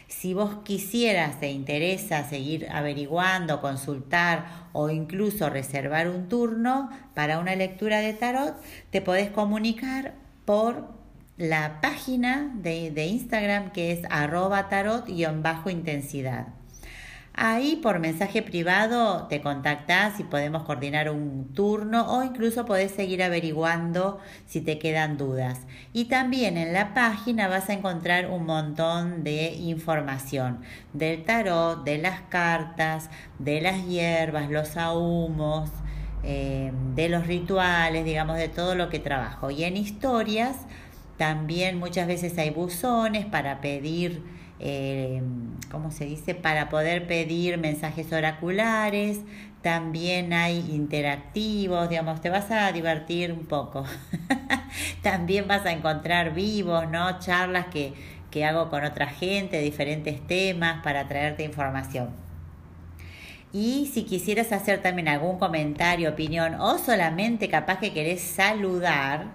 Si 0.06 0.34
vos 0.34 0.58
quisieras, 0.62 1.40
te 1.40 1.50
interesa 1.50 2.28
seguir 2.28 2.68
averiguando, 2.70 3.60
consultar 3.60 4.68
o 4.72 4.88
incluso 4.88 5.50
reservar 5.50 6.08
un 6.08 6.28
turno 6.28 6.90
para 7.14 7.40
una 7.40 7.56
lectura 7.56 7.98
de 7.98 8.12
tarot, 8.12 8.54
te 8.90 9.02
podés 9.02 9.30
comunicar 9.30 10.27
por 10.48 10.88
la 11.36 11.82
página 11.82 12.50
de, 12.54 13.04
Instagram 13.04 13.70
que 13.70 13.92
es 13.92 14.00
arroba 14.08 14.70
tarot-intensidad. 14.70 16.46
Ahí 17.34 17.76
por 17.82 17.98
mensaje 17.98 18.40
privado 18.40 19.26
te 19.26 19.42
contactas 19.42 20.18
y 20.20 20.24
podemos 20.24 20.62
coordinar 20.62 21.10
un 21.10 21.52
turno 21.52 22.10
o 22.10 22.24
incluso 22.24 22.64
podés 22.64 22.92
seguir 22.92 23.22
averiguando 23.22 24.20
si 24.46 24.62
te 24.62 24.78
quedan 24.78 25.18
dudas. 25.18 25.60
Y 25.92 26.06
también 26.06 26.56
en 26.56 26.72
la 26.72 26.94
página 26.94 27.46
vas 27.48 27.68
a 27.68 27.74
encontrar 27.74 28.30
un 28.30 28.46
montón 28.46 29.24
de 29.24 29.52
información 29.52 30.62
del 30.94 31.24
tarot, 31.24 31.84
de 31.84 31.98
las 31.98 32.22
cartas, 32.22 33.10
de 33.38 33.60
las 33.60 33.86
hierbas, 33.86 34.48
los 34.48 34.78
ahumos, 34.78 35.70
eh, 36.24 36.72
de 36.94 37.08
los 37.08 37.26
rituales, 37.26 38.04
digamos, 38.04 38.36
de 38.36 38.48
todo 38.48 38.74
lo 38.74 38.88
que 38.88 38.98
trabajo. 38.98 39.50
Y 39.50 39.64
en 39.64 39.76
historias 39.76 40.56
también 41.16 41.78
muchas 41.78 42.06
veces 42.06 42.38
hay 42.38 42.50
buzones 42.50 43.26
para 43.26 43.60
pedir, 43.60 44.22
eh, 44.60 45.20
¿cómo 45.70 45.90
se 45.90 46.04
dice? 46.04 46.34
Para 46.34 46.68
poder 46.68 47.06
pedir 47.06 47.58
mensajes 47.58 48.12
oraculares. 48.12 49.20
También 49.62 50.32
hay 50.32 50.58
interactivos, 50.70 51.88
digamos, 51.88 52.20
te 52.20 52.30
vas 52.30 52.50
a 52.50 52.70
divertir 52.72 53.32
un 53.32 53.46
poco. 53.46 53.84
también 55.02 55.48
vas 55.48 55.66
a 55.66 55.72
encontrar 55.72 56.34
vivos, 56.34 56.88
¿no? 56.88 57.18
Charlas 57.18 57.66
que, 57.66 57.92
que 58.30 58.44
hago 58.44 58.70
con 58.70 58.84
otra 58.84 59.08
gente, 59.08 59.60
diferentes 59.60 60.24
temas 60.26 60.82
para 60.84 61.08
traerte 61.08 61.42
información. 61.42 62.27
Y 63.52 63.90
si 63.92 64.04
quisieras 64.04 64.52
hacer 64.52 64.82
también 64.82 65.08
algún 65.08 65.38
comentario, 65.38 66.10
opinión 66.10 66.54
o 66.60 66.78
solamente 66.78 67.48
capaz 67.48 67.78
que 67.78 67.94
querés 67.94 68.20
saludar, 68.20 69.26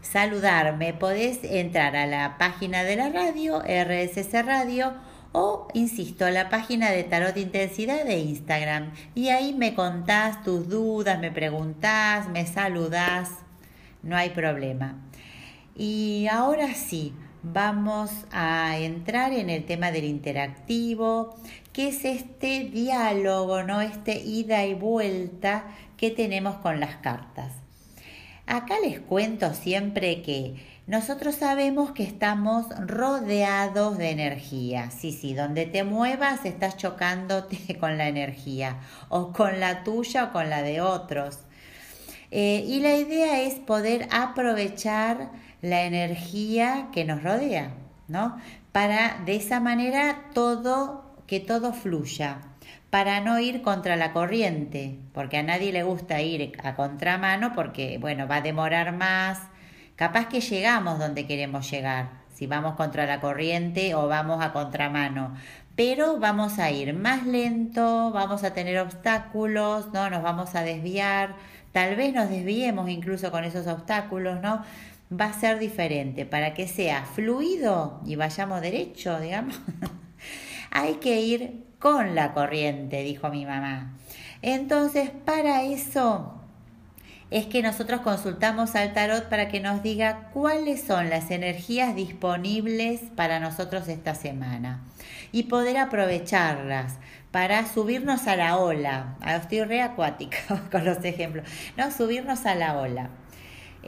saludarme, 0.00 0.94
podés 0.94 1.44
entrar 1.44 1.94
a 1.96 2.06
la 2.06 2.38
página 2.38 2.84
de 2.84 2.96
la 2.96 3.10
radio, 3.10 3.60
RSS 3.60 4.46
Radio, 4.46 4.94
o, 5.32 5.68
insisto, 5.74 6.24
a 6.24 6.30
la 6.30 6.48
página 6.48 6.90
de 6.90 7.04
Tarot 7.04 7.36
Intensidad 7.36 8.04
de 8.04 8.18
Instagram. 8.18 8.92
Y 9.14 9.28
ahí 9.28 9.52
me 9.52 9.74
contás 9.74 10.42
tus 10.42 10.68
dudas, 10.68 11.20
me 11.20 11.30
preguntás, 11.30 12.28
me 12.30 12.46
saludás, 12.46 13.30
no 14.02 14.16
hay 14.16 14.30
problema. 14.30 14.96
Y 15.76 16.26
ahora 16.30 16.74
sí, 16.74 17.12
vamos 17.42 18.10
a 18.32 18.78
entrar 18.78 19.32
en 19.32 19.50
el 19.50 19.64
tema 19.64 19.90
del 19.90 20.04
interactivo, 20.04 21.36
que 21.72 21.88
es 21.88 22.04
este 22.04 22.64
diálogo, 22.64 23.62
¿no? 23.62 23.80
Este 23.80 24.18
ida 24.18 24.64
y 24.66 24.74
vuelta 24.74 25.64
que 25.96 26.10
tenemos 26.10 26.56
con 26.56 26.80
las 26.80 26.96
cartas. 26.96 27.52
Acá 28.46 28.76
les 28.82 28.98
cuento 29.00 29.52
siempre 29.52 30.22
que 30.22 30.56
nosotros 30.86 31.34
sabemos 31.34 31.90
que 31.90 32.02
estamos 32.02 32.64
rodeados 32.86 33.98
de 33.98 34.10
energía. 34.10 34.90
Sí, 34.90 35.12
sí, 35.12 35.34
donde 35.34 35.66
te 35.66 35.84
muevas 35.84 36.46
estás 36.46 36.78
chocándote 36.78 37.76
con 37.80 37.98
la 37.98 38.08
energía, 38.08 38.78
o 39.10 39.32
con 39.32 39.60
la 39.60 39.84
tuya 39.84 40.24
o 40.24 40.32
con 40.32 40.48
la 40.48 40.62
de 40.62 40.80
otros. 40.80 41.40
Eh, 42.30 42.64
y 42.66 42.80
la 42.80 42.94
idea 42.96 43.42
es 43.42 43.56
poder 43.56 44.08
aprovechar 44.10 45.30
la 45.62 45.82
energía 45.82 46.88
que 46.92 47.04
nos 47.04 47.22
rodea, 47.22 47.70
¿no? 48.06 48.36
Para 48.72 49.18
de 49.24 49.36
esa 49.36 49.60
manera 49.60 50.24
todo, 50.34 51.14
que 51.26 51.40
todo 51.40 51.72
fluya, 51.72 52.38
para 52.90 53.20
no 53.20 53.38
ir 53.38 53.62
contra 53.62 53.96
la 53.96 54.12
corriente, 54.12 54.98
porque 55.12 55.38
a 55.38 55.42
nadie 55.42 55.72
le 55.72 55.82
gusta 55.82 56.22
ir 56.22 56.52
a 56.62 56.74
contramano 56.74 57.52
porque, 57.54 57.98
bueno, 57.98 58.26
va 58.26 58.36
a 58.36 58.40
demorar 58.40 58.96
más, 58.96 59.40
capaz 59.96 60.28
que 60.28 60.40
llegamos 60.40 60.98
donde 60.98 61.26
queremos 61.26 61.70
llegar, 61.70 62.10
si 62.32 62.46
vamos 62.46 62.76
contra 62.76 63.04
la 63.04 63.20
corriente 63.20 63.94
o 63.94 64.08
vamos 64.08 64.42
a 64.42 64.52
contramano, 64.52 65.34
pero 65.74 66.18
vamos 66.18 66.58
a 66.58 66.70
ir 66.70 66.94
más 66.94 67.26
lento, 67.26 68.10
vamos 68.10 68.42
a 68.42 68.54
tener 68.54 68.78
obstáculos, 68.78 69.92
¿no? 69.92 70.08
Nos 70.08 70.22
vamos 70.22 70.54
a 70.54 70.62
desviar, 70.62 71.36
tal 71.72 71.94
vez 71.94 72.14
nos 72.14 72.30
desviemos 72.30 72.88
incluso 72.88 73.30
con 73.30 73.44
esos 73.44 73.66
obstáculos, 73.66 74.40
¿no? 74.40 74.64
Va 75.12 75.26
a 75.26 75.32
ser 75.32 75.58
diferente. 75.58 76.26
Para 76.26 76.54
que 76.54 76.68
sea 76.68 77.04
fluido 77.04 78.00
y 78.04 78.16
vayamos 78.16 78.60
derecho, 78.60 79.18
digamos, 79.20 79.58
hay 80.70 80.94
que 80.94 81.20
ir 81.20 81.64
con 81.78 82.14
la 82.14 82.34
corriente, 82.34 83.02
dijo 83.02 83.28
mi 83.28 83.46
mamá. 83.46 83.96
Entonces, 84.42 85.10
para 85.10 85.62
eso 85.62 86.34
es 87.30 87.46
que 87.46 87.62
nosotros 87.62 88.00
consultamos 88.00 88.74
al 88.74 88.94
tarot 88.94 89.28
para 89.28 89.48
que 89.48 89.60
nos 89.60 89.82
diga 89.82 90.30
cuáles 90.32 90.82
son 90.82 91.10
las 91.10 91.30
energías 91.30 91.94
disponibles 91.94 93.00
para 93.16 93.38
nosotros 93.38 93.88
esta 93.88 94.14
semana 94.14 94.82
y 95.30 95.44
poder 95.44 95.76
aprovecharlas 95.76 96.94
para 97.30 97.66
subirnos 97.66 98.26
a 98.26 98.36
la 98.36 98.56
ola. 98.56 99.16
Ah, 99.20 99.36
estoy 99.36 99.62
re 99.64 99.82
acuática 99.82 100.38
con 100.70 100.84
los 100.84 101.04
ejemplos. 101.04 101.46
No, 101.76 101.90
subirnos 101.90 102.46
a 102.46 102.54
la 102.54 102.78
ola. 102.78 103.10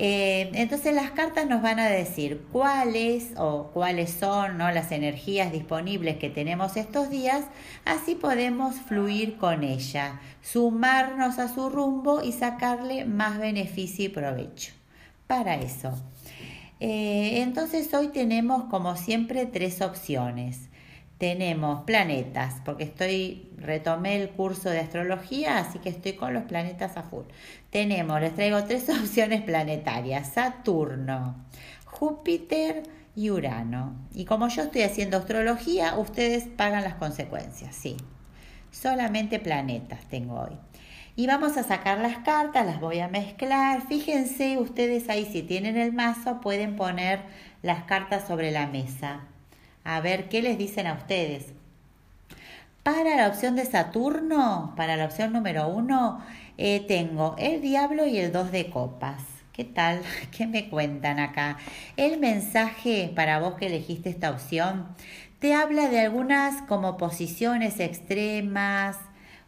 Eh, 0.03 0.51
entonces 0.55 0.94
las 0.94 1.11
cartas 1.11 1.46
nos 1.46 1.61
van 1.61 1.78
a 1.78 1.86
decir 1.90 2.46
cuáles 2.51 3.32
o 3.36 3.66
cuáles 3.74 4.11
son 4.11 4.57
¿no? 4.57 4.70
las 4.70 4.92
energías 4.92 5.53
disponibles 5.53 6.16
que 6.16 6.30
tenemos 6.30 6.78
estos 6.78 7.11
días, 7.11 7.44
así 7.84 8.14
podemos 8.14 8.76
fluir 8.76 9.36
con 9.36 9.62
ella, 9.62 10.18
sumarnos 10.40 11.38
a 11.38 11.55
su 11.55 11.68
rumbo 11.68 12.22
y 12.22 12.32
sacarle 12.32 13.05
más 13.05 13.38
beneficio 13.38 14.07
y 14.07 14.09
provecho. 14.09 14.72
Para 15.26 15.57
eso. 15.57 15.92
Eh, 16.80 17.42
entonces 17.42 17.92
hoy 17.92 18.09
tenemos 18.09 18.70
como 18.70 18.96
siempre 18.96 19.44
tres 19.44 19.82
opciones 19.82 20.69
tenemos 21.20 21.82
planetas, 21.82 22.62
porque 22.64 22.84
estoy, 22.84 23.50
retomé 23.58 24.22
el 24.22 24.30
curso 24.30 24.70
de 24.70 24.80
astrología, 24.80 25.58
así 25.58 25.78
que 25.78 25.90
estoy 25.90 26.14
con 26.14 26.32
los 26.32 26.44
planetas 26.44 26.96
a 26.96 27.02
full. 27.02 27.26
Tenemos, 27.68 28.22
les 28.22 28.34
traigo 28.34 28.64
tres 28.64 28.88
opciones 29.02 29.42
planetarias, 29.42 30.32
Saturno, 30.32 31.36
Júpiter 31.84 32.84
y 33.14 33.28
Urano. 33.28 33.96
Y 34.14 34.24
como 34.24 34.48
yo 34.48 34.62
estoy 34.62 34.80
haciendo 34.80 35.18
astrología, 35.18 35.98
ustedes 35.98 36.44
pagan 36.44 36.84
las 36.84 36.94
consecuencias, 36.94 37.76
sí. 37.76 37.98
Solamente 38.70 39.38
planetas 39.38 40.06
tengo 40.06 40.40
hoy. 40.40 40.56
Y 41.16 41.26
vamos 41.26 41.58
a 41.58 41.64
sacar 41.64 41.98
las 41.98 42.16
cartas, 42.20 42.64
las 42.64 42.80
voy 42.80 43.00
a 43.00 43.08
mezclar. 43.08 43.86
Fíjense 43.86 44.56
ustedes 44.56 45.10
ahí, 45.10 45.26
si 45.30 45.42
tienen 45.42 45.76
el 45.76 45.92
mazo, 45.92 46.40
pueden 46.40 46.76
poner 46.76 47.20
las 47.60 47.84
cartas 47.84 48.26
sobre 48.26 48.52
la 48.52 48.66
mesa 48.68 49.26
a 49.85 50.01
ver 50.01 50.28
qué 50.28 50.43
les 50.43 50.59
dicen 50.59 50.87
a 50.87 50.95
ustedes. 50.95 51.47
Para 52.83 53.16
la 53.16 53.28
opción 53.28 53.57
de 53.57 53.66
Saturno, 53.66 54.72
para 54.76 54.97
la 54.97 55.05
opción 55.05 55.33
número 55.33 55.68
uno, 55.68 56.24
eh, 56.57 56.85
tengo 56.87 57.37
el 57.39 57.61
diablo 57.61 58.07
y 58.07 58.18
el 58.18 58.33
dos 58.33 58.53
de 58.53 58.70
copas. 58.70 59.22
¿Qué 59.53 59.64
tal? 59.64 60.01
¿Qué 60.37 60.47
me 60.47 60.70
cuentan 60.70 61.18
acá? 61.18 61.59
El 61.97 62.18
mensaje 62.18 63.12
para 63.14 63.39
vos 63.39 63.55
que 63.55 63.66
elegiste 63.66 64.09
esta 64.09 64.31
opción 64.31 64.89
te 65.41 65.55
habla 65.55 65.89
de 65.89 66.01
algunas 66.01 66.62
como 66.62 66.99
posiciones 66.99 67.81
extremas 67.81 68.99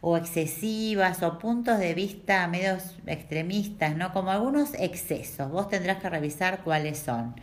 o 0.01 0.17
excesivas 0.17 1.23
o 1.23 1.39
puntos 1.39 1.79
de 1.79 1.93
vista 1.93 2.47
medios 2.47 2.97
extremistas, 3.05 3.95
¿no? 3.95 4.11
Como 4.11 4.31
algunos 4.31 4.73
excesos. 4.73 5.49
Vos 5.51 5.69
tendrás 5.69 5.99
que 5.99 6.09
revisar 6.09 6.61
cuáles 6.63 6.97
son. 6.97 7.35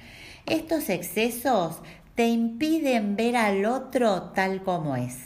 Estos 0.47 0.88
excesos 0.88 1.80
te 2.20 2.28
impiden 2.28 3.16
ver 3.16 3.34
al 3.34 3.64
otro 3.64 4.24
tal 4.34 4.62
como 4.62 4.94
es. 4.94 5.16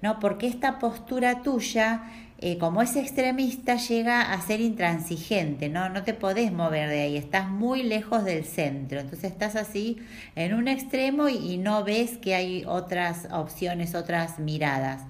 ¿No? 0.00 0.18
Porque 0.18 0.46
esta 0.46 0.78
postura 0.78 1.42
tuya, 1.42 2.04
eh, 2.38 2.56
como 2.56 2.80
es 2.80 2.96
extremista, 2.96 3.76
llega 3.76 4.32
a 4.32 4.40
ser 4.40 4.62
intransigente, 4.62 5.68
¿no? 5.68 5.90
No 5.90 6.02
te 6.02 6.14
podés 6.14 6.52
mover 6.52 6.88
de 6.88 7.02
ahí, 7.02 7.18
estás 7.18 7.50
muy 7.50 7.82
lejos 7.82 8.24
del 8.24 8.46
centro. 8.46 8.98
Entonces 8.98 9.30
estás 9.30 9.56
así 9.56 9.98
en 10.36 10.54
un 10.54 10.68
extremo 10.68 11.28
y, 11.28 11.58
no 11.58 11.84
ves 11.84 12.16
que 12.16 12.34
hay 12.34 12.64
otras 12.64 13.28
opciones, 13.30 13.94
otras 13.94 14.38
miradas. 14.38 15.02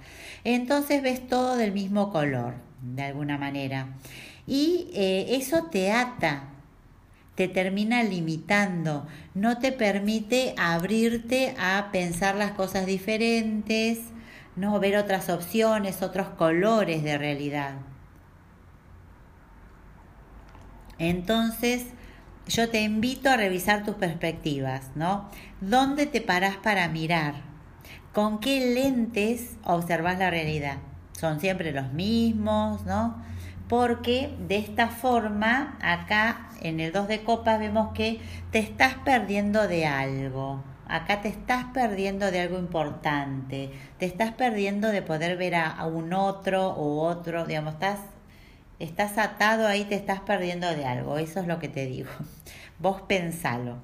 Entonces 0.43 1.03
ves 1.05 1.25
todo 1.29 1.57
del 1.57 1.71
mismo 1.71 2.11
color, 2.11 2.55
de 2.83 3.05
alguna 3.05 3.39
manera. 3.39 3.95
Y 4.45 4.91
eh, 4.93 5.37
eso 5.37 5.67
te 5.71 5.93
ata, 5.93 6.49
te 7.35 7.49
termina 7.49 8.03
limitando, 8.03 9.07
no 9.35 9.59
te 9.59 9.73
permite 9.73 10.55
abrirte 10.57 11.55
a 11.59 11.89
pensar 11.91 12.37
las 12.37 12.53
cosas 12.53 12.87
diferentes, 12.87 13.99
no 14.57 14.79
ver 14.79 14.97
otras 14.97 15.29
opciones, 15.31 16.03
otros 16.03 16.29
colores 16.29 17.03
de 17.03 17.19
realidad. 17.19 17.75
Entonces, 20.99 21.87
yo 22.47 22.69
te 22.71 22.83
invito 22.83 23.31
a 23.31 23.37
revisar 23.37 23.85
tus 23.85 23.97
perspectivas, 23.97 24.91
¿no? 24.95 25.29
¿Dónde 25.61 26.07
te 26.07 26.21
parás 26.21 26.57
para 26.57 26.89
mirar? 26.89 27.35
¿Con 28.13 28.39
qué 28.39 28.75
lentes 28.75 29.57
observas 29.65 30.19
la 30.19 30.31
realidad? 30.31 30.77
¿Son 31.19 31.41
siempre 31.41 31.73
los 31.73 31.93
mismos, 31.93 32.85
no? 32.85 33.17
Porque 33.75 34.33
de 34.39 34.57
esta 34.57 34.87
forma 34.87 35.77
acá 35.83 36.49
en 36.63 36.79
el 36.79 36.93
2 36.93 37.09
de 37.09 37.25
copas 37.25 37.59
vemos 37.59 37.93
que 37.93 38.21
te 38.53 38.61
estás 38.61 38.95
perdiendo 39.05 39.67
de 39.67 39.85
algo. 39.85 40.63
Acá 40.87 41.23
te 41.23 41.29
estás 41.29 41.65
perdiendo 41.75 42.31
de 42.31 42.39
algo 42.39 42.57
importante, 42.57 43.73
te 43.99 44.07
estás 44.07 44.31
perdiendo 44.31 44.93
de 44.93 45.03
poder 45.03 45.37
ver 45.37 45.57
a, 45.57 45.85
un 45.87 46.13
otro 46.13 46.73
u 46.77 47.01
otro, 47.01 47.47
digamos, 47.47 47.75
estás, 47.75 47.99
estás 48.79 49.19
atado 49.19 49.67
ahí, 49.67 49.83
te 49.83 49.97
estás 49.97 50.21
perdiendo 50.21 50.69
de 50.71 50.87
algo, 50.87 51.19
eso 51.19 51.41
es 51.41 51.49
lo 51.49 51.59
que 51.59 51.69
te 51.69 51.87
digo. 51.87 52.11
Vos 52.79 53.03
pensalo. 53.03 53.79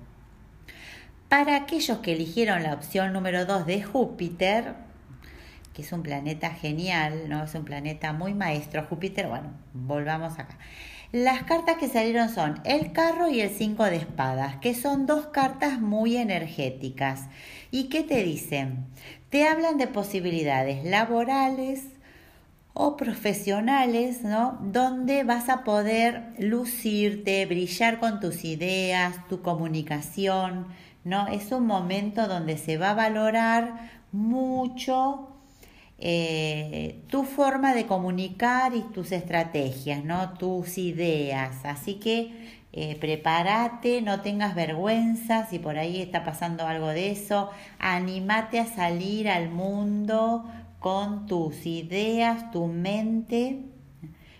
Para 1.28 1.56
aquellos 1.56 1.98
que 1.98 2.12
eligieron 2.12 2.62
la 2.62 2.74
opción 2.74 3.12
número 3.12 3.44
2 3.44 3.66
de 3.66 3.82
Júpiter, 3.82 4.72
que 5.72 5.82
es 5.82 5.92
un 5.92 6.02
planeta 6.02 6.50
genial, 6.50 7.28
¿no? 7.28 7.44
Es 7.44 7.54
un 7.54 7.64
planeta 7.64 8.12
muy 8.12 8.34
maestro. 8.34 8.84
Júpiter, 8.88 9.28
bueno, 9.28 9.50
volvamos 9.72 10.38
acá. 10.38 10.58
Las 11.12 11.42
cartas 11.42 11.76
que 11.76 11.88
salieron 11.88 12.28
son 12.28 12.60
el 12.64 12.92
carro 12.92 13.28
y 13.28 13.40
el 13.40 13.50
cinco 13.50 13.84
de 13.84 13.96
espadas, 13.96 14.56
que 14.56 14.74
son 14.74 15.06
dos 15.06 15.26
cartas 15.26 15.80
muy 15.80 16.16
energéticas. 16.16 17.28
¿Y 17.72 17.88
qué 17.88 18.04
te 18.04 18.22
dicen? 18.22 18.86
Te 19.28 19.48
hablan 19.48 19.76
de 19.76 19.88
posibilidades 19.88 20.84
laborales 20.84 21.84
o 22.74 22.96
profesionales, 22.96 24.22
¿no? 24.22 24.58
Donde 24.62 25.24
vas 25.24 25.48
a 25.48 25.64
poder 25.64 26.32
lucirte, 26.38 27.44
brillar 27.46 27.98
con 27.98 28.20
tus 28.20 28.44
ideas, 28.44 29.26
tu 29.28 29.42
comunicación, 29.42 30.68
¿no? 31.02 31.26
Es 31.26 31.50
un 31.50 31.66
momento 31.66 32.28
donde 32.28 32.56
se 32.56 32.78
va 32.78 32.90
a 32.90 32.94
valorar 32.94 33.90
mucho 34.12 35.29
eh, 36.02 37.02
tu 37.08 37.24
forma 37.24 37.74
de 37.74 37.84
comunicar 37.84 38.74
y 38.74 38.80
tus 38.80 39.12
estrategias, 39.12 40.02
¿no? 40.02 40.30
tus 40.30 40.78
ideas. 40.78 41.64
Así 41.64 41.94
que 41.96 42.56
eh, 42.72 42.96
prepárate, 42.98 44.00
no 44.00 44.22
tengas 44.22 44.54
vergüenza 44.54 45.46
si 45.46 45.58
por 45.58 45.76
ahí 45.76 46.00
está 46.00 46.24
pasando 46.24 46.66
algo 46.66 46.88
de 46.88 47.10
eso. 47.10 47.50
Anímate 47.78 48.60
a 48.60 48.66
salir 48.66 49.28
al 49.28 49.50
mundo 49.50 50.50
con 50.78 51.26
tus 51.26 51.66
ideas, 51.66 52.50
tu 52.50 52.66
mente 52.66 53.58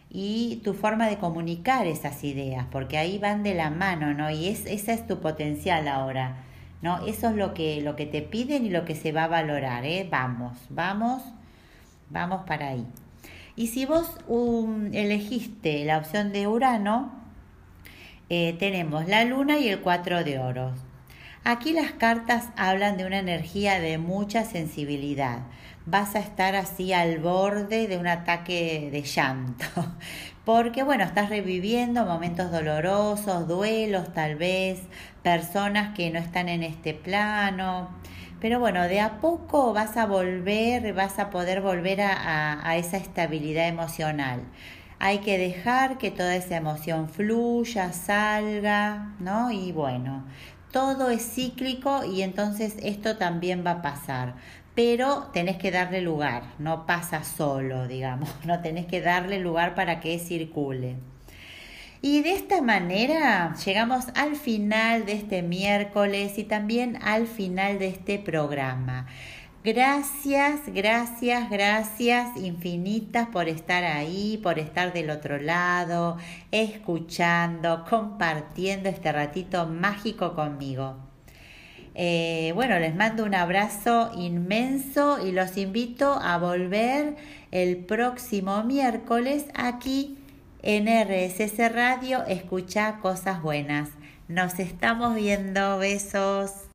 y 0.08 0.62
tu 0.64 0.72
forma 0.72 1.08
de 1.08 1.18
comunicar 1.18 1.86
esas 1.86 2.24
ideas, 2.24 2.66
porque 2.72 2.96
ahí 2.96 3.18
van 3.18 3.42
de 3.42 3.54
la 3.54 3.68
mano, 3.68 4.14
¿no? 4.14 4.30
Y 4.30 4.48
es, 4.48 4.64
ese 4.64 4.94
es 4.94 5.06
tu 5.06 5.20
potencial 5.20 5.86
ahora, 5.88 6.38
¿no? 6.80 7.06
Eso 7.06 7.28
es 7.28 7.36
lo 7.36 7.52
que, 7.52 7.82
lo 7.82 7.96
que 7.96 8.06
te 8.06 8.22
piden 8.22 8.64
y 8.64 8.70
lo 8.70 8.86
que 8.86 8.96
se 8.96 9.12
va 9.12 9.24
a 9.24 9.28
valorar, 9.28 9.84
¿eh? 9.84 10.08
Vamos, 10.11 10.56
vamos 10.70 11.22
Vamos 12.11 12.42
para 12.46 12.68
ahí. 12.68 12.86
Y 13.56 13.68
si 13.68 13.86
vos 13.86 14.18
um, 14.26 14.92
elegiste 14.92 15.84
la 15.84 15.98
opción 15.98 16.32
de 16.32 16.46
Urano, 16.46 17.12
eh, 18.28 18.56
tenemos 18.58 19.08
la 19.08 19.24
luna 19.24 19.58
y 19.58 19.68
el 19.68 19.80
cuatro 19.80 20.22
de 20.24 20.38
oros. 20.38 20.78
Aquí 21.42 21.72
las 21.72 21.92
cartas 21.92 22.48
hablan 22.56 22.96
de 22.96 23.06
una 23.06 23.18
energía 23.18 23.80
de 23.80 23.96
mucha 23.98 24.44
sensibilidad. 24.44 25.40
Vas 25.86 26.14
a 26.14 26.18
estar 26.18 26.54
así 26.54 26.92
al 26.92 27.18
borde 27.18 27.88
de 27.88 27.96
un 27.96 28.06
ataque 28.06 28.90
de 28.92 29.02
llanto. 29.02 29.64
Porque 30.44 30.82
bueno, 30.82 31.04
estás 31.04 31.30
reviviendo 31.30 32.04
momentos 32.04 32.50
dolorosos, 32.50 33.48
duelos 33.48 34.12
tal 34.12 34.36
vez, 34.36 34.80
personas 35.22 35.94
que 35.94 36.11
no 36.11 36.18
están 36.18 36.48
en 36.48 36.62
este 36.62 36.92
plano. 36.92 37.88
Pero 38.41 38.59
bueno, 38.59 38.84
de 38.84 39.01
a 39.01 39.20
poco 39.20 39.74
vas 39.74 39.99
a 39.99 40.07
volver, 40.07 40.95
vas 40.95 41.18
a 41.18 41.28
poder 41.28 41.61
volver 41.61 42.01
a, 42.01 42.76
esa 42.76 42.97
estabilidad 42.97 43.68
emocional. 43.68 44.41
Hay 44.99 45.18
que 45.18 45.36
dejar 45.36 45.99
que 45.99 46.11
toda 46.11 46.34
esa 46.36 46.57
emoción 46.57 47.09
fluya, 47.09 47.93
salga, 47.93 49.14
¿no? 49.18 49.51
Y 49.51 49.72
bueno, 49.72 50.24
todo 50.72 51.11
es 51.11 51.22
cíclico 51.34 52.05
y 52.05 52.22
entonces 52.22 52.76
esto 52.82 53.18
también 53.18 53.64
va 53.66 53.72
a 53.72 53.82
pasar. 53.82 54.34
Pero 54.74 55.28
tenés 55.34 55.59
que 55.59 55.70
darle 55.70 56.01
lugar, 56.01 56.45
no 56.59 56.86
pasa 56.86 57.24
solo, 57.24 57.88
digamos, 57.88 58.30
no 58.47 58.61
tenés 58.61 58.86
que 58.86 59.03
darle 59.03 59.38
lugar 59.38 59.74
para 59.74 60.01
que 60.01 60.18
circule. 60.18 60.97
Y 62.03 62.22
de 62.22 62.32
esta 62.32 62.62
manera 62.62 63.55
llegamos 63.62 64.07
al 64.14 64.34
final 64.34 65.05
de 65.05 65.12
este 65.12 65.42
miércoles 65.42 66.38
y 66.38 66.44
también 66.44 66.98
al 67.03 67.26
final 67.26 67.78
de 67.78 67.88
este 67.88 68.18
programa. 68.18 69.07
Gracias, 69.62 70.61
gracias, 70.68 71.51
gracias 71.51 72.34
infinitas 72.38 73.28
por 73.28 73.51
estar 73.51 73.84
ahí, 73.84 74.40
por 74.42 74.59
estar 74.59 74.94
del 74.94 75.11
otro 75.11 75.38
lado, 75.38 76.16
escuchando, 76.51 77.84
compartiendo 77.84 78.88
este 78.88 79.12
ratito 79.12 79.66
mágico 79.66 80.34
conmigo. 80.34 80.96
Eh, 81.94 82.53
bueno, 82.55 82.78
les 82.78 82.94
mando 82.94 83.24
un 83.24 83.34
abrazo 83.34 84.12
inmenso 84.16 85.22
y 85.22 85.32
los 85.32 85.59
invito 85.59 86.14
a 86.14 86.38
volver 86.38 87.16
el 87.51 87.76
próximo 87.76 88.64
miércoles 88.64 89.44
aquí 89.55 90.16
en 90.62 90.86
RSS 90.86 91.72
Radio, 91.72 92.24
escucha 92.26 92.98
cosas 93.00 93.42
buenas. 93.42 93.88
Nos 94.28 94.58
estamos 94.58 95.14
viendo, 95.14 95.78
besos. 95.78 96.68